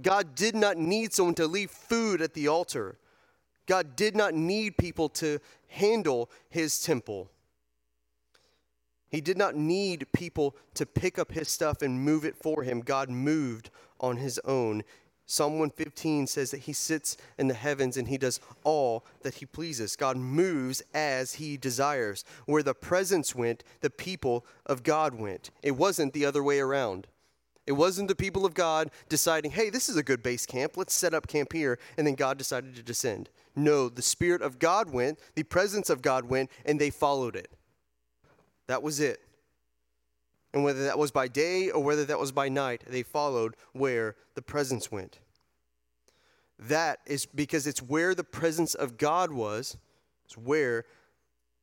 God 0.00 0.34
did 0.34 0.56
not 0.56 0.78
need 0.78 1.12
someone 1.12 1.34
to 1.34 1.46
leave 1.46 1.70
food 1.70 2.22
at 2.22 2.32
the 2.32 2.48
altar. 2.48 2.96
God 3.66 3.96
did 3.96 4.16
not 4.16 4.32
need 4.32 4.78
people 4.78 5.10
to 5.10 5.40
handle 5.68 6.30
his 6.48 6.80
temple. 6.80 7.30
He 9.10 9.20
did 9.20 9.36
not 9.36 9.56
need 9.56 10.06
people 10.12 10.56
to 10.74 10.86
pick 10.86 11.18
up 11.18 11.32
his 11.32 11.48
stuff 11.48 11.82
and 11.82 12.04
move 12.04 12.24
it 12.24 12.36
for 12.36 12.62
him. 12.62 12.80
God 12.80 13.10
moved 13.10 13.70
on 13.98 14.16
his 14.16 14.38
own. 14.44 14.84
Psalm 15.26 15.52
115 15.52 16.26
says 16.26 16.50
that 16.50 16.62
he 16.62 16.72
sits 16.72 17.16
in 17.38 17.46
the 17.46 17.54
heavens 17.54 17.96
and 17.96 18.08
he 18.08 18.18
does 18.18 18.40
all 18.64 19.04
that 19.22 19.34
he 19.34 19.46
pleases. 19.46 19.94
God 19.94 20.16
moves 20.16 20.82
as 20.92 21.34
he 21.34 21.56
desires. 21.56 22.24
Where 22.46 22.64
the 22.64 22.74
presence 22.74 23.32
went, 23.34 23.62
the 23.80 23.90
people 23.90 24.44
of 24.66 24.82
God 24.82 25.14
went. 25.14 25.50
It 25.62 25.72
wasn't 25.72 26.14
the 26.14 26.24
other 26.24 26.42
way 26.42 26.58
around. 26.58 27.06
It 27.64 27.74
wasn't 27.74 28.08
the 28.08 28.16
people 28.16 28.44
of 28.44 28.54
God 28.54 28.90
deciding, 29.08 29.52
hey, 29.52 29.70
this 29.70 29.88
is 29.88 29.96
a 29.96 30.02
good 30.02 30.20
base 30.20 30.46
camp. 30.46 30.76
Let's 30.76 30.94
set 30.94 31.14
up 31.14 31.28
camp 31.28 31.52
here. 31.52 31.78
And 31.96 32.04
then 32.04 32.16
God 32.16 32.36
decided 32.36 32.74
to 32.74 32.82
descend. 32.82 33.30
No, 33.54 33.88
the 33.88 34.02
Spirit 34.02 34.42
of 34.42 34.58
God 34.58 34.90
went, 34.90 35.20
the 35.36 35.44
presence 35.44 35.90
of 35.90 36.02
God 36.02 36.24
went, 36.24 36.50
and 36.64 36.80
they 36.80 36.90
followed 36.90 37.36
it. 37.36 37.52
That 38.70 38.84
was 38.84 39.00
it. 39.00 39.20
And 40.54 40.62
whether 40.62 40.84
that 40.84 40.96
was 40.96 41.10
by 41.10 41.26
day 41.26 41.70
or 41.70 41.82
whether 41.82 42.04
that 42.04 42.20
was 42.20 42.30
by 42.30 42.48
night, 42.48 42.84
they 42.86 43.02
followed 43.02 43.56
where 43.72 44.14
the 44.36 44.42
presence 44.42 44.92
went. 44.92 45.18
That 46.56 47.00
is 47.04 47.26
because 47.26 47.66
it's 47.66 47.82
where 47.82 48.14
the 48.14 48.22
presence 48.22 48.76
of 48.76 48.96
God 48.96 49.32
was, 49.32 49.76
it's 50.24 50.38
where 50.38 50.84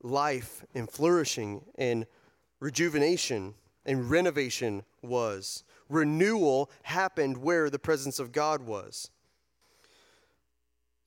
life 0.02 0.66
and 0.74 0.90
flourishing 0.90 1.64
and 1.76 2.06
rejuvenation 2.60 3.54
and 3.86 4.10
renovation 4.10 4.82
was. 5.00 5.64
Renewal 5.88 6.70
happened 6.82 7.38
where 7.38 7.70
the 7.70 7.78
presence 7.78 8.18
of 8.18 8.32
God 8.32 8.60
was. 8.66 9.08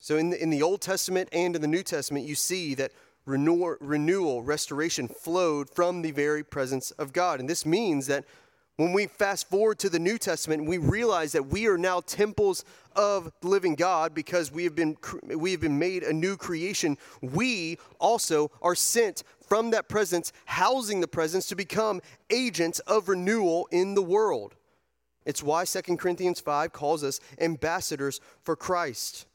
So, 0.00 0.16
in 0.16 0.30
the, 0.30 0.42
in 0.42 0.50
the 0.50 0.62
Old 0.62 0.80
Testament 0.80 1.28
and 1.30 1.54
in 1.54 1.62
the 1.62 1.68
New 1.68 1.84
Testament, 1.84 2.26
you 2.26 2.34
see 2.34 2.74
that 2.74 2.90
renewal, 3.24 3.76
renewal, 3.80 4.42
restoration 4.42 5.08
flowed 5.08 5.70
from 5.70 6.02
the 6.02 6.10
very 6.10 6.42
presence 6.42 6.90
of 6.92 7.12
God. 7.12 7.40
And 7.40 7.48
this 7.48 7.64
means 7.64 8.06
that 8.06 8.24
when 8.76 8.92
we 8.92 9.06
fast 9.06 9.48
forward 9.48 9.78
to 9.80 9.90
the 9.90 9.98
New 9.98 10.18
Testament, 10.18 10.66
we 10.66 10.78
realize 10.78 11.32
that 11.32 11.46
we 11.46 11.66
are 11.66 11.76
now 11.76 12.00
temples 12.00 12.64
of 12.96 13.30
the 13.40 13.48
living 13.48 13.74
God 13.74 14.14
because 14.14 14.50
we 14.50 14.64
have 14.64 14.74
been 14.74 14.96
we 15.22 15.52
have 15.52 15.60
been 15.60 15.78
made 15.78 16.02
a 16.02 16.12
new 16.12 16.36
creation. 16.36 16.96
We 17.20 17.78
also 18.00 18.50
are 18.62 18.74
sent 18.74 19.24
from 19.46 19.70
that 19.70 19.88
presence, 19.88 20.32
housing 20.46 21.00
the 21.00 21.08
presence 21.08 21.46
to 21.48 21.56
become 21.56 22.00
agents 22.30 22.78
of 22.80 23.08
renewal 23.08 23.68
in 23.70 23.94
the 23.94 24.02
world. 24.02 24.54
It's 25.24 25.42
why 25.42 25.64
2 25.64 25.96
Corinthians 25.98 26.40
5 26.40 26.72
calls 26.72 27.04
us 27.04 27.20
ambassadors 27.38 28.20
for 28.42 28.56
Christ. 28.56 29.26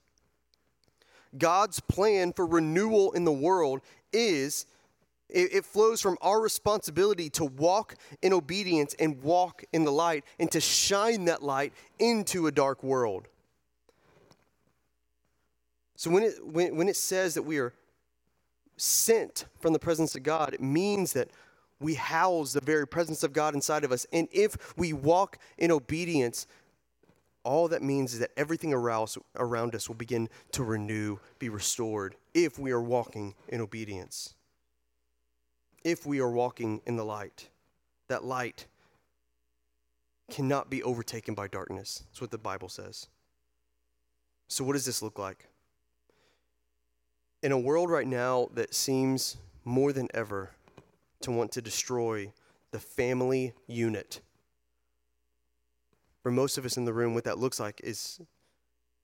God's 1.37 1.79
plan 1.79 2.33
for 2.33 2.45
renewal 2.45 3.11
in 3.13 3.25
the 3.25 3.31
world 3.31 3.81
is 4.13 4.65
it, 5.29 5.65
flows 5.65 6.01
from 6.01 6.17
our 6.21 6.39
responsibility 6.39 7.29
to 7.31 7.45
walk 7.45 7.95
in 8.21 8.31
obedience 8.31 8.95
and 8.99 9.21
walk 9.21 9.63
in 9.73 9.83
the 9.83 9.91
light 9.91 10.23
and 10.39 10.49
to 10.51 10.61
shine 10.61 11.25
that 11.25 11.43
light 11.43 11.73
into 11.99 12.47
a 12.47 12.51
dark 12.51 12.81
world. 12.83 13.27
So 15.95 16.09
when 16.11 16.23
it, 16.23 16.45
when, 16.45 16.75
when 16.77 16.87
it 16.87 16.95
says 16.95 17.33
that 17.33 17.43
we 17.43 17.57
are 17.57 17.73
sent 18.77 19.45
from 19.59 19.73
the 19.73 19.79
presence 19.79 20.15
of 20.15 20.23
God, 20.23 20.53
it 20.53 20.61
means 20.61 21.13
that 21.13 21.29
we 21.79 21.95
house 21.95 22.53
the 22.53 22.61
very 22.61 22.87
presence 22.87 23.23
of 23.23 23.33
God 23.33 23.53
inside 23.53 23.83
of 23.83 23.91
us. 23.91 24.05
And 24.13 24.27
if 24.31 24.77
we 24.77 24.93
walk 24.93 25.39
in 25.57 25.71
obedience, 25.71 26.47
all 27.47 27.69
that 27.69 27.81
means 27.81 28.13
is 28.13 28.19
that 28.19 28.31
everything 28.35 28.73
around, 28.73 29.73
us 29.73 29.87
will 29.87 29.95
begin 29.95 30.27
to 30.51 30.65
renew, 30.65 31.17
be 31.39 31.47
restored, 31.47 32.15
if 32.33 32.59
we 32.59 32.71
are 32.71 32.81
walking 32.81 33.35
in 33.47 33.61
obedience. 33.61 34.33
If 35.85 36.05
we 36.05 36.19
are 36.19 36.29
walking 36.29 36.81
in 36.85 36.97
the 36.97 37.05
light. 37.05 37.47
That 38.09 38.25
light 38.25 38.65
cannot 40.29 40.69
be 40.69 40.83
overtaken 40.83 41.35
by 41.35 41.47
darkness. 41.47 42.03
That's 42.09 42.19
what 42.19 42.31
the 42.31 42.37
Bible 42.37 42.67
says. 42.67 43.07
So, 44.49 44.65
what 44.65 44.73
does 44.73 44.85
this 44.85 45.01
look 45.01 45.17
like? 45.17 45.47
In 47.41 47.53
a 47.53 47.59
world 47.59 47.89
right 47.89 48.07
now 48.07 48.49
that 48.55 48.75
seems 48.75 49.37
more 49.63 49.93
than 49.93 50.09
ever 50.13 50.51
to 51.21 51.31
want 51.31 51.53
to 51.53 51.61
destroy 51.61 52.33
the 52.71 52.79
family 52.79 53.53
unit, 53.67 54.19
for 56.27 56.31
most 56.31 56.57
of 56.57 56.65
us 56.65 56.75
in 56.75 56.83
the 56.83 56.91
room, 56.91 57.13
what 57.13 57.23
that 57.23 57.37
looks 57.37 57.57
like 57.57 57.79
is 57.85 58.19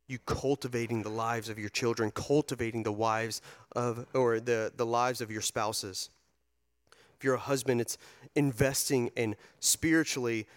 you 0.10 0.20
cultivating 0.26 1.04
the 1.04 1.10
lives 1.10 1.48
of 1.48 1.58
your 1.58 1.70
children, 1.70 2.12
cultivating 2.12 2.84
the 2.84 2.92
wives 2.92 3.42
of, 3.78 4.06
or 4.14 4.42
the, 4.42 4.74
the 4.76 4.86
lives 4.86 5.22
of 5.22 5.32
your 5.32 5.42
spouses. 5.42 6.10
If 7.18 7.24
you're 7.24 7.36
a 7.36 7.40
husband, 7.40 7.80
it's 7.80 7.98
investing 8.36 9.10
in 9.16 9.38
spiritually 9.62 10.48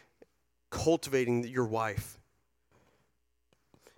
cultivating 0.70 1.46
your 1.46 1.66
wife. 1.66 2.18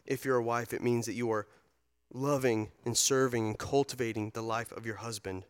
If 0.04 0.26
you're 0.26 0.36
a 0.36 0.42
wife, 0.42 0.74
it 0.74 0.82
means 0.82 1.06
that 1.06 1.14
you 1.14 1.30
are 1.32 1.46
loving 2.12 2.68
and 2.84 2.94
serving 2.94 3.46
and 3.46 3.58
cultivating 3.58 4.32
the 4.34 4.42
life 4.42 4.72
of 4.72 4.84
your 4.84 4.96
husband. 4.96 5.44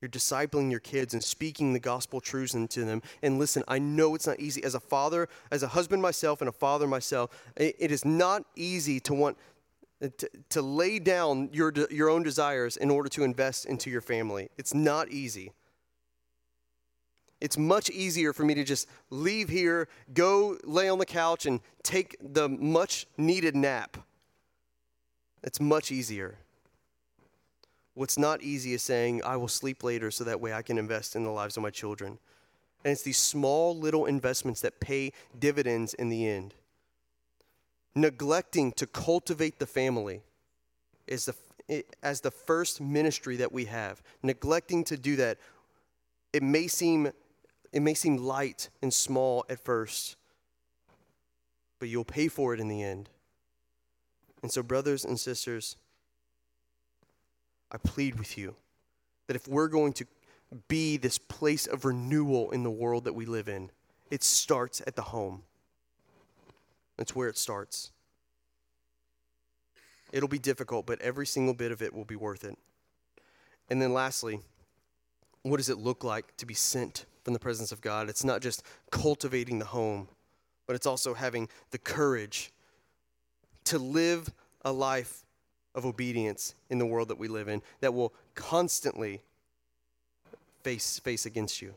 You're 0.00 0.08
discipling 0.08 0.70
your 0.70 0.80
kids 0.80 1.12
and 1.12 1.22
speaking 1.22 1.72
the 1.72 1.80
gospel 1.80 2.20
truths 2.20 2.54
into 2.54 2.84
them. 2.84 3.02
And 3.22 3.38
listen, 3.38 3.64
I 3.66 3.78
know 3.78 4.14
it's 4.14 4.26
not 4.26 4.38
easy. 4.38 4.62
As 4.62 4.74
a 4.74 4.80
father, 4.80 5.28
as 5.50 5.62
a 5.62 5.68
husband 5.68 6.02
myself, 6.02 6.40
and 6.40 6.48
a 6.48 6.52
father 6.52 6.86
myself, 6.86 7.30
it 7.56 7.90
is 7.90 8.04
not 8.04 8.44
easy 8.54 9.00
to 9.00 9.14
want 9.14 9.36
to, 10.00 10.30
to 10.50 10.62
lay 10.62 11.00
down 11.00 11.48
your, 11.52 11.72
your 11.90 12.08
own 12.08 12.22
desires 12.22 12.76
in 12.76 12.90
order 12.90 13.08
to 13.08 13.24
invest 13.24 13.66
into 13.66 13.90
your 13.90 14.00
family. 14.00 14.48
It's 14.56 14.72
not 14.72 15.08
easy. 15.08 15.52
It's 17.40 17.58
much 17.58 17.90
easier 17.90 18.32
for 18.32 18.44
me 18.44 18.54
to 18.54 18.64
just 18.64 18.88
leave 19.10 19.48
here, 19.48 19.88
go 20.12 20.56
lay 20.64 20.88
on 20.88 20.98
the 20.98 21.06
couch, 21.06 21.46
and 21.46 21.60
take 21.82 22.16
the 22.20 22.48
much 22.48 23.06
needed 23.16 23.56
nap. 23.56 23.96
It's 25.42 25.60
much 25.60 25.92
easier. 25.92 26.38
What's 27.98 28.16
not 28.16 28.42
easy 28.42 28.74
is 28.74 28.82
saying, 28.82 29.22
I 29.24 29.36
will 29.36 29.48
sleep 29.48 29.82
later 29.82 30.12
so 30.12 30.22
that 30.22 30.40
way 30.40 30.52
I 30.52 30.62
can 30.62 30.78
invest 30.78 31.16
in 31.16 31.24
the 31.24 31.30
lives 31.30 31.56
of 31.56 31.64
my 31.64 31.70
children. 31.70 32.20
And 32.84 32.92
it's 32.92 33.02
these 33.02 33.18
small 33.18 33.76
little 33.76 34.06
investments 34.06 34.60
that 34.60 34.78
pay 34.78 35.12
dividends 35.36 35.94
in 35.94 36.08
the 36.08 36.28
end. 36.28 36.54
Neglecting 37.96 38.70
to 38.74 38.86
cultivate 38.86 39.58
the 39.58 39.66
family 39.66 40.22
is 41.08 41.24
the, 41.24 41.34
it, 41.66 41.96
as 42.00 42.20
the 42.20 42.30
first 42.30 42.80
ministry 42.80 43.34
that 43.34 43.50
we 43.50 43.64
have. 43.64 44.00
Neglecting 44.22 44.84
to 44.84 44.96
do 44.96 45.16
that, 45.16 45.38
it 46.32 46.44
may 46.44 46.68
seem 46.68 47.10
it 47.72 47.80
may 47.80 47.94
seem 47.94 48.16
light 48.16 48.68
and 48.80 48.94
small 48.94 49.44
at 49.50 49.58
first, 49.58 50.14
but 51.80 51.88
you'll 51.88 52.04
pay 52.04 52.28
for 52.28 52.54
it 52.54 52.60
in 52.60 52.68
the 52.68 52.80
end. 52.80 53.10
And 54.40 54.52
so, 54.52 54.62
brothers 54.62 55.04
and 55.04 55.18
sisters, 55.18 55.74
I 57.70 57.76
plead 57.78 58.18
with 58.18 58.38
you 58.38 58.56
that 59.26 59.36
if 59.36 59.46
we're 59.46 59.68
going 59.68 59.92
to 59.94 60.06
be 60.68 60.96
this 60.96 61.18
place 61.18 61.66
of 61.66 61.84
renewal 61.84 62.50
in 62.50 62.62
the 62.62 62.70
world 62.70 63.04
that 63.04 63.14
we 63.14 63.26
live 63.26 63.48
in, 63.48 63.70
it 64.10 64.22
starts 64.22 64.80
at 64.86 64.96
the 64.96 65.02
home. 65.02 65.42
That's 66.96 67.14
where 67.14 67.28
it 67.28 67.36
starts. 67.36 67.92
It'll 70.10 70.28
be 70.28 70.38
difficult, 70.38 70.86
but 70.86 71.00
every 71.02 71.26
single 71.26 71.54
bit 71.54 71.70
of 71.70 71.82
it 71.82 71.94
will 71.94 72.06
be 72.06 72.16
worth 72.16 72.44
it. 72.44 72.56
And 73.68 73.82
then, 73.82 73.92
lastly, 73.92 74.40
what 75.42 75.58
does 75.58 75.68
it 75.68 75.78
look 75.78 76.02
like 76.02 76.34
to 76.38 76.46
be 76.46 76.54
sent 76.54 77.04
from 77.24 77.34
the 77.34 77.38
presence 77.38 77.70
of 77.70 77.82
God? 77.82 78.08
It's 78.08 78.24
not 78.24 78.40
just 78.40 78.62
cultivating 78.90 79.58
the 79.58 79.66
home, 79.66 80.08
but 80.66 80.74
it's 80.74 80.86
also 80.86 81.12
having 81.12 81.48
the 81.70 81.78
courage 81.78 82.50
to 83.64 83.78
live 83.78 84.32
a 84.64 84.72
life 84.72 85.24
of 85.78 85.86
obedience 85.86 86.56
in 86.68 86.78
the 86.78 86.84
world 86.84 87.08
that 87.08 87.18
we 87.18 87.28
live 87.28 87.48
in 87.48 87.62
that 87.80 87.94
will 87.94 88.12
constantly 88.34 89.22
face, 90.62 90.98
face 90.98 91.24
against 91.24 91.62
you, 91.62 91.74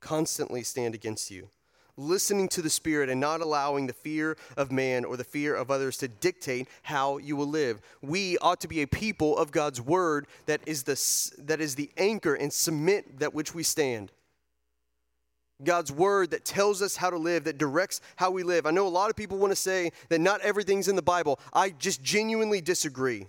constantly 0.00 0.64
stand 0.64 0.94
against 0.94 1.30
you. 1.30 1.48
Listening 1.96 2.48
to 2.48 2.60
the 2.60 2.70
Spirit 2.70 3.08
and 3.08 3.20
not 3.20 3.40
allowing 3.40 3.86
the 3.86 3.92
fear 3.92 4.36
of 4.56 4.72
man 4.72 5.04
or 5.04 5.16
the 5.16 5.22
fear 5.22 5.54
of 5.54 5.70
others 5.70 5.96
to 5.98 6.08
dictate 6.08 6.66
how 6.82 7.18
you 7.18 7.36
will 7.36 7.46
live. 7.46 7.80
We 8.02 8.36
ought 8.38 8.60
to 8.62 8.68
be 8.68 8.82
a 8.82 8.88
people 8.88 9.38
of 9.38 9.52
God's 9.52 9.80
Word 9.80 10.26
that 10.46 10.60
is 10.66 10.82
the, 10.82 11.44
that 11.44 11.60
is 11.60 11.76
the 11.76 11.90
anchor 11.96 12.34
and 12.34 12.52
cement 12.52 13.20
that 13.20 13.32
which 13.32 13.54
we 13.54 13.62
stand. 13.62 14.10
God's 15.62 15.92
word 15.92 16.30
that 16.30 16.44
tells 16.44 16.82
us 16.82 16.96
how 16.96 17.10
to 17.10 17.16
live, 17.16 17.44
that 17.44 17.58
directs 17.58 18.00
how 18.16 18.30
we 18.30 18.42
live. 18.42 18.66
I 18.66 18.70
know 18.70 18.86
a 18.86 18.88
lot 18.88 19.10
of 19.10 19.16
people 19.16 19.38
want 19.38 19.52
to 19.52 19.56
say 19.56 19.92
that 20.08 20.20
not 20.20 20.40
everything's 20.40 20.88
in 20.88 20.96
the 20.96 21.02
Bible. 21.02 21.38
I 21.52 21.70
just 21.70 22.02
genuinely 22.02 22.60
disagree. 22.60 23.26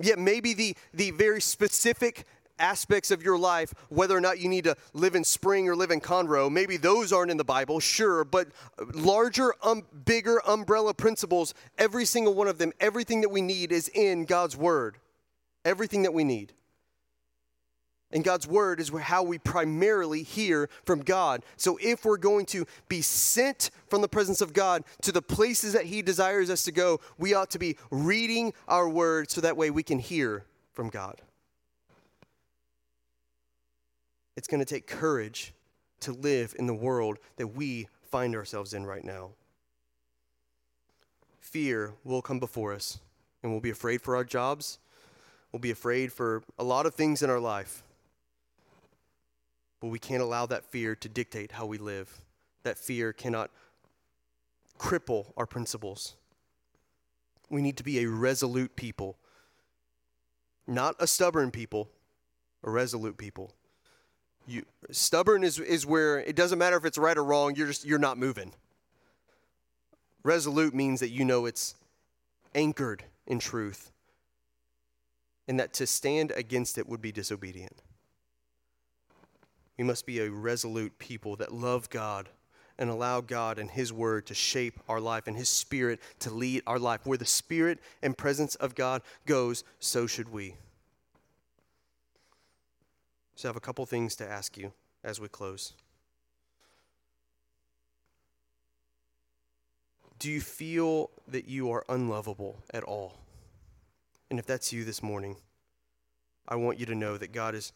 Yet 0.00 0.18
maybe 0.18 0.54
the, 0.54 0.76
the 0.92 1.12
very 1.12 1.40
specific 1.40 2.24
aspects 2.58 3.10
of 3.10 3.22
your 3.22 3.38
life, 3.38 3.74
whether 3.88 4.16
or 4.16 4.20
not 4.20 4.40
you 4.40 4.48
need 4.48 4.64
to 4.64 4.76
live 4.92 5.14
in 5.14 5.24
Spring 5.24 5.68
or 5.68 5.76
live 5.76 5.90
in 5.90 6.00
Conroe, 6.00 6.50
maybe 6.50 6.76
those 6.76 7.12
aren't 7.12 7.30
in 7.30 7.36
the 7.36 7.44
Bible, 7.44 7.80
sure, 7.80 8.24
but 8.24 8.48
larger, 8.94 9.54
um, 9.62 9.82
bigger 10.04 10.40
umbrella 10.46 10.94
principles, 10.94 11.54
every 11.78 12.04
single 12.04 12.34
one 12.34 12.48
of 12.48 12.58
them, 12.58 12.72
everything 12.80 13.20
that 13.20 13.28
we 13.28 13.42
need 13.42 13.72
is 13.72 13.88
in 13.88 14.24
God's 14.24 14.56
Word. 14.56 14.96
Everything 15.64 16.02
that 16.02 16.14
we 16.14 16.24
need. 16.24 16.52
And 18.16 18.24
God's 18.24 18.48
word 18.48 18.80
is 18.80 18.88
how 18.88 19.22
we 19.22 19.36
primarily 19.36 20.22
hear 20.22 20.70
from 20.86 21.00
God. 21.00 21.44
So 21.58 21.78
if 21.82 22.06
we're 22.06 22.16
going 22.16 22.46
to 22.46 22.64
be 22.88 23.02
sent 23.02 23.70
from 23.88 24.00
the 24.00 24.08
presence 24.08 24.40
of 24.40 24.54
God 24.54 24.84
to 25.02 25.12
the 25.12 25.20
places 25.20 25.74
that 25.74 25.84
He 25.84 26.00
desires 26.00 26.48
us 26.48 26.62
to 26.62 26.72
go, 26.72 27.00
we 27.18 27.34
ought 27.34 27.50
to 27.50 27.58
be 27.58 27.76
reading 27.90 28.54
our 28.68 28.88
word 28.88 29.30
so 29.30 29.42
that 29.42 29.58
way 29.58 29.68
we 29.68 29.82
can 29.82 29.98
hear 29.98 30.46
from 30.72 30.88
God. 30.88 31.20
It's 34.34 34.48
going 34.48 34.60
to 34.60 34.64
take 34.64 34.86
courage 34.86 35.52
to 36.00 36.12
live 36.12 36.54
in 36.58 36.66
the 36.66 36.74
world 36.74 37.18
that 37.36 37.48
we 37.48 37.86
find 38.00 38.34
ourselves 38.34 38.72
in 38.72 38.86
right 38.86 39.04
now. 39.04 39.32
Fear 41.38 41.92
will 42.02 42.22
come 42.22 42.40
before 42.40 42.72
us, 42.72 42.98
and 43.42 43.52
we'll 43.52 43.60
be 43.60 43.68
afraid 43.68 44.00
for 44.00 44.16
our 44.16 44.24
jobs. 44.24 44.78
We'll 45.52 45.60
be 45.60 45.70
afraid 45.70 46.14
for 46.14 46.42
a 46.58 46.64
lot 46.64 46.86
of 46.86 46.94
things 46.94 47.22
in 47.22 47.28
our 47.28 47.40
life. 47.40 47.82
But 49.80 49.88
we 49.88 49.98
can't 49.98 50.22
allow 50.22 50.46
that 50.46 50.64
fear 50.64 50.94
to 50.96 51.08
dictate 51.08 51.52
how 51.52 51.66
we 51.66 51.78
live. 51.78 52.20
That 52.62 52.78
fear 52.78 53.12
cannot 53.12 53.50
cripple 54.78 55.32
our 55.36 55.46
principles. 55.46 56.16
We 57.50 57.62
need 57.62 57.76
to 57.76 57.84
be 57.84 58.00
a 58.00 58.06
resolute 58.06 58.76
people, 58.76 59.16
not 60.66 60.96
a 60.98 61.06
stubborn 61.06 61.50
people, 61.50 61.90
a 62.64 62.70
resolute 62.70 63.16
people. 63.16 63.52
You, 64.46 64.64
stubborn 64.90 65.44
is, 65.44 65.58
is 65.58 65.86
where 65.86 66.18
it 66.18 66.36
doesn't 66.36 66.58
matter 66.58 66.76
if 66.76 66.84
it's 66.84 66.98
right 66.98 67.16
or 67.16 67.24
wrong, 67.24 67.54
you're 67.56 67.66
just 67.66 67.84
you're 67.84 67.98
not 67.98 68.18
moving. 68.18 68.52
Resolute 70.22 70.74
means 70.74 71.00
that 71.00 71.10
you 71.10 71.24
know 71.24 71.46
it's 71.46 71.74
anchored 72.54 73.04
in 73.26 73.38
truth 73.38 73.92
and 75.48 75.60
that 75.60 75.72
to 75.74 75.86
stand 75.86 76.32
against 76.32 76.78
it 76.78 76.88
would 76.88 77.00
be 77.00 77.12
disobedient. 77.12 77.82
We 79.78 79.84
must 79.84 80.06
be 80.06 80.20
a 80.20 80.30
resolute 80.30 80.98
people 80.98 81.36
that 81.36 81.52
love 81.52 81.90
God 81.90 82.28
and 82.78 82.90
allow 82.90 83.20
God 83.20 83.58
and 83.58 83.70
His 83.70 83.92
Word 83.92 84.26
to 84.26 84.34
shape 84.34 84.80
our 84.88 85.00
life 85.00 85.26
and 85.26 85.36
His 85.36 85.48
Spirit 85.48 86.00
to 86.20 86.30
lead 86.30 86.62
our 86.66 86.78
life. 86.78 87.04
Where 87.04 87.18
the 87.18 87.24
Spirit 87.24 87.78
and 88.02 88.16
presence 88.16 88.54
of 88.56 88.74
God 88.74 89.02
goes, 89.26 89.64
so 89.78 90.06
should 90.06 90.30
we. 90.30 90.56
So 93.34 93.48
I 93.48 93.50
have 93.50 93.56
a 93.56 93.60
couple 93.60 93.84
things 93.86 94.16
to 94.16 94.28
ask 94.28 94.56
you 94.56 94.72
as 95.04 95.20
we 95.20 95.28
close. 95.28 95.74
Do 100.18 100.30
you 100.30 100.40
feel 100.40 101.10
that 101.28 101.46
you 101.46 101.70
are 101.70 101.84
unlovable 101.90 102.56
at 102.72 102.82
all? 102.82 103.18
And 104.30 104.38
if 104.38 104.46
that's 104.46 104.72
you 104.72 104.84
this 104.84 105.02
morning, 105.02 105.36
I 106.48 106.56
want 106.56 106.80
you 106.80 106.86
to 106.86 106.94
know 106.94 107.18
that 107.18 107.32
God 107.32 107.54
is 107.54 107.72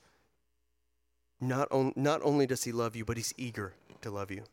not, 1.41 1.71
on, 1.71 1.93
not 1.97 2.21
only 2.23 2.47
does 2.47 2.65
He 2.65 2.73
love 2.73 2.97
you, 2.97 3.05
but 3.05 3.17
He's 3.17 3.35
eager 3.37 3.75
to 4.03 4.11
love 4.11 4.31
you. 4.31 4.45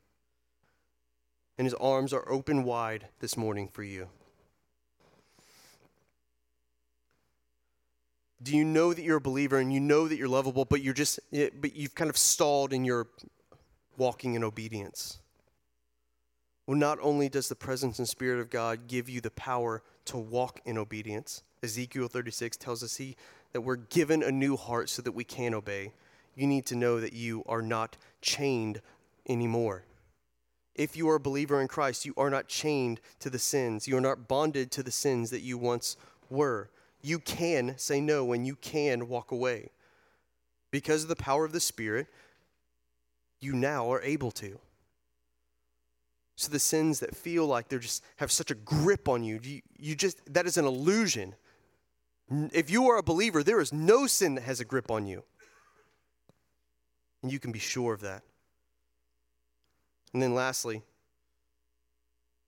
And 1.58 1.66
His 1.66 1.74
arms 1.76 2.14
are 2.14 2.30
open 2.30 2.64
wide 2.64 3.08
this 3.20 3.36
morning 3.36 3.68
for 3.68 3.84
you. 3.84 4.10
Do 8.42 8.56
you 8.56 8.64
know 8.64 8.94
that 8.94 9.02
you're 9.02 9.18
a 9.18 9.22
believer 9.22 9.58
and 9.58 9.74
you 9.74 9.80
know 9.80 10.08
that 10.08 10.18
you're 10.18 10.28
lovable, 10.28 10.64
but 10.64 10.82
you're 10.82 10.94
just, 10.94 11.20
eh, 11.34 11.50
but 11.60 11.76
you've 11.76 11.96
kind 11.96 12.10
of 12.10 12.18
stalled 12.18 12.72
in 12.72 12.86
your 12.86 13.08
walking 13.98 14.36
in 14.36 14.44
obedience? 14.44 15.20
Well, 16.68 16.78
not 16.78 17.00
only 17.02 17.30
does 17.30 17.50
the 17.50 17.56
presence 17.56 17.98
and 17.98 18.08
spirit 18.08 18.40
of 18.40 18.50
God 18.50 18.88
give 18.88 19.10
you 19.10 19.22
the 19.22 19.32
power 19.32 19.82
to 20.06 20.18
walk 20.18 20.60
in 20.66 20.78
obedience, 20.78 21.42
Ezekiel 21.64 22.08
36 22.08 22.58
tells 22.58 22.84
us 22.84 22.98
he 22.98 23.16
that 23.54 23.62
we're 23.62 23.78
given 23.78 24.22
a 24.22 24.32
new 24.32 24.56
heart 24.56 24.90
so 24.90 25.02
that 25.02 25.14
we 25.14 25.24
can 25.24 25.54
obey. 25.54 25.94
You 26.38 26.46
need 26.46 26.68
to 26.68 26.76
know 26.76 27.00
that 27.00 27.14
you 27.14 27.44
are 27.48 27.64
not 27.64 27.98
chained 28.22 28.82
anymore. 29.28 29.86
If 30.76 30.96
you 30.96 31.10
are 31.10 31.16
a 31.16 31.20
believer 31.20 31.60
in 31.60 31.68
Christ, 31.68 32.06
you 32.06 32.14
are 32.16 32.30
not 32.30 32.48
chained 32.48 33.02
to 33.20 33.32
the 33.32 33.40
sins. 33.40 33.88
You 33.88 33.98
are 33.98 34.02
not 34.02 34.28
bonded 34.28 34.70
to 34.72 34.84
the 34.84 34.92
sins 34.92 35.32
that 35.32 35.42
you 35.42 35.58
once 35.58 35.98
were. 36.30 36.70
You 37.02 37.18
can 37.18 37.74
say 37.78 38.00
no 38.00 38.34
and 38.34 38.46
you 38.46 38.56
can 38.56 39.08
walk 39.08 39.32
away. 39.32 39.72
Because 40.70 41.02
of 41.02 41.10
the 41.10 41.16
power 41.16 41.44
of 41.44 41.54
the 41.54 41.60
Spirit, 41.60 42.06
you 43.42 43.54
now 43.54 43.92
are 43.92 44.02
able 44.04 44.30
to. 44.32 44.60
So 46.36 46.52
the 46.52 46.60
sins 46.60 47.00
that 47.00 47.16
feel 47.16 47.48
like 47.48 47.68
they're 47.68 47.80
just 47.80 48.04
have 48.18 48.32
such 48.32 48.52
a 48.52 48.56
grip 48.56 49.10
on 49.10 49.24
you, 49.24 49.40
you, 49.42 49.62
you 49.80 49.96
just 49.96 50.22
that 50.32 50.46
is 50.46 50.58
an 50.58 50.66
illusion. 50.66 51.34
If 52.30 52.70
you 52.70 52.88
are 52.90 52.98
a 52.98 53.04
believer, 53.04 53.42
there 53.42 53.60
is 53.60 53.74
no 53.74 54.06
sin 54.06 54.36
that 54.36 54.44
has 54.44 54.60
a 54.60 54.66
grip 54.66 54.92
on 54.92 55.08
you. 55.08 55.24
And 57.22 57.32
you 57.32 57.40
can 57.40 57.52
be 57.52 57.60
sure 57.60 57.94
of 57.94 58.02
that. 58.02 58.24
And 60.14 60.22
then 60.22 60.34
lastly, 60.34 60.84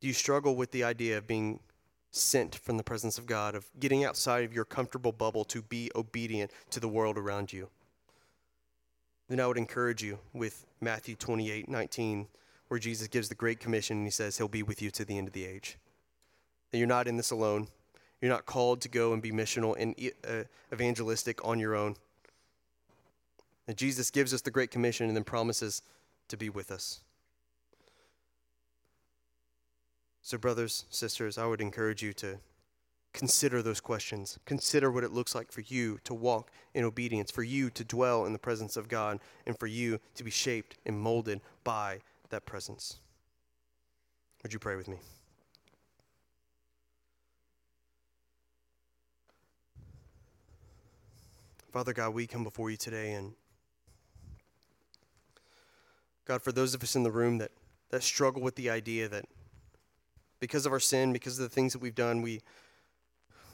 do 0.01 0.07
you 0.07 0.13
struggle 0.13 0.55
with 0.55 0.71
the 0.71 0.83
idea 0.83 1.17
of 1.17 1.27
being 1.27 1.59
sent 2.11 2.55
from 2.55 2.77
the 2.77 2.83
presence 2.83 3.17
of 3.17 3.25
God, 3.25 3.55
of 3.55 3.69
getting 3.79 4.03
outside 4.03 4.43
of 4.43 4.53
your 4.53 4.65
comfortable 4.65 5.11
bubble 5.11 5.43
to 5.45 5.61
be 5.61 5.91
obedient 5.95 6.51
to 6.71 6.79
the 6.79 6.87
world 6.87 7.17
around 7.17 7.51
you? 7.51 7.69
Then 9.27 9.39
I 9.39 9.47
would 9.47 9.57
encourage 9.57 10.01
you 10.01 10.19
with 10.33 10.65
Matthew 10.81 11.15
28 11.15 11.69
19, 11.69 12.27
where 12.67 12.79
Jesus 12.79 13.07
gives 13.07 13.29
the 13.29 13.35
Great 13.35 13.59
Commission 13.59 13.97
and 13.97 14.07
he 14.07 14.11
says, 14.11 14.37
He'll 14.37 14.47
be 14.47 14.63
with 14.63 14.81
you 14.81 14.89
to 14.91 15.05
the 15.05 15.17
end 15.17 15.27
of 15.27 15.33
the 15.33 15.45
age. 15.45 15.77
That 16.71 16.77
you're 16.77 16.87
not 16.87 17.07
in 17.07 17.17
this 17.17 17.31
alone. 17.31 17.67
You're 18.21 18.31
not 18.31 18.45
called 18.45 18.81
to 18.81 18.89
go 18.89 19.13
and 19.13 19.21
be 19.21 19.31
missional 19.31 19.75
and 19.77 19.95
uh, 20.27 20.43
evangelistic 20.73 21.45
on 21.45 21.59
your 21.59 21.75
own. 21.75 21.95
That 23.69 23.77
Jesus 23.77 24.09
gives 24.09 24.33
us 24.33 24.41
the 24.41 24.49
Great 24.49 24.71
Commission 24.71 25.05
and 25.05 25.15
then 25.15 25.23
promises 25.23 25.83
to 26.27 26.35
be 26.35 26.49
with 26.49 26.71
us. 26.71 27.01
So, 30.23 30.39
brothers, 30.39 30.85
sisters, 30.89 31.37
I 31.37 31.45
would 31.45 31.61
encourage 31.61 32.01
you 32.01 32.11
to 32.13 32.39
consider 33.13 33.61
those 33.61 33.79
questions. 33.79 34.39
Consider 34.45 34.89
what 34.89 35.03
it 35.03 35.11
looks 35.11 35.35
like 35.35 35.51
for 35.51 35.61
you 35.61 35.99
to 36.05 36.15
walk 36.15 36.49
in 36.73 36.83
obedience, 36.83 37.29
for 37.29 37.43
you 37.43 37.69
to 37.69 37.83
dwell 37.83 38.25
in 38.25 38.33
the 38.33 38.39
presence 38.39 38.75
of 38.75 38.87
God, 38.87 39.19
and 39.45 39.55
for 39.59 39.67
you 39.67 39.99
to 40.15 40.23
be 40.23 40.31
shaped 40.31 40.75
and 40.87 40.99
molded 40.99 41.39
by 41.63 41.99
that 42.31 42.47
presence. 42.47 42.99
Would 44.41 44.51
you 44.51 44.57
pray 44.57 44.77
with 44.77 44.87
me? 44.87 44.97
Father 51.71 51.93
God, 51.93 52.15
we 52.15 52.25
come 52.25 52.43
before 52.43 52.71
you 52.71 52.77
today 52.77 53.11
and 53.11 53.33
God, 56.29 56.43
for 56.43 56.51
those 56.51 56.75
of 56.75 56.83
us 56.83 56.95
in 56.95 57.01
the 57.01 57.09
room 57.09 57.39
that, 57.39 57.49
that 57.89 58.03
struggle 58.03 58.43
with 58.43 58.53
the 58.53 58.69
idea 58.69 59.09
that 59.09 59.25
because 60.39 60.67
of 60.67 60.71
our 60.71 60.79
sin, 60.79 61.11
because 61.11 61.39
of 61.39 61.41
the 61.41 61.49
things 61.49 61.73
that 61.73 61.81
we've 61.81 61.95
done, 61.95 62.21
we, 62.21 62.41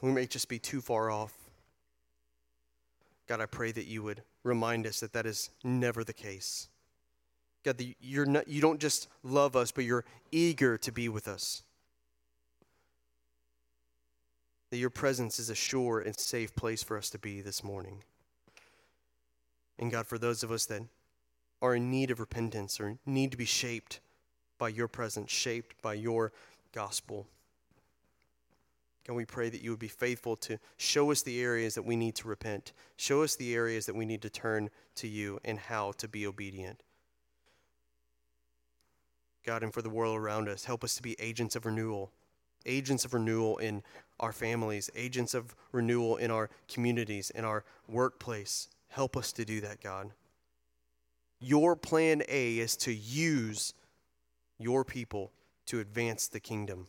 we 0.02 0.12
may 0.12 0.28
just 0.28 0.50
be 0.50 0.60
too 0.60 0.82
far 0.82 1.10
off. 1.10 1.32
God, 3.30 3.40
I 3.40 3.46
pray 3.46 3.72
that 3.72 3.86
you 3.86 4.04
would 4.04 4.24
remind 4.44 4.86
us 4.86 5.00
that 5.00 5.14
that 5.14 5.26
is 5.26 5.52
never 5.64 6.04
the 6.04 6.12
case. 6.12 6.68
God, 7.64 7.78
that 7.78 7.96
you're 8.02 8.26
not, 8.26 8.50
you 8.50 8.60
don't 8.60 8.82
just 8.82 9.08
love 9.24 9.56
us, 9.56 9.72
but 9.72 9.86
you're 9.86 10.04
eager 10.34 10.78
to 10.80 10.92
be 10.92 11.08
with 11.08 11.30
us. 11.30 11.64
That 14.72 14.80
your 14.80 14.90
presence 14.90 15.40
is 15.40 15.50
a 15.50 15.56
sure 15.56 16.02
and 16.02 16.20
safe 16.20 16.54
place 16.58 16.84
for 16.84 16.98
us 16.98 17.10
to 17.12 17.18
be 17.18 17.40
this 17.40 17.64
morning. 17.64 18.04
And 19.80 19.90
God, 19.90 20.08
for 20.08 20.18
those 20.18 20.44
of 20.44 20.52
us 20.52 20.66
that 20.66 20.82
are 21.62 21.76
in 21.76 21.90
need 21.90 22.12
of 22.12 22.20
repentance 22.20 22.80
or 22.80 22.98
need 23.06 23.32
to 23.32 23.38
be 23.38 23.46
shaped 23.46 24.00
by 24.58 24.70
your 24.70 24.88
presence, 24.88 25.32
shaped 25.32 25.82
by 25.82 25.94
your 25.94 26.32
gospel. 26.74 27.28
Can 29.06 29.16
we 29.16 29.26
pray 29.26 29.50
that 29.50 29.62
you 29.62 29.70
would 29.70 29.80
be 29.80 29.88
faithful 29.88 30.36
to 30.38 30.58
show 30.78 31.12
us 31.12 31.22
the 31.22 31.42
areas 31.42 31.76
that 31.76 31.86
we 31.86 31.96
need 31.96 32.16
to 32.16 32.28
repent, 32.28 32.74
show 32.98 33.22
us 33.22 33.36
the 33.36 33.54
areas 33.54 33.86
that 33.86 33.96
we 33.96 34.06
need 34.06 34.24
to 34.24 34.30
turn 34.30 34.70
to 34.96 35.08
you, 35.08 35.40
and 35.46 35.60
how 35.60 35.92
to 35.94 36.08
be 36.08 36.26
obedient? 36.26 36.82
God, 39.46 39.62
and 39.62 39.72
for 39.72 39.84
the 39.84 39.92
world 39.92 40.18
around 40.18 40.50
us, 40.50 40.66
help 40.66 40.84
us 40.84 40.96
to 40.96 41.04
be 41.04 41.16
agents 41.20 41.56
of 41.56 41.68
renewal, 41.68 42.12
agents 42.66 43.06
of 43.06 43.14
renewal 43.14 43.58
in 43.58 43.84
our 44.20 44.32
families, 44.32 44.90
agents 44.96 45.36
of 45.36 45.56
renewal 45.72 46.18
in 46.18 46.32
our 46.32 46.50
communities, 46.68 47.30
in 47.30 47.46
our 47.46 47.64
workplace. 47.88 48.70
Help 48.88 49.16
us 49.16 49.32
to 49.34 49.46
do 49.46 49.62
that, 49.62 49.82
God. 49.82 50.10
Your 51.40 51.76
plan 51.76 52.24
A 52.28 52.60
is 52.60 52.76
to 52.78 52.94
use 52.94 53.74
your 54.58 54.84
people 54.84 55.32
to 55.68 55.80
advance 55.80 56.28
the 56.28 56.40
kingdom. 56.40 56.88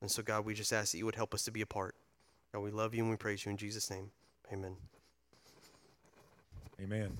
And 0.00 0.10
so, 0.10 0.22
God, 0.22 0.44
we 0.44 0.54
just 0.54 0.72
ask 0.72 0.92
that 0.92 0.98
you 0.98 1.04
would 1.04 1.14
help 1.14 1.34
us 1.34 1.44
to 1.44 1.50
be 1.50 1.60
a 1.60 1.66
part. 1.66 1.94
God, 2.52 2.60
we 2.60 2.70
love 2.70 2.94
you 2.94 3.02
and 3.02 3.10
we 3.10 3.16
praise 3.16 3.44
you 3.44 3.50
in 3.50 3.56
Jesus' 3.56 3.90
name. 3.90 4.10
Amen. 4.52 4.76
Amen. 6.80 7.16